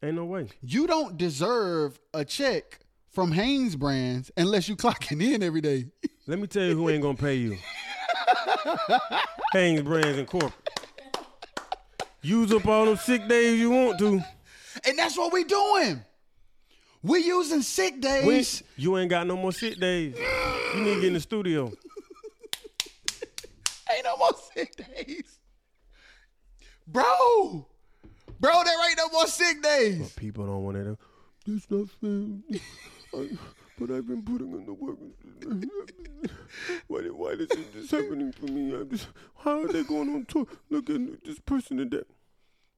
[0.04, 0.50] Ain't no way.
[0.62, 2.80] you don't deserve a check
[3.12, 5.86] from Hanesbrands unless you clocking in every day.
[6.28, 7.58] Let me tell you who ain't gonna pay you.
[9.54, 10.54] Hanesbrands and Corporate.
[12.22, 14.22] Use up all them sick days you want to.
[14.88, 16.02] And that's what we doing.
[17.04, 18.64] We using sick days.
[18.76, 20.16] We, you ain't got no more sick days.
[20.76, 21.66] You need to get in the studio.
[23.94, 25.38] Ain't no more sick days.
[26.88, 27.68] Bro.
[28.40, 30.12] Bro, there ain't no more sick days.
[30.14, 30.98] People don't want it.
[31.48, 32.60] It's not fair.
[33.14, 33.30] I,
[33.80, 34.98] but I've been putting in the work.
[36.88, 38.74] why, why is this happening for me?
[38.74, 39.08] I'm just,
[39.38, 40.46] how are they going on tour?
[40.70, 42.08] Look at this person and that.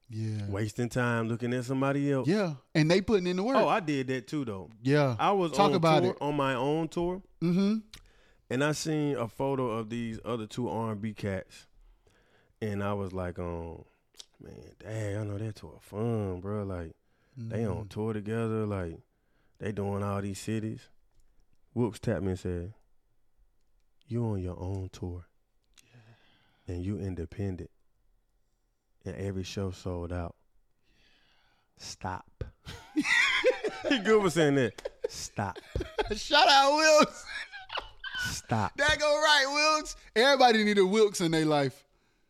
[0.10, 0.46] Yeah.
[0.48, 2.28] Wasting time looking at somebody else.
[2.28, 2.54] Yeah.
[2.74, 3.58] And they putting in the work.
[3.58, 4.70] Oh, I did that too, though.
[4.82, 5.16] yeah.
[5.20, 6.18] I was Talk on about tour, it.
[6.22, 7.76] on my own tour, Mm-hmm.
[8.50, 11.68] and I seen a photo of these other two R and B cats,
[12.62, 13.84] and I was like, um,
[14.42, 16.64] man, dang, I know that tour fun, bro.
[16.64, 16.94] Like
[17.38, 17.80] they Mm-hmm.
[17.80, 19.00] on tour together, like
[19.60, 20.90] they doing all these cities.
[21.74, 22.74] Whoops tapped me and said,
[24.08, 25.26] "You on your own tour,
[25.84, 26.74] yeah.
[26.74, 27.70] and you independent,
[29.06, 30.36] and every show sold out.
[31.78, 32.44] Stop."
[33.90, 34.90] he good for saying that.
[35.08, 35.60] Stop.
[36.16, 37.24] Shout out Wilkes.
[38.32, 38.76] Stop.
[38.78, 39.96] That go right, Wilkes.
[40.16, 41.86] Everybody need a Wilkes in their life.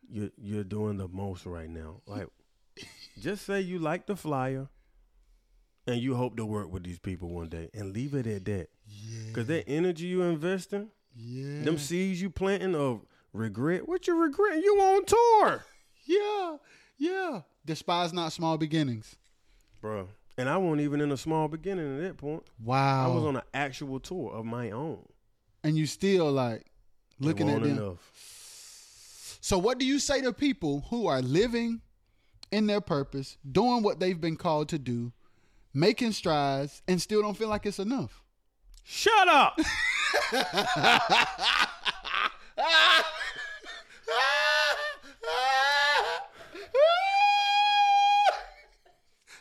[0.10, 2.02] You're you're doing the most right now.
[2.06, 2.28] Like,
[3.22, 4.68] just say you like the flyer,
[5.86, 8.68] and you hope to work with these people one day, and leave it at that.
[8.88, 9.34] Yeah.
[9.34, 11.64] Cause that energy you investing, Yeah.
[11.64, 13.02] them seeds you planting of
[13.34, 14.64] regret, what you regretting?
[14.64, 15.66] You on tour,
[16.06, 16.58] yeah.
[16.98, 17.42] Yeah.
[17.66, 19.16] Despise not small beginnings.
[19.82, 20.08] bro.
[20.40, 22.44] And I wasn't even in a small beginning at that point.
[22.64, 23.12] Wow.
[23.12, 25.04] I was on an actual tour of my own.
[25.64, 26.66] and you still like
[27.20, 27.72] looking at them.
[27.78, 28.12] enough.
[29.48, 31.80] So what do you say to people who are living
[32.52, 35.14] in their purpose, doing what they've been called to do,
[35.74, 38.22] making strides, and still don't feel like it's enough?
[38.84, 39.58] Shut up.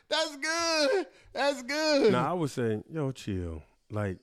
[0.08, 1.06] That's good.
[1.32, 2.12] That's good.
[2.12, 3.64] Now I would say, yo, chill.
[3.90, 4.18] Like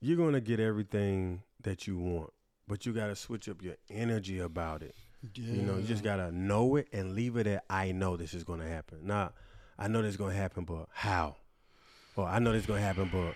[0.00, 2.32] you're gonna get everything that you want,
[2.66, 4.96] but you gotta switch up your energy about it.
[5.34, 8.42] You know, you just gotta know it and leave it at I know this is
[8.44, 9.00] gonna happen.
[9.02, 9.32] Now,
[9.78, 11.36] I know this is gonna happen, but how?
[12.16, 13.34] Or I know this is gonna happen, but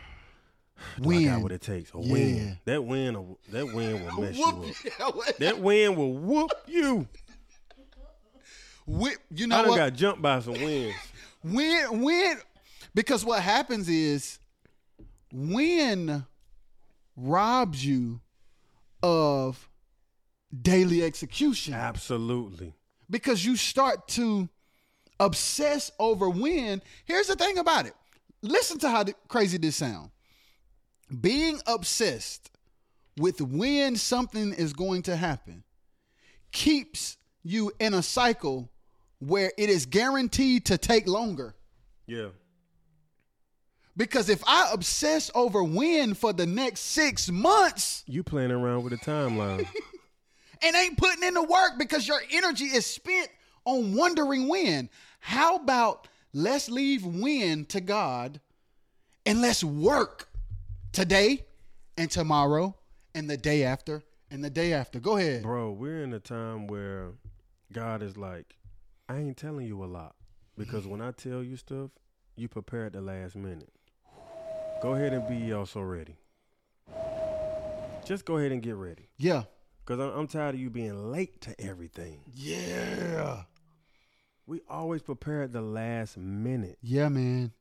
[1.03, 1.93] do I got what it takes.
[1.95, 2.13] A Yeah.
[2.13, 2.59] win.
[2.65, 5.15] That win will- that win will mess you up.
[5.39, 7.07] That win will whoop you.
[8.87, 9.77] Whip- you know I done what?
[9.77, 10.95] got jumped by some wins.
[11.43, 12.39] when when
[12.95, 14.39] because what happens is
[15.33, 16.27] when
[17.17, 18.21] robs you
[19.03, 19.69] of
[20.63, 22.75] daily execution Absolutely.
[23.11, 24.49] because you start to
[25.21, 27.95] obsess over when here's the thing about it
[28.43, 30.11] listen to how crazy this sound
[31.21, 32.51] being obsessed
[33.17, 35.63] with when something is going to happen
[36.53, 38.69] keeps you in a cycle
[39.21, 41.55] where it is guaranteed to take longer
[42.07, 42.29] Yeah.
[43.97, 48.93] because if i obsess over when for the next six months You playing around with
[48.99, 49.67] the timeline.
[50.65, 53.29] and ain't putting in the work because your energy is spent
[53.65, 54.89] on wondering when.
[55.21, 58.41] How about let's leave when to God
[59.27, 60.29] and let's work
[60.93, 61.45] today
[61.97, 62.75] and tomorrow
[63.15, 64.99] and the day after and the day after.
[65.01, 65.43] Go ahead.
[65.43, 67.13] Bro, we're in a time where
[67.73, 68.57] God is like,
[69.09, 70.15] I ain't telling you a lot
[70.57, 71.91] because when I tell you stuff,
[72.37, 73.73] you prepare at the last minute.
[74.83, 76.17] Go ahead and be also ready.
[78.05, 79.45] Just go ahead and get ready Yeah.
[79.85, 82.21] Because I'm, I'm tired of you being late to everything.
[82.35, 83.43] Yeah.
[84.47, 87.53] We always prepare at the last minute, Yeah, man.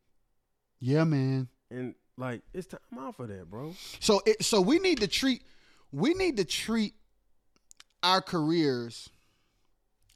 [0.79, 1.47] Yeah, man.
[1.71, 3.73] and like it's time out for that, bro.
[3.99, 5.43] So it, so we need to treat
[5.91, 6.93] we need to treat
[8.03, 9.09] our careers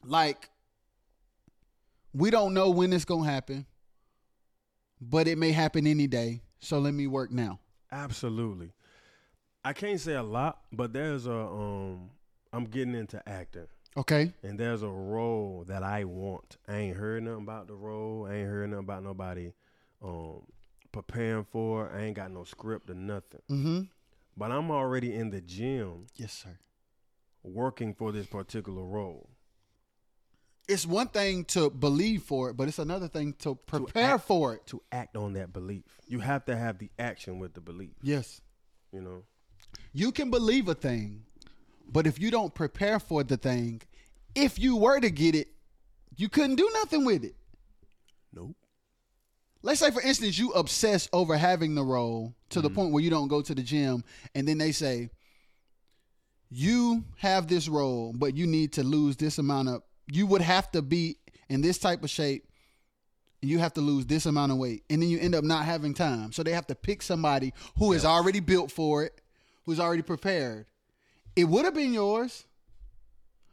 [0.03, 0.49] like
[2.13, 3.65] we don't know when it's going to happen,
[4.99, 6.41] but it may happen any day.
[6.59, 7.59] So let me work now.
[7.91, 8.71] Absolutely.
[9.67, 12.09] I can't say a lot, but there's a um.
[12.53, 13.67] I'm getting into acting.
[13.97, 14.31] Okay?
[14.43, 16.57] and there's a role that I want.
[16.67, 18.27] I ain't heard nothing about the role.
[18.29, 19.51] I ain't heard nothing about nobody
[20.03, 20.43] um
[20.91, 21.91] preparing for.
[21.91, 23.41] I ain't got no script or nothing.
[23.49, 23.89] Mhm.
[24.37, 26.57] But I'm already in the gym Yes, sir.
[27.43, 29.29] working for this particular role.
[30.69, 34.53] It's one thing to believe for it, but it's another thing to prepare act- for
[34.53, 34.65] it.
[34.67, 35.85] To act on that belief.
[36.07, 38.41] You have to have the action with the belief, Yes.
[38.93, 39.23] you know.
[39.93, 41.23] You can believe a thing,
[41.91, 43.81] but if you don't prepare for the thing,
[44.35, 45.47] if you were to get it,
[46.15, 47.35] you couldn't do nothing with it.
[48.33, 48.55] Nope.
[49.63, 52.75] let's say for instance you obsess over having the role to the mm-hmm.
[52.75, 54.03] point where you don't go to the gym
[54.35, 55.09] and then they say
[56.49, 59.81] you have this role but you need to lose this amount of
[60.11, 61.17] you would have to be
[61.49, 62.47] in this type of shape
[63.41, 65.65] and you have to lose this amount of weight and then you end up not
[65.65, 69.19] having time so they have to pick somebody who is already built for it
[69.67, 70.65] who's already prepared
[71.35, 72.45] it would have been yours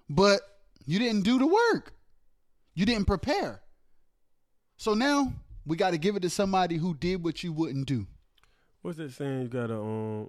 [0.09, 0.41] but
[0.87, 1.93] you didn't do the work
[2.75, 3.61] you didn't prepare
[4.79, 5.31] so now
[5.67, 8.07] we got to give it to somebody who did what you wouldn't do
[8.83, 9.43] What's that saying?
[9.43, 10.29] You gotta um,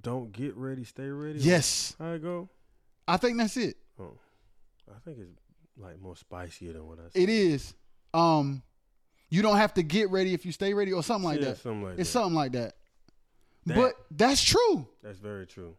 [0.00, 1.38] don't get ready, stay ready.
[1.40, 2.48] yes How it go?
[3.08, 4.16] i think that's it Oh,
[4.90, 5.38] I think it's
[5.76, 7.22] like more spicier than what I said.
[7.22, 7.74] it is
[8.14, 8.62] um
[9.28, 11.58] you don't have to get ready if you stay ready or something like yeah, that
[11.58, 12.18] something like it's that.
[12.18, 12.74] something like that.
[13.66, 15.76] That- but that's true That's very true.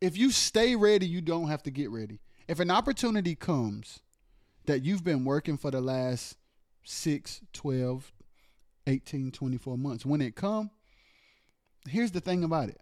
[0.00, 2.20] if you stay ready, you don't have to get ready.
[2.46, 4.00] If an opportunity comes
[4.66, 6.36] that you've been working for the last
[6.84, 8.12] 6, 12,
[8.86, 10.70] 18, 24 months, when it come,
[11.88, 12.80] here's the thing about it.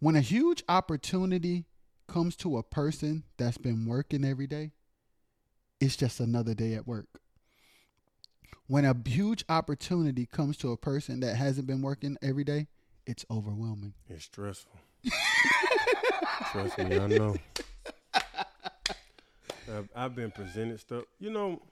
[0.00, 1.66] When a huge opportunity
[2.06, 4.72] comes to a person that's been working every day,
[5.80, 7.20] it's just another day at work.
[8.66, 12.66] When a huge opportunity comes to a person that hasn't been working every day,
[13.06, 13.94] it's overwhelming.
[14.08, 14.78] It's stressful.
[16.52, 17.36] Trust me, I know.
[19.70, 21.04] I've, I've been presented stuff.
[21.18, 21.62] You know,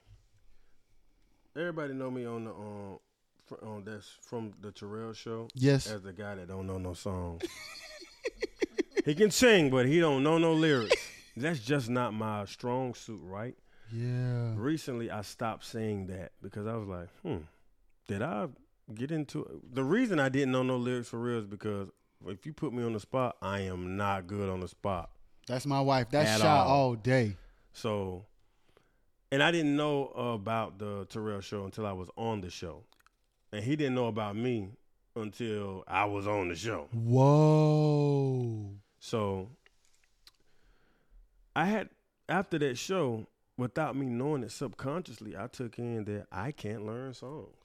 [1.55, 2.99] everybody know me on the um,
[3.45, 5.87] fr- on that's from the Terrell show Yes.
[5.89, 7.41] as the guy that don't know no songs.
[9.05, 10.95] he can sing, but he don't know no lyrics.
[11.35, 13.55] That's just not my strong suit, right?
[13.91, 14.53] Yeah.
[14.55, 17.43] Recently, I stopped saying that because I was like, hmm,
[18.07, 18.47] did I
[18.93, 19.75] get into it?
[19.75, 21.89] The reason I didn't know no lyrics for real is because
[22.25, 25.09] if you put me on the spot, I am not good on the spot.
[25.47, 26.07] That's my wife.
[26.09, 26.87] That's shot all.
[26.89, 27.37] all day.
[27.73, 28.25] So,
[29.31, 32.83] and I didn't know about the Terrell show until I was on the show.
[33.53, 34.71] And he didn't know about me
[35.15, 36.89] until I was on the show.
[36.91, 38.71] Whoa.
[38.99, 39.49] So,
[41.55, 41.89] I had,
[42.27, 43.27] after that show,
[43.57, 47.55] without me knowing it subconsciously, I took in that I can't learn songs.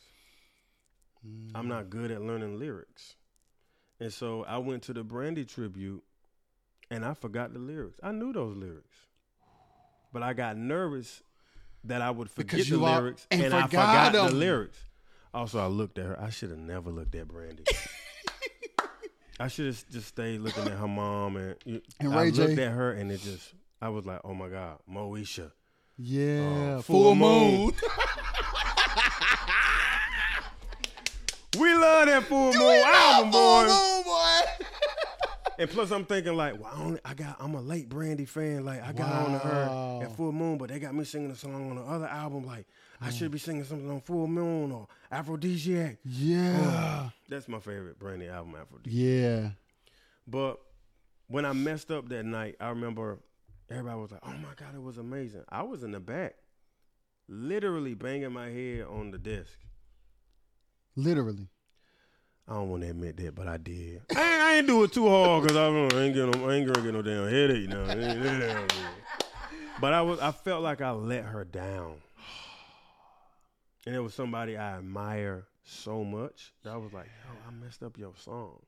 [1.54, 3.16] I'm not good at learning lyrics.
[4.00, 6.02] And so I went to the Brandy tribute
[6.90, 8.00] and I forgot the lyrics.
[8.02, 8.96] I knew those lyrics.
[10.12, 11.22] But I got nervous
[11.84, 14.78] that I would forget the lyrics and and, I forgot forgot the lyrics.
[15.32, 16.20] Also, I looked at her.
[16.20, 17.64] I should have never looked at Brandy.
[19.40, 22.64] I should have just stayed looking at her mom and, And I Ray looked J.
[22.64, 25.50] at her and it just I was like, "Oh my god, Moesha."
[25.98, 26.76] Yeah.
[26.78, 27.60] Uh, full, full moon.
[27.66, 27.72] moon.
[31.58, 33.66] We love that full moon album, boy.
[33.68, 34.40] Full moon, boy.
[35.58, 38.64] And plus, I'm thinking like, well, I, only, I got, I'm a late Brandy fan.
[38.64, 41.36] Like, I got on to her at Full Moon, but they got me singing a
[41.36, 42.44] song on the other album.
[42.46, 42.66] Like,
[43.00, 45.98] I should be singing something on Full Moon or Afrodisiac.
[46.04, 47.10] Yeah.
[47.28, 48.86] That's my favorite Brandy album, Afrodisiac.
[48.86, 49.50] Yeah.
[50.26, 50.58] But
[51.28, 53.18] when I messed up that night, I remember
[53.72, 56.34] everybody was like, "Oh my god, it was amazing." I was in the back,
[57.28, 59.58] literally banging my head on the desk.
[60.96, 61.48] Literally.
[62.48, 64.02] I don't want to admit that, but I did.
[64.14, 66.54] I ain't, I ain't do it too hard because I, I ain't get no, I
[66.54, 68.66] ain't gonna get no damn headache now.
[69.80, 71.94] but I was, I felt like I let her down,
[73.86, 77.82] and it was somebody I admire so much that I was like, "Yo, I messed
[77.82, 78.60] up your song,"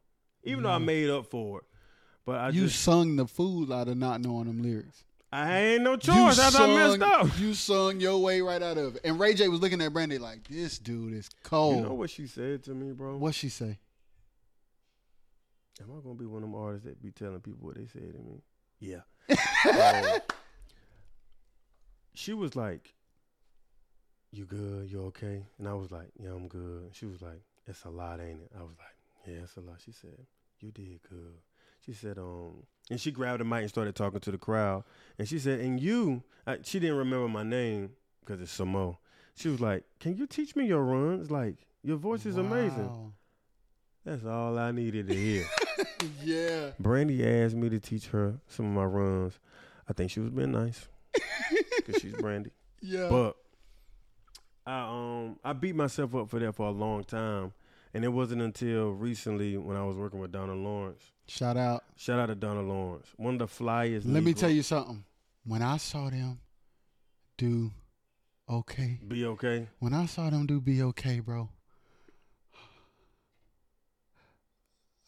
[0.44, 0.86] even though I mm-hmm.
[0.86, 1.64] made up for it.
[2.24, 5.04] But I you just, sung the fool out of not knowing them lyrics.
[5.32, 7.38] I ain't no choice after I messed up.
[7.38, 9.02] You sung your way right out of it.
[9.04, 11.76] And Ray J was looking at Brandy like, this dude is cold.
[11.76, 13.16] You know what she said to me, bro?
[13.16, 13.78] What'd she say?
[15.82, 18.12] Am I gonna be one of them artists that be telling people what they said
[18.14, 18.42] to me?
[18.78, 19.00] Yeah.
[22.16, 22.94] She was like,
[24.30, 24.88] "You good?
[24.88, 28.20] You okay?" And I was like, "Yeah, I'm good." She was like, "It's a lot,
[28.20, 30.26] ain't it?" I was like, "Yeah, it's a lot." She said,
[30.60, 31.34] "You did good."
[31.84, 34.84] She said, "Um," and she grabbed the mic and started talking to the crowd.
[35.18, 37.90] And she said, "And you," I, she didn't remember my name
[38.20, 38.96] because it's Samoht.
[39.34, 41.30] She was like, "Can you teach me your runs?
[41.30, 43.12] Like your voice is amazing."
[44.04, 45.46] That's all I needed to hear.
[46.22, 46.70] Yeah.
[46.78, 49.38] Brandy asked me to teach her some of my runs.
[49.88, 50.86] I think she was being nice
[51.76, 52.50] because she's Brandy.
[52.82, 53.08] Yeah.
[53.08, 53.36] But
[54.66, 57.52] I um I beat myself up for that for a long time,
[57.94, 61.00] and it wasn't until recently when I was working with Donald Lawrence.
[61.26, 61.84] Shout out.
[61.96, 64.02] Shout out to Donald Lawrence, one of the flyest.
[64.04, 65.04] Let me tell you something.
[65.46, 66.40] When I saw them
[67.38, 67.70] do
[68.50, 69.68] okay, Be okay.
[69.78, 71.48] when I saw them do be okay, bro,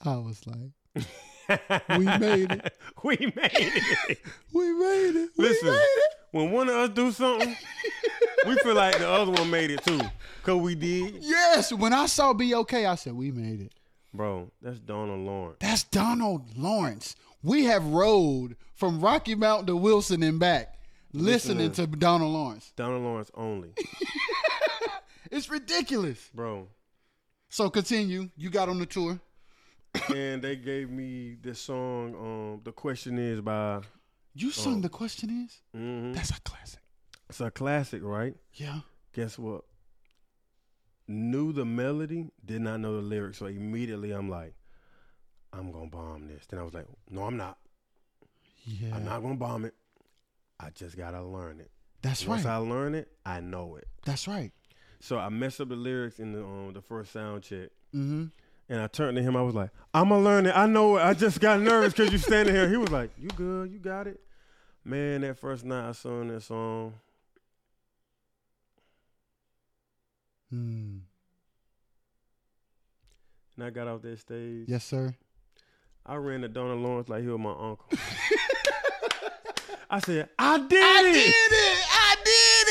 [0.05, 0.73] I was like,
[1.99, 2.73] We made it.
[3.03, 3.51] we made
[4.09, 4.19] it.
[4.53, 5.31] we made it.
[5.37, 5.69] We Listen.
[5.69, 6.15] made it.
[6.33, 7.57] When one of us do something,
[8.47, 10.01] we feel like the other one made it too,
[10.43, 13.73] cause we did, Yes, when I saw "Be Okay," I said we made it.
[14.14, 14.51] bro.
[14.62, 15.56] That's Donald Lawrence.
[15.60, 17.16] That's Donald Lawrence.
[17.43, 20.78] We have rode from Rocky Mountain to Wilson and back,
[21.12, 22.73] listening to Donald Lawrence.
[22.77, 23.70] Donald Lawrence only,
[25.31, 26.31] It's ridiculous.
[26.35, 26.68] bro.
[27.48, 28.31] So continue.
[28.36, 29.18] You got on the tour.
[30.14, 32.14] and they gave me this song.
[32.14, 33.81] Um, the question is by.
[34.35, 35.60] You sung the question is?
[35.74, 36.14] mhm.
[36.14, 36.81] That's a classic.
[37.28, 38.35] It's a classic, right?
[38.55, 38.81] Yeah.
[39.12, 39.65] Guess what?
[41.09, 44.55] Knew the melody, did not know the lyrics, so immediately I'm like,
[45.53, 46.44] I'm gonna bomb this.
[46.47, 47.59] Then I was like, No, I'm not.
[48.65, 48.94] Yeah.
[48.97, 49.74] I'm not gonna bomb it.
[50.59, 51.70] I just gotta learn it.
[52.03, 52.59] That's Once right.
[52.59, 53.86] Once I learn it, I know it.
[54.05, 54.53] That's right.
[55.01, 58.24] So I messed up the lyrics in the um, the first sound check, Mm-hmm.
[58.69, 59.36] and I turned to him.
[59.36, 60.57] I was like, "I'm gonna learn it.
[60.57, 61.03] I know it.
[61.03, 63.70] I just got nervous because you standing here." He was like, "You good?
[63.70, 64.20] You got it."
[64.85, 66.94] Man, that first night I sung that song,
[70.52, 71.01] Mm.
[73.56, 74.66] and I got off that stage.
[74.68, 75.14] Yes, sir.
[76.05, 77.86] I ran to Donald Lawrence like he was my uncle.
[79.90, 81.86] I said, "I did it!" I did it.
[81.90, 82.68] I did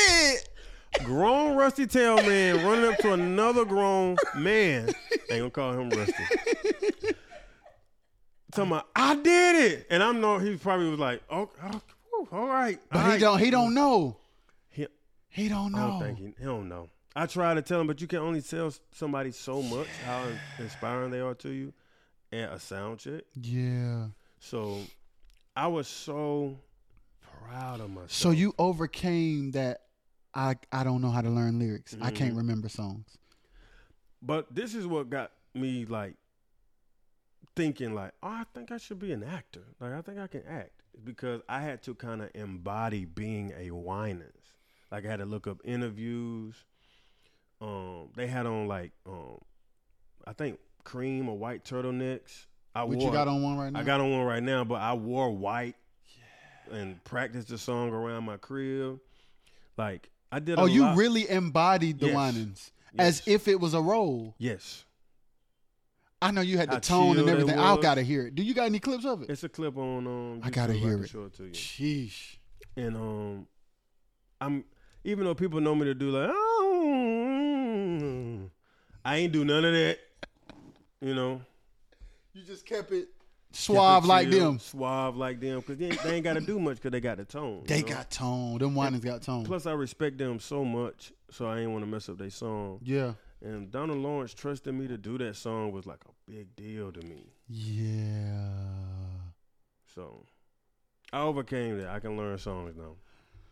[1.00, 1.04] it.
[1.04, 4.88] Grown rusty tail man running up to another grown man.
[5.30, 6.24] Ain't gonna call him rusty.
[8.52, 10.38] Talking about, I did it, and I'm no.
[10.38, 11.50] He probably was like, "Oh,
[12.14, 13.38] oh all right." But all he right." don't.
[13.38, 14.16] He don't know.
[14.70, 14.86] He,
[15.28, 15.88] He don't I know.
[15.88, 16.88] don't think he, he don't know.
[17.18, 20.28] I try to tell them, but you can only tell somebody so much how
[20.58, 21.72] inspiring they are to you
[22.30, 23.22] and a sound check.
[23.40, 24.08] yeah.
[24.38, 24.80] So
[25.56, 26.58] I was so
[27.42, 28.10] proud of myself.
[28.12, 29.80] So you overcame that.
[30.34, 31.96] I I don't know how to learn lyrics.
[32.02, 32.36] I can't Mhm.
[32.36, 33.16] remember songs.
[34.20, 36.16] But this is what got me like
[37.54, 39.64] thinking like, oh, I think I should be an actor.
[39.80, 43.70] Like I think I can act because I had to kind of embody being a
[43.70, 44.52] Winans.
[44.92, 46.64] Like I had to look up interviews.
[47.60, 49.38] Um, they had on like um,
[50.26, 52.46] I think cream or white turtlenecks.
[52.74, 53.06] I What wore.
[53.06, 53.80] you got on one right now?
[53.80, 55.76] I got on one right now, but I wore white
[56.70, 59.00] and practiced the song around my crib.
[59.78, 60.58] Like I did.
[60.58, 62.14] Oh, you lot- really embodied the Yes.
[62.16, 64.34] Winans as if it was a role.
[64.38, 64.84] Yes.
[66.22, 67.58] I know you had the How tone and everything.
[67.58, 68.34] I gotta hear it.
[68.34, 69.30] Do you got any clips of it?
[69.30, 70.40] It's a clip on um.
[70.42, 71.08] I gotta hear it.
[71.08, 71.50] Show it to you.
[71.52, 72.36] Sheesh.
[72.76, 73.46] And um,
[74.40, 74.64] I'm
[75.04, 76.45] even though people know me to do like oh,
[79.06, 79.98] I ain't do none of that.
[81.00, 81.40] You know,
[82.34, 83.08] You just kept it Kept
[83.52, 84.58] it suave like chill, them.
[84.58, 87.24] suave like them, because they, they ain't got to do much because they got the
[87.24, 87.62] tone.
[87.66, 87.88] They know?
[87.88, 88.58] got tone.
[88.58, 89.44] Them Winans got tone.
[89.44, 92.80] Plus, I respect them so much, so I ain't want to mess up their song.
[92.82, 93.12] yeah.
[93.42, 97.00] And Donald Lawrence trusting me to do that song was like a big deal to
[97.06, 97.26] me.
[97.48, 98.48] Yeah.
[99.94, 100.24] So
[101.12, 101.90] I overcame that.
[101.90, 102.96] I can learn songs now.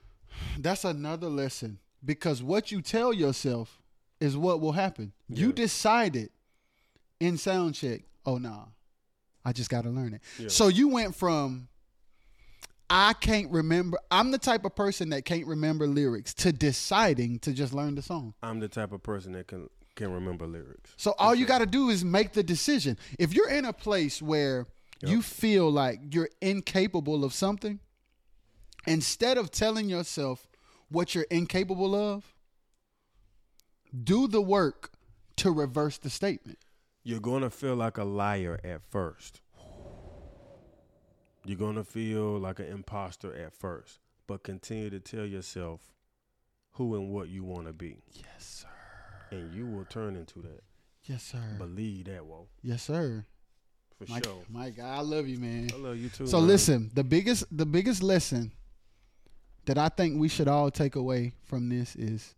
[0.58, 3.82] That's another lesson because what you tell yourself
[4.20, 5.12] is what will happen.
[5.28, 6.30] You decided
[7.20, 8.66] in sound check, oh nah,
[9.44, 10.22] I just got to learn it.
[10.38, 10.48] Yeah.
[10.48, 11.68] So you went from
[12.90, 13.98] I can't remember.
[14.10, 18.02] I'm the type of person that can't remember lyrics to deciding to just learn the
[18.02, 18.34] song.
[18.42, 20.92] I'm the type of person that can can remember lyrics.
[20.96, 22.98] So all you got to do is make the decision.
[23.18, 24.66] If you're in a place where
[25.06, 27.78] you feel like you're incapable of something,
[28.86, 30.48] instead of telling yourself
[30.88, 32.33] what you're incapable of,
[34.02, 34.90] do the work
[35.36, 36.58] to reverse the statement.
[37.02, 39.40] You're gonna feel like a liar at first.
[41.44, 45.80] You're gonna feel like an imposter at first, but continue to tell yourself
[46.72, 49.36] who and what you want to be, Yes, sir.
[49.36, 50.62] and you will turn into that.
[51.04, 51.54] Yes, sir.
[51.58, 53.26] Believe that, whoa, Yes, sir.
[53.98, 54.42] for Mike, sure.
[54.48, 55.68] Mike, I love you, man.
[55.72, 56.26] I love you too.
[56.26, 56.46] So man.
[56.48, 58.50] listen, the biggest the biggest lesson
[59.66, 62.34] that I think we should all take away from this is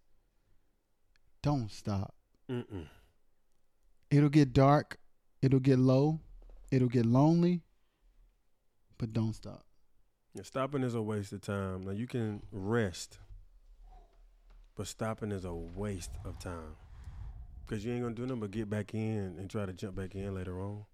[1.47, 2.12] don't stop.
[2.51, 2.89] Mm-mm.
[4.10, 4.98] It'll get dark,
[5.40, 6.18] it'll get low,
[6.73, 7.62] it'll get lonely,
[8.98, 9.64] but don't stop.
[10.35, 11.85] Yeah, stopping is a waste of time.
[11.85, 13.20] Now you can rest,
[14.74, 16.74] but stopping is a waste of time
[17.64, 20.16] because you ain't gonna do nothing but get back in and try to jump back
[20.16, 20.85] in later on.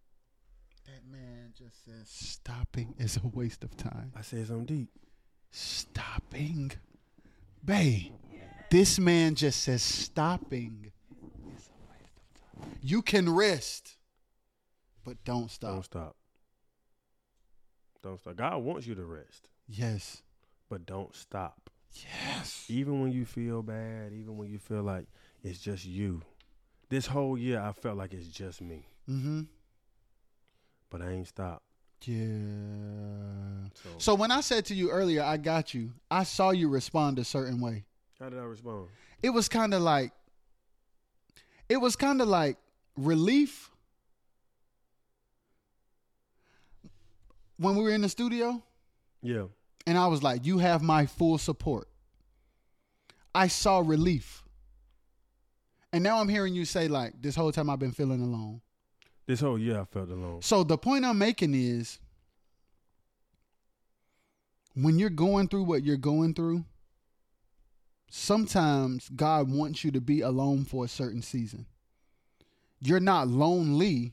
[0.84, 4.12] That man just says stopping is a waste of time.
[4.14, 4.90] I said something deep.
[5.50, 6.72] Stopping.
[7.64, 8.12] Bay.
[8.72, 10.90] This man just says stopping
[11.54, 12.78] is a waste of time.
[12.80, 13.98] You can rest,
[15.04, 15.72] but don't stop.
[15.72, 16.16] Don't stop.
[18.02, 18.34] Don't stop.
[18.36, 20.22] God wants you to rest, Yes.
[20.70, 21.68] but don't stop.
[21.92, 22.64] Yes.
[22.68, 25.04] Even when you feel bad, even when you feel like
[25.44, 26.22] it's just you.
[26.88, 29.42] This whole year, I felt like it's just me, Mm-hmm.
[30.88, 31.62] but I ain't stopped.
[32.06, 33.68] Yeah.
[33.74, 37.18] So, So when I said to you earlier, I got you, I saw you respond
[37.18, 37.84] a certain way.
[38.22, 38.86] How did I respond?
[39.20, 40.12] It was kind of like
[41.68, 42.56] it was kind of like
[42.96, 43.68] relief
[47.56, 48.62] when we were in the studio
[49.22, 49.46] Yeah.
[49.86, 51.88] and I was like, "You have my full support."
[53.34, 54.44] I saw relief.
[55.92, 58.60] And now I'm hearing you say like this whole time I've been feeling alone.
[59.26, 60.42] This whole year I felt alone.
[60.42, 61.98] So the point I'm making is
[64.74, 66.64] when you're going through what you're going through,
[68.14, 71.64] sometimes God wants you to be alone for a certain season.
[72.78, 74.12] You're not lonely.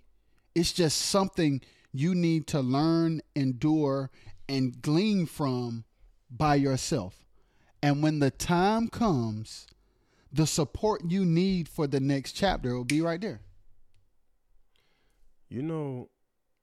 [0.56, 1.62] It's just something
[1.92, 4.10] you need to learn, endure,
[4.48, 5.84] and glean from
[6.32, 7.26] by yourself.
[7.84, 9.68] And when the time comes,
[10.32, 13.42] the support you need for the next chapter will be right there.
[15.50, 16.10] You know,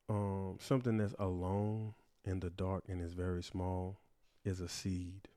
[0.09, 1.93] um, something that's alone
[2.25, 4.01] in the dark and is very small
[4.43, 5.29] is a seed.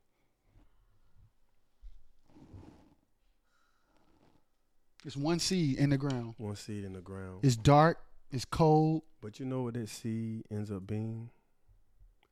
[5.04, 6.34] It's one seed in the ground.
[6.38, 7.40] One seed in the ground.
[7.42, 7.98] It's dark.
[8.30, 9.02] It's cold.
[9.22, 11.30] But you know what that seed ends up being?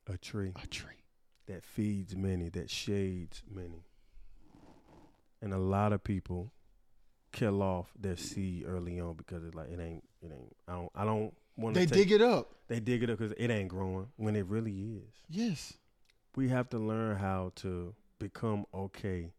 [0.07, 1.03] A tree A tree.
[1.47, 3.85] that feeds many, that shades many.
[5.41, 6.51] And a lot of people
[7.31, 10.91] kill off their seed early on because it's like it ain't it ain't I don't
[10.95, 12.55] I don't want to They dig it up.
[12.67, 15.13] they dig it up because it ain't growing when it really is.
[15.29, 15.73] Yes.
[16.35, 19.31] we have to learn how to become okay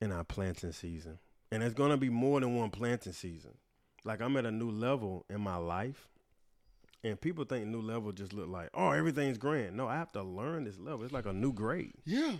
[0.00, 1.18] in our planting season.
[1.52, 3.52] And it's going to be more than one planting season.
[4.04, 6.08] Like I'm at a new level in my life.
[7.02, 9.76] And people think new level just look like, oh, everything's grand.
[9.76, 11.02] No, I have to learn this level.
[11.04, 11.94] It's like a new grade.
[12.04, 12.34] Yeah.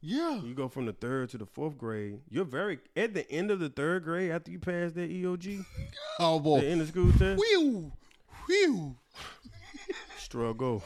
[0.00, 0.40] Yeah.
[0.40, 2.20] You go from the third to the fourth grade.
[2.30, 5.64] You're very at the end of the third grade after you pass that EOG,
[6.20, 6.60] Oh boy.
[6.60, 7.42] the end of school test.
[7.42, 7.90] Whew.
[8.46, 8.96] Whew.
[10.28, 10.84] Struggle.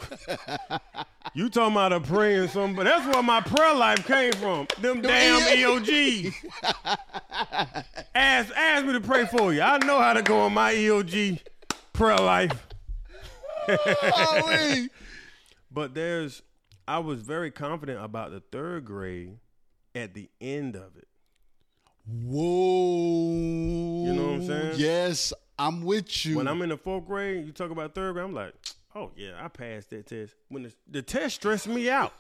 [1.35, 2.89] you talking about a praying somebody?
[2.89, 4.69] That's where my prayer life came from.
[4.81, 6.33] Them damn EOGs.
[8.15, 9.61] ask ask me to pray for you.
[9.61, 11.41] I know how to go on my EOG
[11.93, 12.69] prayer life.
[13.69, 14.87] Oh.
[15.73, 16.43] But there's,
[16.87, 19.39] I was very confident about the third grade
[19.95, 21.09] at the end of it.
[22.07, 24.05] Whoa.
[24.05, 24.75] You know what I'm saying?
[24.77, 26.37] Yes, I'm with you.
[26.37, 28.55] When I'm in the fourth grade, you talk about third grade, I'm like,
[28.95, 30.35] oh yeah, I passed that test.
[30.49, 32.13] When the, the test stressed me out,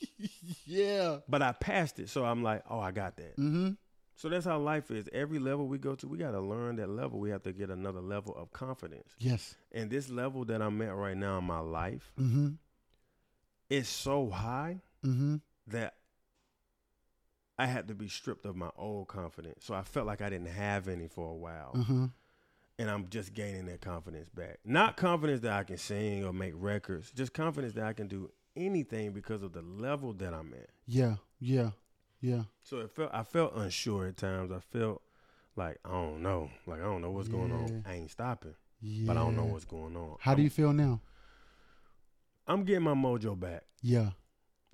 [0.66, 1.18] yeah.
[1.28, 3.36] but I passed it, so I'm like, oh, I got that.
[3.36, 3.70] Mm-hmm.
[4.16, 5.08] So that's how life is.
[5.12, 7.20] Every level we go to, we got to learn that level.
[7.20, 9.12] We have to get another level of confidence.
[9.18, 9.54] Yes.
[9.70, 12.48] And this level that I'm at right now in my life Mm-hmm.
[13.70, 15.36] is so high Mm-hmm.
[15.68, 15.94] that
[17.56, 19.64] I had to be stripped of my old confidence.
[19.64, 22.10] So I felt like I didn't have any for a while.
[22.78, 24.58] And I'm just gaining that confidence back.
[24.64, 28.30] Not confidence that I can sing or make records, just confidence that I can do
[28.56, 30.68] anything because of the level that I'm at.
[30.86, 31.16] Yeah.
[31.40, 31.70] Yeah.
[32.20, 32.42] Yeah.
[32.62, 34.52] So it felt I felt unsure at times.
[34.52, 35.02] I felt
[35.56, 36.50] like I don't know.
[36.66, 37.84] Like I don't know what's going on.
[37.86, 38.54] I ain't stopping.
[38.80, 39.06] Yeah.
[39.08, 40.16] But I don't know what's going on.
[40.20, 41.00] How do I'm- you feel now?
[42.46, 43.64] I'm getting my mojo back.
[43.82, 44.10] Yeah.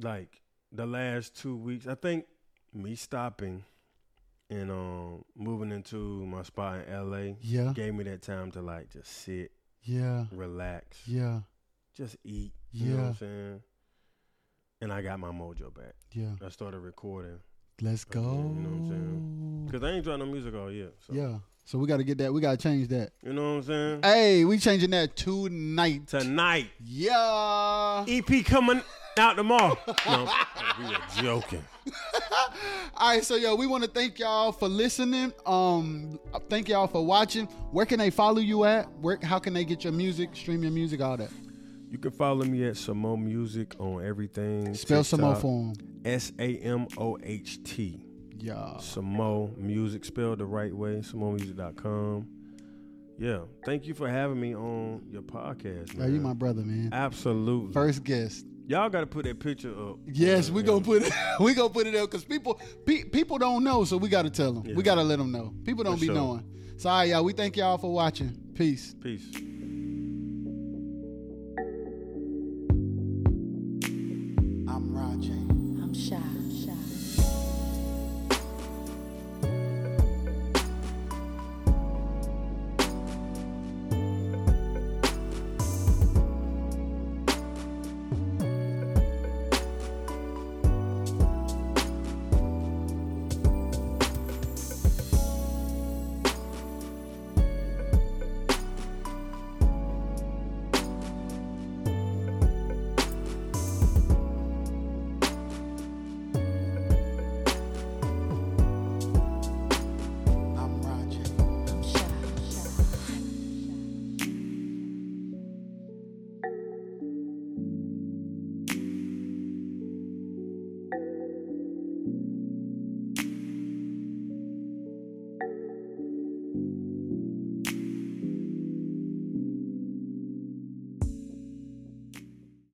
[0.01, 2.27] Like the last two weeks, I think
[2.73, 3.65] me stopping
[4.55, 7.73] and um moving into my spot in LA Yeah.
[7.75, 9.51] gave me that time to like just sit,
[9.83, 10.27] Yeah.
[10.33, 11.41] relax, Yeah.
[11.97, 12.53] just eat.
[12.73, 13.09] You know what Yeah.
[13.09, 13.61] I'm saying?
[14.81, 15.95] And I got my mojo back.
[16.13, 16.35] Yeah.
[16.45, 17.41] I started recording
[17.81, 18.21] Let's go.
[18.21, 19.67] Okay, you know what I'm saying?
[19.67, 20.91] because I ain't dropped no music all year.
[21.07, 21.39] So, Yeah.
[21.67, 22.33] So we got to get that.
[22.33, 23.13] We got to change that.
[23.23, 24.01] You know what I'm saying?
[24.03, 26.07] Hey, we changing that tonight.
[26.07, 28.05] Tonight, Yeah.
[28.07, 28.83] EP coming
[29.19, 29.77] out tomorrow.
[30.07, 30.31] no,
[30.79, 31.65] we were joking.
[32.97, 35.33] All right, so yo, we want to thank y'all for listening.
[35.47, 36.19] Um,
[36.49, 37.47] thank y'all for watching.
[37.73, 38.91] Where can they follow you at?
[39.01, 39.19] Where?
[39.23, 41.31] How can they get your music, stream your music, all that?
[41.91, 44.75] You can follow me at Samoht Music on everything.
[44.75, 45.73] Spell some more TikTok, for 'em.
[46.05, 48.05] S A M O H T.
[48.37, 48.75] Yeah.
[48.79, 50.97] Samoht Music, spelled the right way.
[50.97, 52.27] SamohtMusic.com.
[53.19, 53.41] Yeah.
[53.65, 56.13] Thank you for having me on your podcast, man.
[56.13, 56.91] you my brother, man.
[56.93, 57.73] Absolutely.
[57.73, 58.45] First guest.
[58.67, 59.99] Y'all got to put that picture up.
[60.11, 61.13] Yes, we gonna put it.
[61.41, 64.53] We gonna put it up because people, pe- people don't know, so we gotta tell
[64.53, 64.67] them.
[64.67, 64.75] Yeah.
[64.75, 65.53] We gotta let them know.
[65.65, 66.15] People don't For be sure.
[66.15, 66.45] knowing.
[66.79, 67.25] So, all right, y'all.
[67.25, 68.35] We thank y'all for watching.
[68.55, 68.95] Peace.
[69.03, 69.27] Peace.